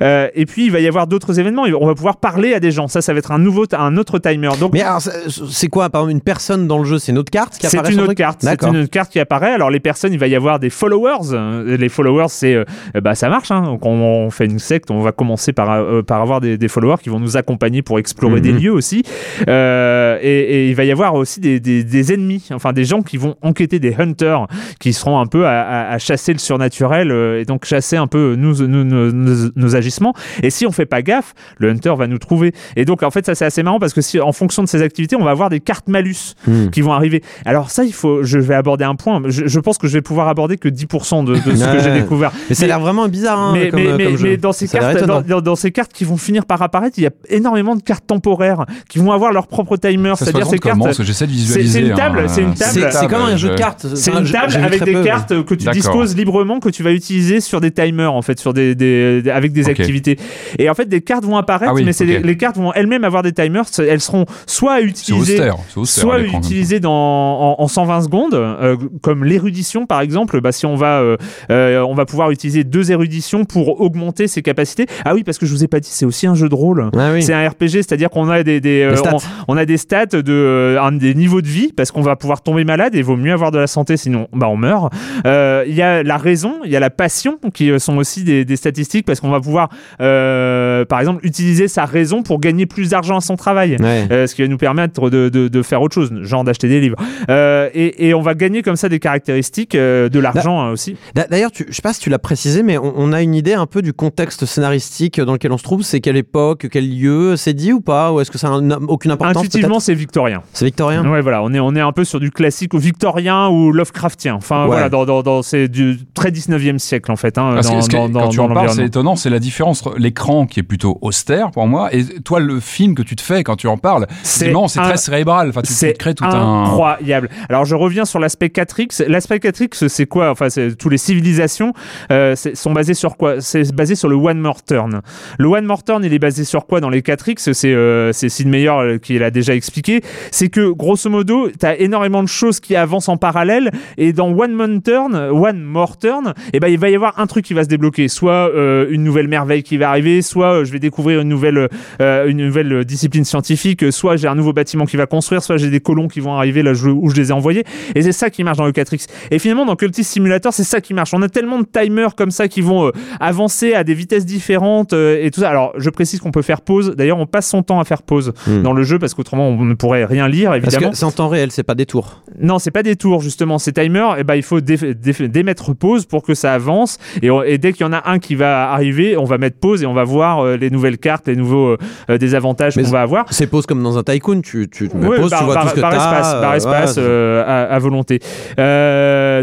[0.01, 2.89] Et puis il va y avoir d'autres événements, on va pouvoir parler à des gens,
[2.89, 4.51] ça ça va être un nouveau, un autre timer.
[4.61, 7.19] Donc Mais alors, c'est c'est quoi Par exemple, une personne dans le jeu, c'est une
[7.19, 8.41] autre carte qui c'est apparaît une sur le autre carte.
[8.43, 9.53] C'est une autre carte qui apparaît.
[9.53, 11.37] Alors les personnes, il va y avoir des followers.
[11.65, 12.58] Les followers, c'est
[12.97, 13.51] euh, bah ça marche.
[13.51, 13.63] Hein.
[13.63, 13.91] Donc on,
[14.27, 17.09] on fait une secte, on va commencer par euh, par avoir des, des followers qui
[17.11, 18.59] vont nous accompagner pour explorer des Mhm.
[18.61, 19.03] lieux aussi.
[19.49, 23.03] Euh, et, et il va y avoir aussi des, des, des ennemis, enfin des gens
[23.03, 24.47] qui vont enquêter, des hunters,
[24.81, 28.35] qui seront un peu à, à- à chasser le surnaturel et donc chasser un peu
[28.37, 30.15] nos, nos- nos agissements.
[30.43, 32.53] Et si on fait pas gaffe, le hunter va nous trouver.
[32.77, 34.83] Et donc en fait ça c'est assez marrant parce que si en fonction de ces
[34.83, 36.71] activités, on va avoir des cartes malus Hmm.
[36.71, 37.23] qui vont arriver.
[37.45, 39.21] Alors ça, il faut, je vais aborder un point.
[39.27, 41.93] Je, je pense que je vais pouvoir aborder que 10% de, de ce que j'ai
[41.93, 42.33] découvert.
[42.49, 43.39] Mais ça a l'air vraiment bizarre.
[43.39, 44.29] Hein, mais, comme, mais, euh, mais, comme jeu.
[44.31, 45.23] mais dans ces Ça cartes, dans, étonnant.
[45.27, 48.07] dans- dans ces cartes qui vont finir par apparaître, il y a énormément de cartes
[48.07, 50.13] temporaires qui vont avoir leur propre timer.
[50.17, 51.03] C'est-à-dire ces comment cartes.
[51.03, 51.81] J'essaie de c'est- visualiser.
[51.81, 52.89] c'est une table, hein, c'est une table.
[52.93, 53.87] C'est comme un jeu de cartes.
[53.95, 57.61] C'est une table avec des cartes que tu disposes librement, que tu vas utiliser sur
[57.61, 60.19] des timers en fait, sur des, avec des activités.
[60.59, 62.11] Et en fait, des cartes vont apparaître, Ah oui, mais c'est ok.
[62.11, 63.65] les, les cartes vont elles-mêmes avoir des timers.
[63.79, 64.79] Elles seront soit
[65.13, 65.57] austère.
[65.77, 66.03] Austère.
[66.05, 66.49] soit à l'écran, comme ça.
[66.49, 70.41] utilisé dans, en, en 120 secondes, euh, comme l'érudition par exemple.
[70.41, 71.17] Bah, si on va, euh,
[71.51, 74.87] euh, on va pouvoir utiliser deux éruditions pour augmenter ses capacités.
[75.05, 76.91] Ah oui, parce que je vous ai pas dit, c'est aussi un jeu de rôle.
[76.97, 77.23] Ah oui.
[77.23, 80.23] C'est un RPG, c'est-à-dire qu'on a des, des, euh, on, on a des stats de
[80.33, 83.17] euh, un des niveaux de vie parce qu'on va pouvoir tomber malade et il vaut
[83.17, 84.93] mieux avoir de la santé sinon bah on meurt.
[85.27, 88.45] Euh, Il y a la raison, il y a la passion qui sont aussi des,
[88.45, 89.69] des statistiques parce qu'on va pouvoir
[90.01, 93.77] euh, par exemple utiliser sa raison pour gagner plus d'argent à son travail.
[93.81, 94.07] Ouais.
[94.11, 96.81] Euh, ce qui va nous permettre de, de, de faire autre chose, genre d'acheter des
[96.81, 96.97] livres.
[97.29, 100.97] Et, et on va gagner comme ça des caractéristiques, de l'argent hein, aussi.
[101.15, 103.55] D'a- D'ailleurs, je sais pas si tu l'as précisé, mais on, on a une idée
[103.55, 105.83] un peu du contexte scénaristique dans lequel on se trouve.
[105.83, 108.71] C'est quelle époque, quel lieu, c'est dit ou pas Ou est-ce que ça a un-
[108.87, 110.43] aucune importance Intuitivement, c'est victorien.
[110.53, 111.09] C'est victorien?
[111.09, 114.35] Ouais, voilà, on est, on est un peu sur du classique ou victorien ou Lovecraftien.
[114.35, 114.67] Enfin, Ouais.
[114.69, 117.39] voilà, dans, dans, dans, c'est du très 19e siècle en fait.
[117.39, 119.87] Hein, Parce dans, que dans, quand dans, tu en parles, c'est étonnant, c'est la différence
[119.87, 123.23] entre l'écran qui est plutôt austère pour moi et toi le film que tu te
[123.23, 124.07] fais quand tu en parles.
[124.23, 125.49] C'est c'est un- très cérébral.
[125.51, 126.65] Enfin, tu, tu crées tout un.
[126.65, 127.29] incroyable.
[127.49, 129.05] Alors je reviens sur l'aspect 4X.
[129.07, 130.31] L'aspect 4X, c'est quoi?
[130.31, 131.73] Enfin, c'est tous les civilisations
[132.11, 133.41] euh, sont basées sur quoi?
[133.41, 135.01] C'est basé sur le one more turn.
[135.39, 138.49] Le one more turn, il est basé sur quoi dans les 4X C'est euh, Sid
[138.49, 140.03] Meier euh, qui l'a déjà expliqué.
[140.31, 144.31] C'est que grosso modo, tu as énormément de choses qui avancent en parallèle et dans
[144.31, 147.55] one more turn, one more turn, eh ben il va y avoir un truc qui
[147.55, 150.79] va se débloquer, soit euh, une nouvelle merveille qui va arriver, soit euh, je vais
[150.79, 151.69] découvrir une nouvelle
[152.01, 155.71] euh, une nouvelle discipline scientifique, soit j'ai un nouveau bâtiment qui va construire, soit j'ai
[155.71, 157.65] des colons qui vont arriver là où je les ai envoyés.
[157.95, 159.07] Et c'est ça qui marche dans le 4X.
[159.31, 161.15] Et finalement, dans Cultist Simulator, c'est ça qui marche.
[161.15, 164.93] On a tellement de timers comme ça qui vont euh, avancer à des vitesses différentes
[164.93, 165.49] euh, et tout ça.
[165.51, 166.95] Alors, je précise qu'on peut faire pause.
[166.97, 168.63] D'ailleurs, on passe son temps à faire pause Hmm.
[168.63, 170.91] dans le jeu parce qu'autrement, on ne pourrait rien lire, évidemment.
[170.93, 172.23] c'est en temps réel, c'est pas des tours.
[172.41, 173.59] Non, c'est pas des tours justement.
[173.59, 176.99] Ces timers, eh ben, il faut dé- dé- démettre pause pour que ça avance.
[177.23, 179.83] Et, et dès qu'il y en a un qui va arriver, on va mettre pause
[179.83, 181.77] et on va voir euh, les nouvelles cartes, les nouveaux
[182.11, 183.27] euh, désavantages qu'on va avoir.
[183.31, 185.63] C'est pause comme dans un tycoon, tu, tu mets Ouais, pause, par, tu vois par-
[185.65, 188.21] tout ce que par espace, par espace ouais, euh, à, à volonté.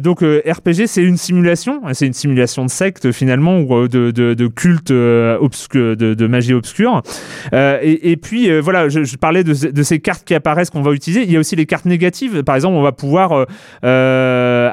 [0.02, 4.34] Donc RPG, c'est une simulation, c'est une simulation de secte finalement ou euh, de, de,
[4.34, 7.02] de culte euh, obscu- de, magie obscure.
[7.54, 10.82] Euh, et, et puis voilà, je, parlais de, ce- de ces cartes qui apparaissent qu'on
[10.82, 11.24] va utiliser.
[11.24, 12.44] Il y a aussi les cartes négatives.
[12.44, 13.46] Par exemple, on va pouvoir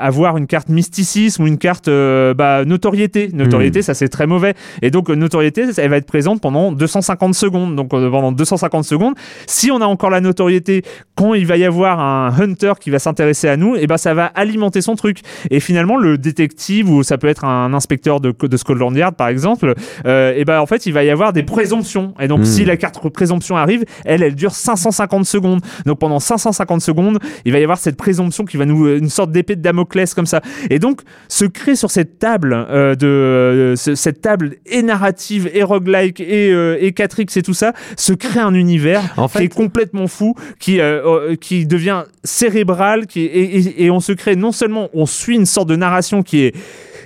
[0.02, 3.30] avoir une carte mysticisme ou une carte euh, bah, notoriété.
[3.32, 3.82] Notoriété, Hmm.
[3.82, 4.54] ça c'est très mauvais.
[4.82, 7.76] Et donc euh, notoriété, elle va être présente pendant 250 secondes.
[7.76, 9.14] Donc euh, pendant 250 secondes,
[9.46, 10.82] si on a encore la notoriété,
[11.14, 14.14] quand il va y avoir un hunter qui va s'intéresser à nous, et ben ça
[14.14, 15.18] va alimenter son truc.
[15.50, 19.28] Et finalement, le détective ou ça peut être un inspecteur de, de Scotland Yard par
[19.28, 19.74] exemple,
[20.06, 22.14] euh, et ben en fait il va y avoir des présomptions.
[22.20, 22.44] Et donc Hmm.
[22.44, 25.60] si la carte présomption arrive, elle, elle dure 550 secondes.
[25.86, 29.30] Donc pendant 550 secondes, il va y avoir cette présomption qui va nous une sorte
[29.30, 30.40] d'épée de Damoclès comme ça.
[30.70, 35.50] Et donc se crée sur cette table euh, de euh, ce- cette table et narrative
[35.54, 39.38] et roguelike et euh, et 4X et tout ça, se crée un univers En qui
[39.38, 44.12] est complètement fou, qui euh, euh, qui devient cérébral, qui et, et- et on se
[44.12, 46.54] crée non seulement on suit une sorte de narration qui est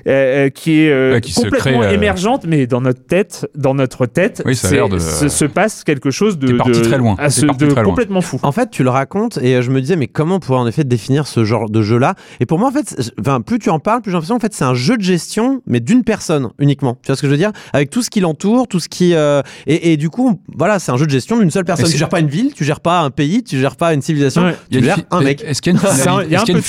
[0.06, 3.48] euh, qui est euh, Ouais, qui se complètement crée, euh, émergente, mais dans notre tête,
[3.56, 6.98] dans notre tête, Oui, ça de- se, se passe quelque chose de, parti de- très
[6.98, 7.14] loin.
[7.18, 7.90] à T'es ce- parti de très loin.
[7.90, 8.38] complètement fou.
[8.42, 10.84] En fait, tu le racontes et je me disais, mais comment on pourrait en effet
[10.84, 12.14] définir ce genre de jeu-là?
[12.40, 14.54] Et pour moi, en fait, enfin, plus tu en parles, plus j'ai l'impression en fait,
[14.54, 16.96] c'est un jeu de gestion, mais d'une personne uniquement.
[17.02, 17.52] Tu vois ce que je veux dire?
[17.72, 19.14] Avec tout ce qui l'entoure, tout ce qui.
[19.14, 21.86] euh, et, et du coup, voilà, c'est un jeu de gestion d'une seule personne.
[21.90, 24.42] Tu gères pas une ville, tu gères pas un pays, tu gères pas une civilisation,
[24.44, 24.54] Ouais.
[24.70, 25.42] Il y a tu gères un mec.
[25.44, 26.62] Est-ce qu'il y a une est-ce qu'il y a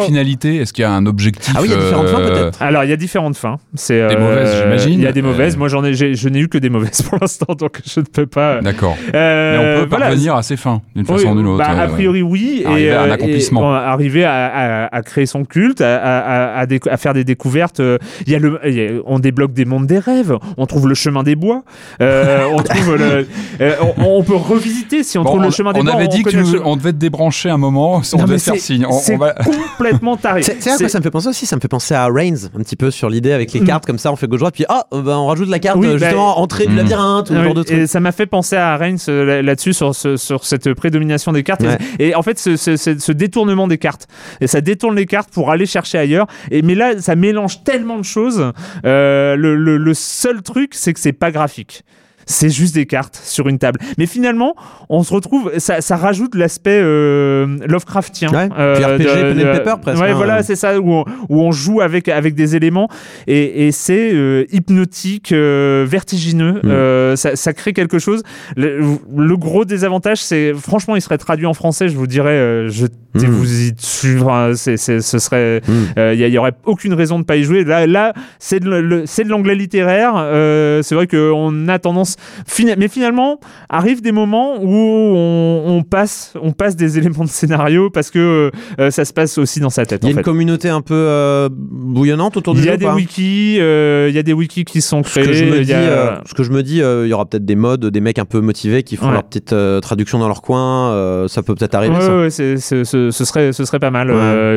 [0.00, 0.56] finalité?
[0.56, 2.49] Est-ce qu'il y a un objectif Ah oui, il y a différentes fins, euh, peut-être.
[2.60, 3.58] Alors, il y a différentes fins.
[3.74, 4.92] C'est Des mauvaises, j'imagine.
[4.94, 5.54] Il y a des mauvaises.
[5.54, 8.00] Euh, Moi, j'en ai, j'ai- je n'ai eu que des mauvaises pour l'instant, donc je
[8.00, 8.60] ne peux pas.
[8.60, 8.96] D'accord.
[9.14, 10.06] Euh, Mais on peut voilà.
[10.06, 11.58] parvenir à ses fins, d'une Oui, façon ou d'une autre.
[11.58, 12.62] bah, a euh, priori, oui.
[12.66, 13.60] Arriver et, à un euh, accomplissement.
[13.60, 14.46] et, bon, arriver à,
[14.86, 16.18] à- à créer son culte, à, à-
[16.56, 17.80] à- à déc- à faire des découvertes.
[17.80, 20.36] euh, Il y a le, il y a- on débloque des mondes des rêves.
[20.56, 21.62] On trouve le chemin des bois.
[22.00, 23.26] euh, on trouve le,
[23.60, 25.94] euh, on, on peut revisiter si on Bon, trouve on, le chemin des on bois.
[25.94, 28.86] avait dit que on devait te débrancher un moment, on Non, devait faire signe.
[28.86, 29.32] On, c'est on va...
[29.32, 30.42] complètement taré.
[30.42, 32.39] C'est c'est à quoi ça me fait penser aussi Ça me fait penser à Reigns,
[32.54, 33.64] un petit peu sur l'idée avec les Mm.
[33.66, 35.92] cartes comme ça, on fait gauche-droite, puis ah, bah, on rajoute la carte Oui, euh,
[35.98, 36.76] bah, justement entrée du Mm.
[36.76, 37.78] labyrinthe ou ce Ouais, genre de truc.
[37.78, 41.32] et ça m'a fait penser à Reigns euh, là- là-dessus sur, ce- sur cette prédomination
[41.32, 41.78] des cartes Ouais.
[41.98, 44.06] et, et en fait ce, ce- ce- ce détournement des cartes
[44.40, 47.98] et ça détourne les cartes pour aller chercher ailleurs et mais là ça mélange tellement
[47.98, 48.52] de choses
[48.84, 51.82] Euh, le, le- le seul truc c'est que c'est pas graphique
[52.26, 53.78] c'est juste des cartes sur une table.
[53.98, 54.54] Mais finalement,
[54.88, 58.30] on se retrouve, ça, ça rajoute l'aspect euh, Lovecraftien.
[58.30, 60.14] Ouais, euh, puis RPG, pen and paper, presque, Ouais, hein.
[60.14, 62.88] voilà, c'est ça, où on, où on joue avec, avec des éléments
[63.26, 66.60] et, et c'est euh, hypnotique, euh, vertigineux.
[66.62, 66.68] Mm.
[66.70, 68.22] Euh, ça, ça crée quelque chose.
[68.56, 68.80] Le,
[69.16, 71.88] le gros désavantage, c'est franchement, il serait traduit en français.
[71.88, 74.18] Je vous dirais, euh, jetez-vous y dessus.
[74.20, 75.72] Enfin, c'est, c'est- ce serait, Mm.
[75.98, 77.64] euh, il y, aurait aucune raison de pas y jouer.
[77.64, 80.12] Là, là, c'est de, de l'anglais littéraire.
[80.16, 82.09] Euh, c'est vrai qu'on a tendance,
[82.46, 87.28] fina- mais finalement, arrivent des moments où on, on passe, on passe des éléments de
[87.28, 90.00] scénario parce que euh, ça se passe aussi dans sa tête.
[90.02, 90.22] Il y a en une fait.
[90.22, 94.14] communauté un peu euh, bouillonnante autour du Il y jeu a des wikis, euh, il
[94.14, 95.26] y a des wikis qui sont Ce créés.
[95.26, 97.26] que je me il dis, y a- ce que je me dis, il y aura
[97.26, 99.12] peut-être des modes, des mecs un peu motivés qui font Ouais.
[99.12, 101.26] leur petite traduction dans leur coin.
[101.28, 101.94] ça peut peut-être arriver.
[101.96, 102.44] Ouais, ça.
[102.44, 104.08] ouais, ce, ce serait, ce serait pas mal.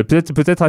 [0.06, 0.66] Peut-être, peut-être,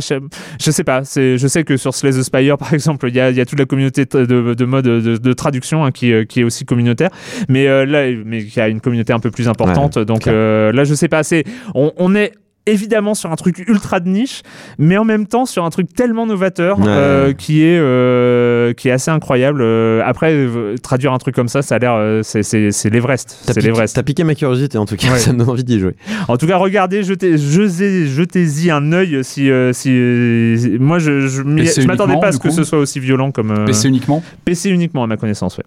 [0.60, 1.02] je sais pas.
[1.16, 3.45] Je sais que sur Slay the Spire, par exemple, il y a, il y a
[3.45, 6.66] toute la communauté de, de, de mode de, de traduction hein, qui, qui est aussi
[6.76, 7.10] communautaire,
[7.47, 9.97] mais euh, là, mais qui a une communauté un peu plus importante.
[9.97, 11.23] donc euh, là, je sais pas.
[11.23, 11.43] C'est,
[11.73, 12.34] on, on est
[12.68, 14.41] évidemment sur un truc ultra de niche,
[14.80, 16.85] mais en même temps sur un truc tellement novateur Ouais.
[16.88, 19.64] euh, qui est euh, qui est assez incroyable.
[20.03, 20.35] Après,
[20.81, 23.38] traduire un truc comme ça, ça a l'air, c'est, c'est, c'est l'Everest.
[23.45, 23.95] T'as C'est piqué, l'Everest.
[23.95, 25.19] t'as piqué ma curiosité en tout cas, Ouais.
[25.19, 25.95] ça me donne envie d'y jouer.
[26.27, 31.43] En tout cas, regardez, jetez, jetez, jetez-y un œil si, si, moi je, je,
[31.85, 34.72] m'attendais pas à ce que coup ce soit aussi violent comme euh, PC uniquement PC
[34.72, 35.64] uniquement à ma connaissance, ouais.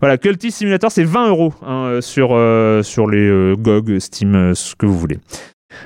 [0.00, 4.34] Voilà, Cultist Simulator, c'est 20 euros hein, euh, sur, euh, sur les euh, GOG, Steam,
[4.34, 5.18] euh, ce que vous voulez.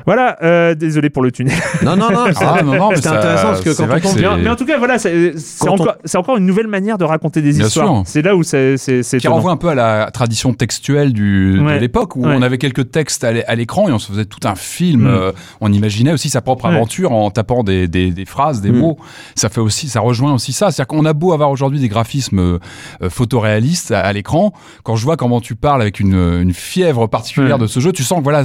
[0.05, 1.55] Voilà, euh, désolé pour le tunnel.
[1.83, 4.43] Non, non, non, c'est- Ah non, c'était intéressant parce que c'est quand on que Mais,
[4.45, 7.05] mais en tout cas, voilà, c'est c'est on- encore, c'est encore une nouvelle manière de
[7.05, 7.87] raconter des Bien histoires.
[7.87, 8.03] sûr.
[8.07, 11.61] C'est là où c'est c'est- c'est qui renvoie un peu à la tradition textuelle du,
[11.61, 11.75] Ouais.
[11.75, 12.35] de l'époque où Ouais.
[12.37, 15.03] on avait quelques textes à l'é- à l'écran et on se faisait tout un film.
[15.03, 15.07] Mm.
[15.07, 16.75] euh, on imaginait aussi sa propre Ouais.
[16.75, 18.79] aventure en tapant des, des, des phrases, des Mm.
[18.79, 18.99] mots.
[19.35, 20.71] Ça fait aussi, ça rejoint aussi ça.
[20.71, 22.59] C'est-à-dire qu'on a beau avoir aujourd'hui des graphismes euh,
[23.03, 24.53] euh, photoréalistes à, à l'écran,
[24.83, 27.63] quand je vois comment tu parles avec une, une fièvre particulière Ouais.
[27.63, 28.43] de ce jeu, tu sens que voilà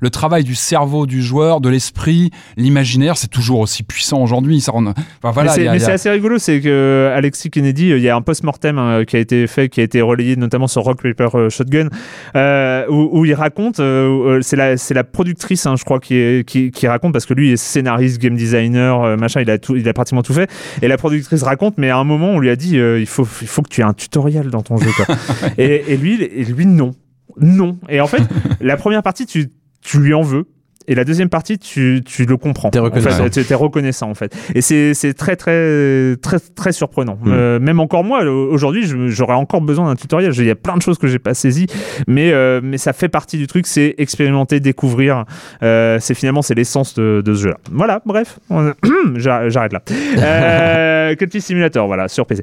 [0.00, 0.75] le travail du cerveau
[1.06, 4.60] du joueur, de l'esprit, l'imaginaire, c'est toujours aussi puissant aujourd'hui.
[4.60, 7.96] Ça rend- enfin, voilà, mais c'est a- assez rigolo, c'est que euh, Alexis Kennedy, euh,
[7.98, 10.66] il y a un post-mortem hein, qui a été fait, qui a été relayé notamment
[10.66, 11.88] sur Rock Paper euh, Shotgun,
[12.36, 16.46] euh, où, où il raconte, euh, c'est la, la productrice, hein, je crois, qui, est-
[16.46, 19.88] qui, qui raconte parce que lui est scénariste, game designer, machin, il a tout, il
[19.88, 20.50] a pratiquement tout fait.
[20.82, 23.26] Et la productrice raconte, mais à un moment, on lui a dit, euh, il faut,
[23.40, 24.90] il faut que tu aies un tutoriel dans ton jeu.
[24.96, 25.14] Quoi.
[25.58, 26.92] et, et lui, et lui, non,
[27.40, 27.78] non.
[27.88, 28.22] Et en fait,
[28.60, 29.48] la première partie, tu,
[29.82, 30.46] tu lui en veux.
[30.88, 32.70] Et la deuxième partie, tu, tu le comprends.
[32.70, 33.24] T'es En reconnaissant.
[33.24, 34.36] fait, tu es reconnaissant en fait.
[34.54, 37.18] Et c'est c'est très très très très surprenant.
[37.22, 37.30] Mm.
[37.32, 40.32] Euh, même encore moi, euh, aujourd'hui, j'aurais encore besoin d'un tutoriel.
[40.36, 41.66] Il y a plein de choses que j'ai pas saisies,
[42.06, 43.66] mais euh, mais ça fait partie du truc.
[43.66, 45.24] C'est expérimenter, découvrir.
[45.62, 47.58] Euh, c'est finalement c'est l'essence de, de ce jeu-là.
[47.72, 48.00] Voilà.
[48.06, 48.38] Bref,
[49.16, 49.82] j'arrête là.
[50.18, 52.42] Euh, Cuphead Simulator, voilà, sur PC.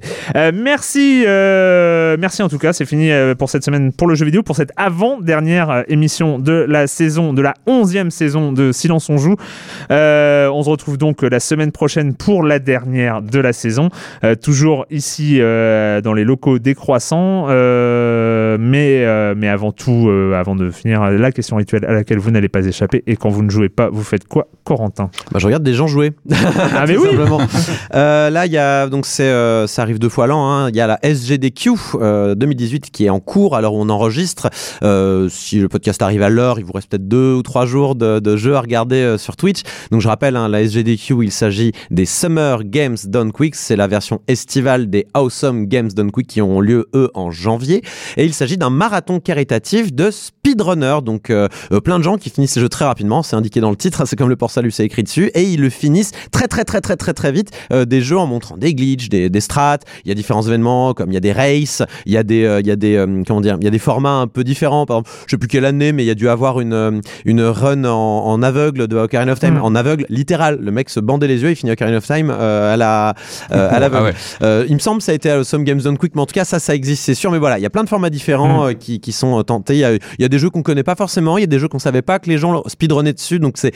[0.53, 2.74] Merci, merci en tout cas.
[2.74, 6.88] C'est fini pour cette semaine pour le jeu vidéo, pour cette avant-dernière émission de la
[6.88, 9.35] saison, de la onzième saison de Silence on joue.
[9.91, 13.89] Euh, on se retrouve donc la semaine prochaine pour la dernière de la saison,
[14.23, 17.47] Euh, toujours ici euh, dans les locaux décroissants.
[18.60, 22.32] Mais, euh, mais avant tout, euh, avant de finir, la question rituelle à laquelle vous
[22.32, 23.04] n'allez pas échapper.
[23.08, 25.10] Et quand vous ne jouez pas, vous faites quoi, Corentin?
[25.32, 26.12] Bah, je regarde des gens jouer.
[26.32, 27.42] Ah, mais oui simplement.
[27.96, 30.50] Euh, là, il y a donc c'est euh, ça arrive deux fois l'an.
[30.50, 30.70] hein.
[30.70, 33.56] Il y a la SGDQ euh, 2018 qui est en cours.
[33.56, 34.50] Alors on enregistre.
[34.84, 37.96] Euh, si le podcast arrive à l'heure, il vous reste peut-être deux ou trois jours
[37.96, 39.62] de, de jeux à regarder euh, sur Twitch.
[39.92, 43.56] Donc je rappelle, hein, la SGDQ, il s'agit des Summer Games Done Quick.
[43.56, 47.82] C'est la version estivale des Awesome Games Done Quick qui ont lieu eux en janvier.
[48.18, 50.11] Et il s'agit d'un marathon caritatif de
[50.45, 50.98] speedrunner.
[51.03, 53.24] Donc euh, euh, plein de gens qui finissent ces jeux très rapidement.
[53.24, 54.03] C'est indiqué dans le titre.
[54.07, 55.32] C'est comme le port salut, c'est écrit dessus.
[55.34, 57.52] Et ils le finissent très très très très très très vite.
[57.72, 59.78] euh, des jeux en montrant des glitches, des, des strats.
[60.06, 62.60] Il y a différents événements comme il y a des races, il y a des
[62.60, 64.86] il y a des comment dire, il y a des formats un peu différents.
[64.86, 67.41] Par exemple, je sais plus quelle année, mais il y a dû avoir une une
[67.41, 67.90] run en,
[68.26, 69.64] en aveugle de Ocarina of Time, Mm.
[69.64, 70.57] en aveugle littéral.
[70.60, 73.14] Le mec se bandait les yeux, il finit Ocarina of Time à la
[73.49, 74.14] à l'aveugle.
[74.41, 74.65] Ah ouais.
[74.68, 76.34] Il me semble que ça a été à Some Games Done Quick, mais en tout
[76.34, 77.32] cas ça ça existe, c'est sûr.
[77.32, 78.76] Mais voilà, il y a plein de formats différents Mm.
[78.76, 79.74] qui, qui sont tentés.
[79.76, 81.47] Il y a, il y a des jeux qu'on connaît pas forcément, il y a
[81.47, 83.38] des jeux qu'on savait pas que les gens speedrunnaient dessus.
[83.39, 83.72] Donc c'est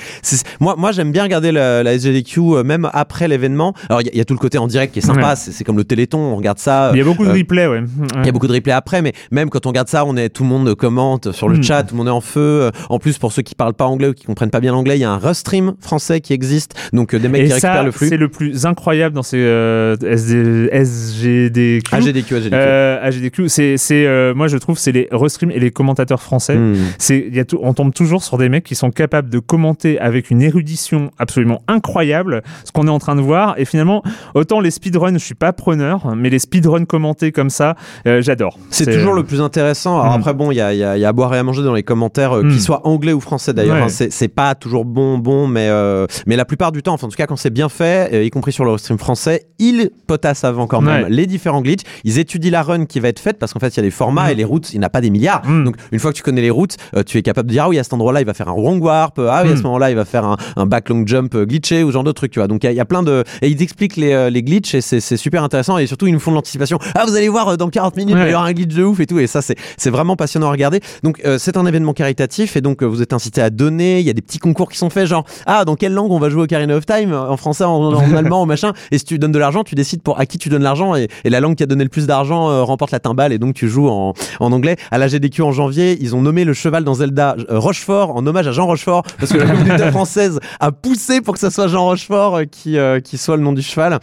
[0.60, 3.74] moi moi j'aime bien regarder la, la SGDQ euh, même après l'événement.
[3.90, 5.30] Alors il y, a- il y a tout le côté en direct qui est sympa,
[5.30, 5.36] Ouais.
[5.36, 6.90] c'est comme le Téléthon, on regarde ça.
[6.94, 7.84] Il y a beaucoup de euh, replays, ouais.
[8.22, 10.30] il y a beaucoup de replays après, mais même quand on regarde ça, on est
[10.30, 11.64] tout le monde commente sur le Mm.
[11.64, 12.40] chat, tout le monde est en feu.
[12.64, 14.98] Euh, En plus, pour ceux qui parlent pas anglais ou qui comprennent pas bien l'anglais,
[14.98, 17.84] il y a un Rustream français qui existe, donc des mecs Et qui ça, récupèrent
[17.84, 18.08] le flux.
[18.10, 21.96] c'est le plus incroyable dans ces euh, SD, SGDQ.
[21.96, 22.54] AGDQ, AGDQ.
[22.56, 26.47] Euh, AGDQ, c'est, euh, moi je trouve, c'est les restream et les commentateurs français.
[26.56, 26.76] Hmm.
[27.00, 29.40] C'est, il y a tout, on tombe toujours sur des mecs qui sont capables de
[29.40, 33.56] commenter avec une érudition absolument incroyable ce qu'on est en train de voir.
[33.58, 34.04] Et finalement,
[34.36, 37.76] autant les speedruns, je suis pas preneur, mais les speedruns commentés comme ça,
[38.08, 38.58] euh, j'adore.
[38.70, 40.00] C'est toujours le plus intéressant.
[40.02, 40.20] Alors Mm.
[40.20, 41.44] après, bon, il y a, il y a- il y a à boire et à
[41.44, 43.76] manger dans les commentaires, euh, qu'ils soient anglais ou français d'ailleurs.
[43.78, 43.82] Ouais.
[43.84, 43.90] hein.
[43.90, 47.10] c'est c'est pas toujours bon, bon, mais euh, mais la plupart du temps, enfin en
[47.10, 50.44] tout cas quand c'est bien fait, euh, y compris sur le stream français, ils potassent
[50.44, 51.10] avant quand même Ouais.
[51.10, 51.84] les différents glitches.
[52.04, 53.92] Ils étudient la run qui va être faite parce qu'en fait il y a des
[53.92, 55.42] formats et les routes, il n'y en a pas des milliards.
[55.44, 57.70] Donc une fois que tu connais les routes, euh, tu es capable de dire ah
[57.70, 59.90] oui à cet endroit-là il va faire un wrong warp, ah oui à ce moment-là
[59.90, 62.32] il va faire un, un back long jump euh, glitché ou ce genre de trucs,
[62.32, 62.48] tu vois.
[62.48, 64.44] Donc il y, a- il y a plein de et ils expliquent les, euh, les
[64.44, 66.80] glitches et c'est super intéressant et surtout ils nous font de l'anticipation.
[66.96, 68.30] Ah vous allez voir dans 40 minutes il va y Ouais.
[68.34, 70.80] avoir un glitch de ouf et tout et ça c'est c'est vraiment passionnant à regarder.
[71.04, 74.00] Donc euh, c'est un événement caritatif et donc euh, vous êtes incité à donner.
[74.00, 76.20] Il y a des petits concours qui sont faits genre ah dans quelle langue on
[76.20, 78.74] va jouer au Ocarina of Time en français, en, en allemand, en machin?
[78.92, 81.08] Et si tu donnes de l'argent, tu décides pour à qui tu donnes l'argent et,
[81.24, 83.54] et la langue qui a donné le plus d'argent euh, remporte la timbale et donc
[83.56, 84.76] tu joues en, en anglais.
[84.92, 88.26] À la GDQ en janvier, ils ont nommé le cheval dans Zelda euh, Rochefort en
[88.28, 91.68] hommage à Jean Rochefort parce que la communauté française a poussé pour que ce soit
[91.68, 94.00] Jean Rochefort euh, qui euh, qui soit le nom du cheval.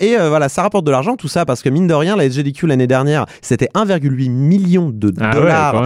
[0.00, 2.66] Et voilà, ça rapporte de l'argent tout ça parce que mine de rien, la SGDQ
[2.66, 5.82] l'année dernière, c'était 1,8 million de Ah ouais, dollars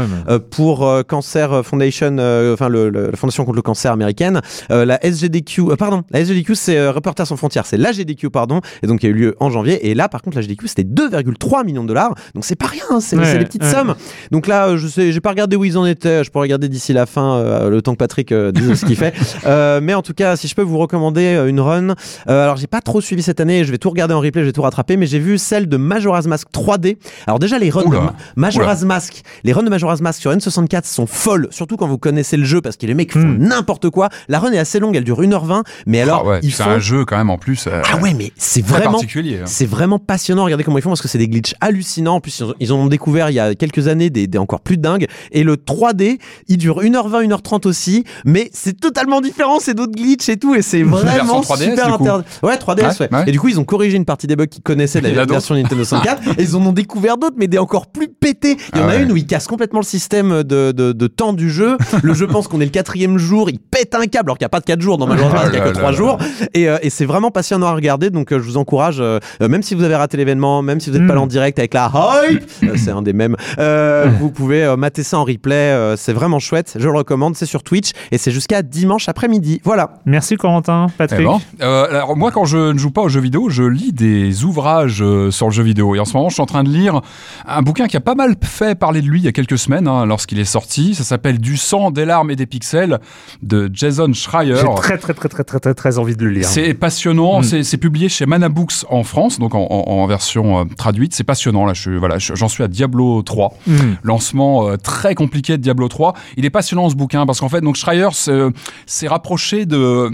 [0.50, 2.16] pour Cancer Foundation,
[2.52, 4.40] enfin le, le- la Fondation contre le cancer américaine.
[4.68, 9.02] La SGDQ, pardon, la SGDQ c'est Reporters sans frontières, c'est la GDQ pardon, et donc
[9.02, 9.88] il y a eu lieu en janvier.
[9.88, 12.82] Et là par contre la GDQ c'était 2,3 millions de dollars, donc c'est pas rien,
[12.90, 13.70] hein, c'est Ouais, des petites ouais.
[13.70, 13.94] sommes.
[14.32, 16.92] Donc là je sais, j'ai pas regardé où ils en étaient, je pourrais regarder d'ici
[16.92, 19.14] la fin, euh, le temps que Patrick euh, dise ce qu'il fait.
[19.44, 21.94] Euh, mais en tout cas, si je peux vous recommander une run,
[22.26, 24.52] alors j'ai pas trop suivi cette année, je vais tout regarder en replay, je vais
[24.52, 26.96] tout rattraper, mais j'ai vu celle de Majora's Mask 3D.
[27.26, 27.98] Alors déjà les runs Oula.
[27.98, 31.88] de Ma- Majora's Mask, les runs de Majora's Mask sur N64 sont folles, surtout quand
[31.88, 33.38] vous connaissez le jeu parce que les mecs font Hmm.
[33.38, 34.08] n'importe quoi.
[34.28, 36.78] La run est assez longue, elle dure 1h20, mais alors Ah ouais, c'est font un
[36.78, 37.68] jeu quand même en plus.
[37.68, 39.38] Ah ouais, mais c'est vraiment particulier.
[39.42, 39.46] hein.
[39.46, 40.44] c'est vraiment passionnant.
[40.44, 42.16] Regardez comment ils font parce que c'est des glitches hallucinants.
[42.16, 44.76] En plus, ils en ont découvert il y a quelques années des, des encore plus
[44.76, 45.06] dingues.
[45.32, 48.04] Et le 3D, il dure 1h20, 1h30 aussi.
[48.24, 49.58] Mais c'est totalement différent.
[49.60, 50.54] C'est d'autres glitches et tout.
[50.54, 52.22] Et c'est vraiment version 3DS, super intéressant.
[52.42, 53.24] Ouais, 3DS, ouais, Ouais, ouais.
[53.26, 55.26] Et du coup, ils ont corrigé une partie des bugs qu'ils connaissaient de la a
[55.26, 56.22] version Nintendo 64.
[56.38, 58.56] et ils en ont découvert d'autres, mais des encore plus pétés.
[58.74, 61.06] Il y en Ah a une où ils cassent complètement le système de, de, de
[61.06, 61.76] temps du jeu.
[62.02, 63.50] Le jeu pense qu'on est le quatrième jour.
[63.50, 65.46] Il pète un câble alors qu'il n'y a pas de 4 jours dans Majora's Mask,
[65.48, 66.18] il n'y a Ah que là 3 là jours.
[66.54, 68.10] Et, euh, et c'est vraiment passionnant à regarder.
[68.10, 70.98] Donc, euh, je vous encourage, euh, même si vous avez raté l'événement, même si vous
[70.98, 71.16] n'êtes pas Mm.
[71.16, 71.90] là en direct avec la
[72.28, 75.54] hype, euh, c'est un des mêmes, euh, vous pouvez euh, mater ça en replay.
[75.54, 76.76] euh, c'est vraiment chouette.
[76.78, 77.36] Je le recommande.
[77.36, 79.60] C'est sur Twitch et c'est jusqu'à dimanche après-midi.
[79.64, 79.94] Voilà.
[80.06, 81.26] Merci Corentin, Eh Patrick.
[81.26, 84.44] ben, euh, alors moi, quand je ne joue pas aux jeux vidéo, je lis des
[84.44, 85.94] ouvrages euh, sur le jeu vidéo.
[85.94, 87.00] Et en ce moment, je suis en train de lire
[87.46, 89.88] un bouquin qui a pas mal fait parler de lui il y a quelques semaines,
[89.88, 90.94] hein, lorsqu'il est sorti.
[90.94, 92.98] Ça s'appelle Du sang, des larmes et des pixels
[93.42, 94.54] de Jason Schreier.
[94.56, 96.44] J'ai très très très très très très très envie de le lire.
[96.46, 97.62] C'est passionnant, Mm.
[97.62, 101.14] c'est publié chez Mana Books en France, donc en, en- en version euh, traduite.
[101.14, 103.54] C'est passionnant, là, je, suis- voilà, je- j'en suis à Diablo 3.
[103.66, 103.72] Mm.
[104.02, 106.14] Lancement euh, très compliqué de Diablo 3.
[106.36, 108.50] Il est passionnant ce bouquin parce qu'en fait, donc Schreier se-
[108.86, 110.10] s'est rapproché de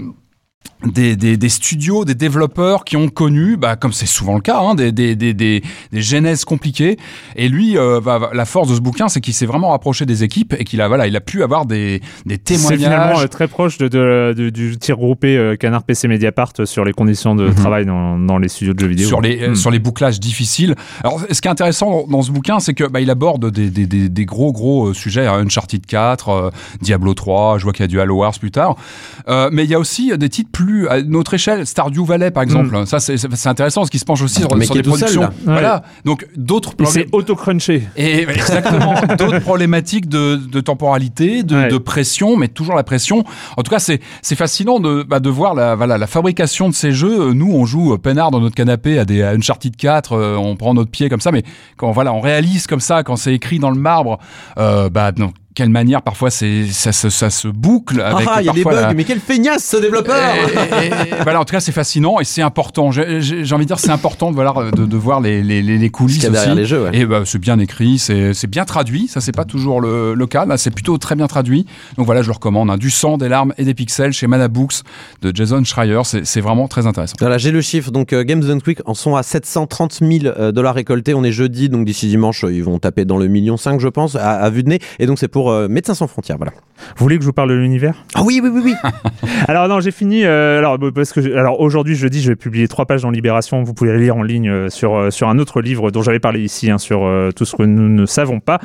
[0.85, 4.59] des, des, des studios, des développeurs qui ont connu, bah, comme c'est souvent le cas,
[4.61, 5.61] hein, des, des, des, des,
[5.91, 6.97] des genèses compliquées.
[7.35, 7.99] Et lui, euh,
[8.33, 10.87] la force de ce bouquin, c'est qu'il s'est vraiment rapproché des équipes et qu'il a,
[10.87, 13.23] voilà, il a pu avoir des, des C'est finalement témoignages.
[13.23, 16.93] euh, très proche de, de- de- du tir groupé euh, Canard PC Mediapart sur les
[16.93, 17.55] conditions de Mhm.
[17.55, 19.07] travail dans, dans les studios de jeux vidéo.
[19.07, 19.55] sur les Mm.
[19.55, 20.75] sur les bouclages difficiles.
[21.03, 23.85] Alors ce qui est intéressant dans, ce bouquin, c'est que bah, il aborde des, des,
[23.85, 26.49] des, des gros gros sujets, hein, Uncharted 4, euh,
[26.81, 28.77] Diablo 3, je vois qu'il y a du Halo Wars plus tard.
[29.51, 32.85] Mais il y a aussi des titres plus à notre échelle, Stardew Valley par exemple.
[32.85, 35.21] Ça c'est intéressant parce qu'il se penche aussi sur, Mais sur qui des seul, productions.
[35.21, 35.31] là.
[35.45, 35.83] Voilà.
[36.05, 37.83] Donc d'autres Et c'est auto-crunché.
[37.95, 41.67] et exactement, d'autres problématiques de, de temporalité, de, Ouais.
[41.67, 43.23] de pression, mais toujours la pression.
[43.57, 46.73] En tout cas, c'est c'est fascinant de, bah, de voir la, voilà, la fabrication de
[46.73, 47.33] ces jeux.
[47.33, 50.55] Nous, on joue euh, peinard dans notre canapé à des à Uncharted 4, euh, on
[50.55, 51.43] prend notre pied comme ça, mais
[51.77, 54.19] quand voilà, on réalise comme ça, quand c'est écrit dans le marbre,
[54.57, 58.45] euh, bah non, quelle manière parfois c'est ça, se- ça se boucle avec Ah, il
[58.45, 61.43] y a des bugs, la- mais quel feignasse ce développeur et- et- et- voilà, en
[61.43, 62.91] tout cas, c'est fascinant et c'est important.
[62.91, 63.03] J'ai
[63.53, 66.23] envie de dire, c'est important de, voilà, de, de voir les, les, les, les coulisses
[66.23, 66.55] y a aussi.
[66.55, 66.91] les jeux, ouais.
[66.93, 69.07] Et bah, c'est bien écrit, c'est bien traduit.
[69.09, 70.45] Ça, c'est pas toujours le, le cas.
[70.45, 71.65] Là, c'est plutôt très bien traduit.
[71.97, 72.69] Donc voilà, je le recommande.
[72.71, 72.77] hein.
[72.77, 74.75] Du sang, des larmes et des pixels chez Mana Books
[75.21, 76.01] de Jason Schreier.
[76.23, 77.15] C'est vraiment très intéressant.
[77.19, 77.91] Voilà, j'ai le chiffre.
[77.91, 81.13] Donc, euh, Games Done Quick en sont à 730 000 euh, dollars récoltés.
[81.13, 83.87] On est jeudi, donc d'ici dimanche, euh, ils vont taper dans le million 5, je
[83.89, 84.79] pense, à, à vue de nez.
[84.99, 86.37] Et donc, c'est pour euh, Médecins sans frontières.
[86.37, 86.51] Voilà.
[86.97, 87.95] Vous voulez que je vous parle de l'univers?
[88.15, 88.73] Ah oui, oui, oui, oui.
[89.47, 90.23] Alors non, j'ai fini.
[90.23, 93.63] euh, alors bah, parce que alors aujourd'hui jeudi, je vais publier trois pages dans Libération.
[93.63, 96.41] Vous pouvez les lire en ligne euh, sur sur un autre livre dont j'avais parlé
[96.41, 98.59] ici, hein, sur tout ce que nous ne savons pas.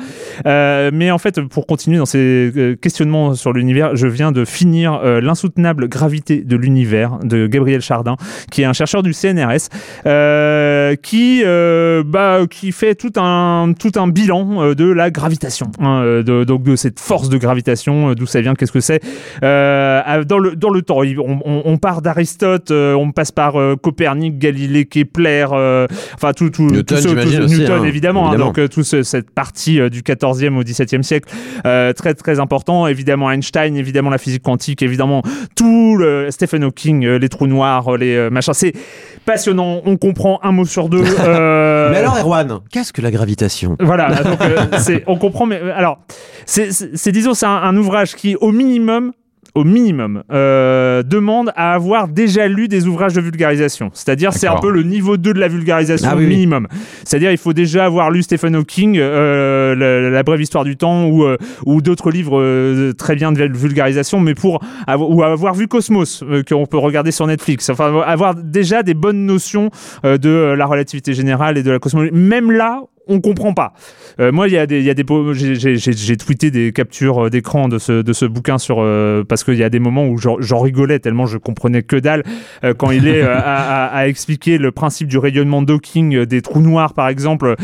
[0.45, 5.87] Mais en fait, pour continuer dans ces questionnements sur l'univers, je viens de finir l'insoutenable
[5.87, 8.15] gravité de l'univers de Gabriel Chardin,
[8.51, 9.69] qui est un chercheur du CNRS,
[11.01, 16.63] qui bah qui fait tout un tout un bilan de la gravitation, hein, de, donc
[16.65, 19.01] de cette force de gravitation, euh, d'où ça vient, qu'est-ce que c'est.
[19.43, 23.53] Euh, dans le dans le temps, on, on- on part d'Aristote, euh, on passe par
[23.81, 25.45] Copernic, Galilée, Kepler,
[26.15, 28.51] enfin tout tout Newton, tout ce- tout aussi, Newton hein, évidemment, hein, évidemment.
[28.53, 31.33] donc toute ce- cette partie du 14e au 17e siècle
[31.63, 32.87] très très important.
[32.87, 35.21] Évidemment Einstein, évidemment la physique quantique, évidemment
[35.55, 38.53] tout le Stephen Hawking, les trous noirs, les machins.
[38.53, 38.73] C'est
[39.25, 39.81] passionnant.
[39.85, 41.03] On comprend un mot sur deux.
[41.85, 43.75] euh, Mais alors, Erwan, qu'est-ce que la gravitation?
[43.79, 45.99] Voilà, donc euh, c'est, on comprend, mais euh, alors,
[46.45, 49.13] c'est, disons, c'est un, un ouvrage qui, au minimum,
[49.55, 53.89] au minimum, euh, demande à avoir déjà lu des ouvrages de vulgarisation.
[53.93, 56.29] C'est-à-dire, c'est un peu le niveau 2 de la vulgarisation Ah oui, oui.
[56.29, 56.67] minimum.
[57.05, 61.05] C'est-à-dire, il faut déjà avoir lu Stephen Hawking, euh, la, la brève histoire du temps,
[61.07, 65.67] ou, euh, ou d'autres livres très bien de vulgarisation, mais pour avoir, ou avoir vu
[65.67, 67.69] Cosmos, qu'on peut regarder sur Netflix.
[67.69, 69.69] Enfin, avoir déjà des bonnes notions
[70.03, 72.11] de la relativité générale et de la cosmologie.
[72.13, 73.73] Même là, on comprend pas.
[74.19, 75.03] Euh, moi, il y a des, il y a des,
[75.33, 79.55] j'ai- tweeté des captures euh, d'écran de ce, de ce bouquin sur, euh, parce qu'il
[79.55, 82.23] y a des moments où j'en rigolais tellement je comprenais que dalle
[82.63, 85.61] euh, quand il est à, à- à expliquer le principe du rayonnement
[86.15, 87.55] euh, des trous noirs, par exemple,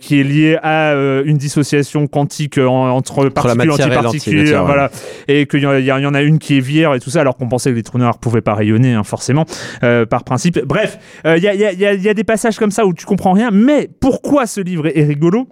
[0.00, 0.94] qui est lié à
[1.24, 4.66] une dissociation quantique en- entre particules antiparticules, ouais.
[4.66, 4.90] voilà,
[5.28, 7.10] et qu'il y, en a- il y en a une qui est vierge et tout
[7.10, 9.44] ça, alors qu'on pensait que les trous noirs pouvaient pas rayonner, hein, forcément,
[10.08, 10.60] par principe.
[10.64, 13.88] Bref, il y, a, y a des passages comme ça où tu comprends rien, mais
[14.00, 14.77] pourquoi ce livre?
[14.86, 15.48] Est rigolo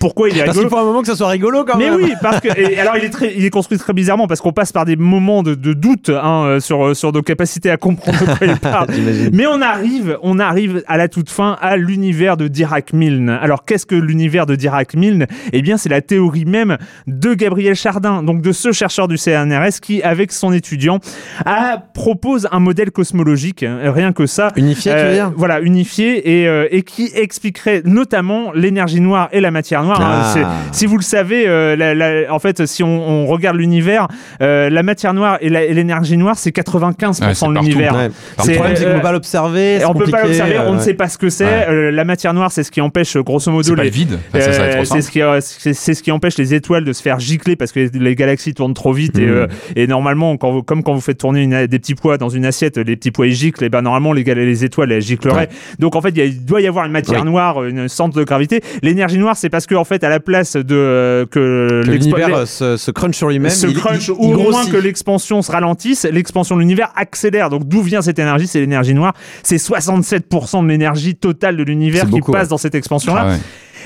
[0.00, 1.90] Pourquoi il est Parce rigolo qu'il faut un moment que ça soit rigolo quand mais
[1.90, 1.94] même.
[2.00, 4.52] oui, parce que et alors il est très, il est construit très bizarrement parce qu'on
[4.52, 8.18] passe par des moments de, de doute hein, euh, sur sur nos capacités à comprendre
[8.20, 8.88] de quoi il parle.
[9.32, 13.30] Mais on arrive, on arrive à la toute fin à l'univers de Dirac Milne.
[13.30, 15.26] Alors qu'est-ce que l'univers de Dirac Milne?
[15.52, 19.80] Eh bien, c'est la théorie même de Gabriel Chardin, donc de ce chercheur du CNRS
[19.80, 20.98] qui, avec son étudiant,
[21.46, 24.52] a, propose un modèle cosmologique, hein, rien que ça.
[24.56, 25.32] Unifié, tu veux Euh, dire?
[25.36, 30.00] Voilà, unifié et, euh, et qui expliquerait notamment l'énergie noire et la matière noire.
[30.00, 30.22] hein.
[30.24, 30.30] Ah.
[30.72, 34.08] C'est- si vous le savez, euh, la- la- en fait, si on, on regarde l'univers,
[34.42, 37.94] euh, la matière noire et l'énergie noire, c'est 95% Ouais, c'est de l'univers.
[37.94, 38.10] Ouais.
[38.46, 39.78] Le problème, c'est qu'on euh, peut pas l'observer.
[39.86, 41.44] On peut pas l'observer, on ne sait pas ce que c'est.
[41.44, 41.66] Ouais.
[41.68, 44.18] Euh, la matière noire, c'est ce qui empêche, grosso modo, les, le vide.
[44.34, 47.72] Enfin, euh, c'est ce qui euh, ce empêche les étoiles de se faire gicler parce
[47.72, 49.30] que les galaxies tournent trop vite et, Mm.
[49.30, 49.46] euh,
[49.76, 52.44] et normalement quand vous, comme quand vous faites tourner une- des petits pois dans une
[52.46, 55.48] assiette les petits pois ils giclent et ben normalement les, étoiles elles gicleraient
[55.78, 57.26] donc en fait il, doit y avoir une matière Oui.
[57.26, 60.56] noire une centre de gravité l'énergie noire c'est parce que en fait à la place
[60.56, 63.50] de euh, que, l'univers euh, se, se crunch sur lui-même.
[63.50, 66.90] se il- crunch il- ou il au moins que l'expansion se ralentisse, l'expansion de l'univers
[66.96, 67.50] accélère.
[67.50, 68.46] Donc d'où vient cette énergie?
[68.46, 69.14] C'est l'énergie noire.
[69.42, 72.48] C'est 67% de l'énergie totale de l'univers qui beaucoup, passe ouais.
[72.48, 73.22] dans cette expansion-là.
[73.24, 73.38] Ah ouais.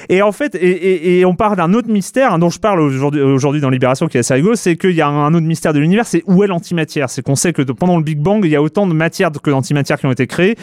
[0.08, 2.80] Et en fait, et, et- et on parle d'un autre mystère hein, dont je parle
[2.80, 5.72] aujourd'hui aujourd'hui dans Libération qui est assez rigolo, c'est qu'il y a un autre mystère
[5.72, 7.08] de l'univers, c'est où est l'antimatière.
[7.10, 9.30] C'est qu'on sait que de- pendant le Big Bang, il y a autant de matière
[9.32, 10.56] que d'antimatière qui ont été créées,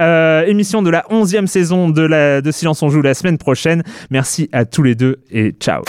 [0.48, 3.84] émission de la 11e saison de, la, de Silence on joue la semaine prochaine.
[4.10, 5.84] Merci à tous les deux et ciao.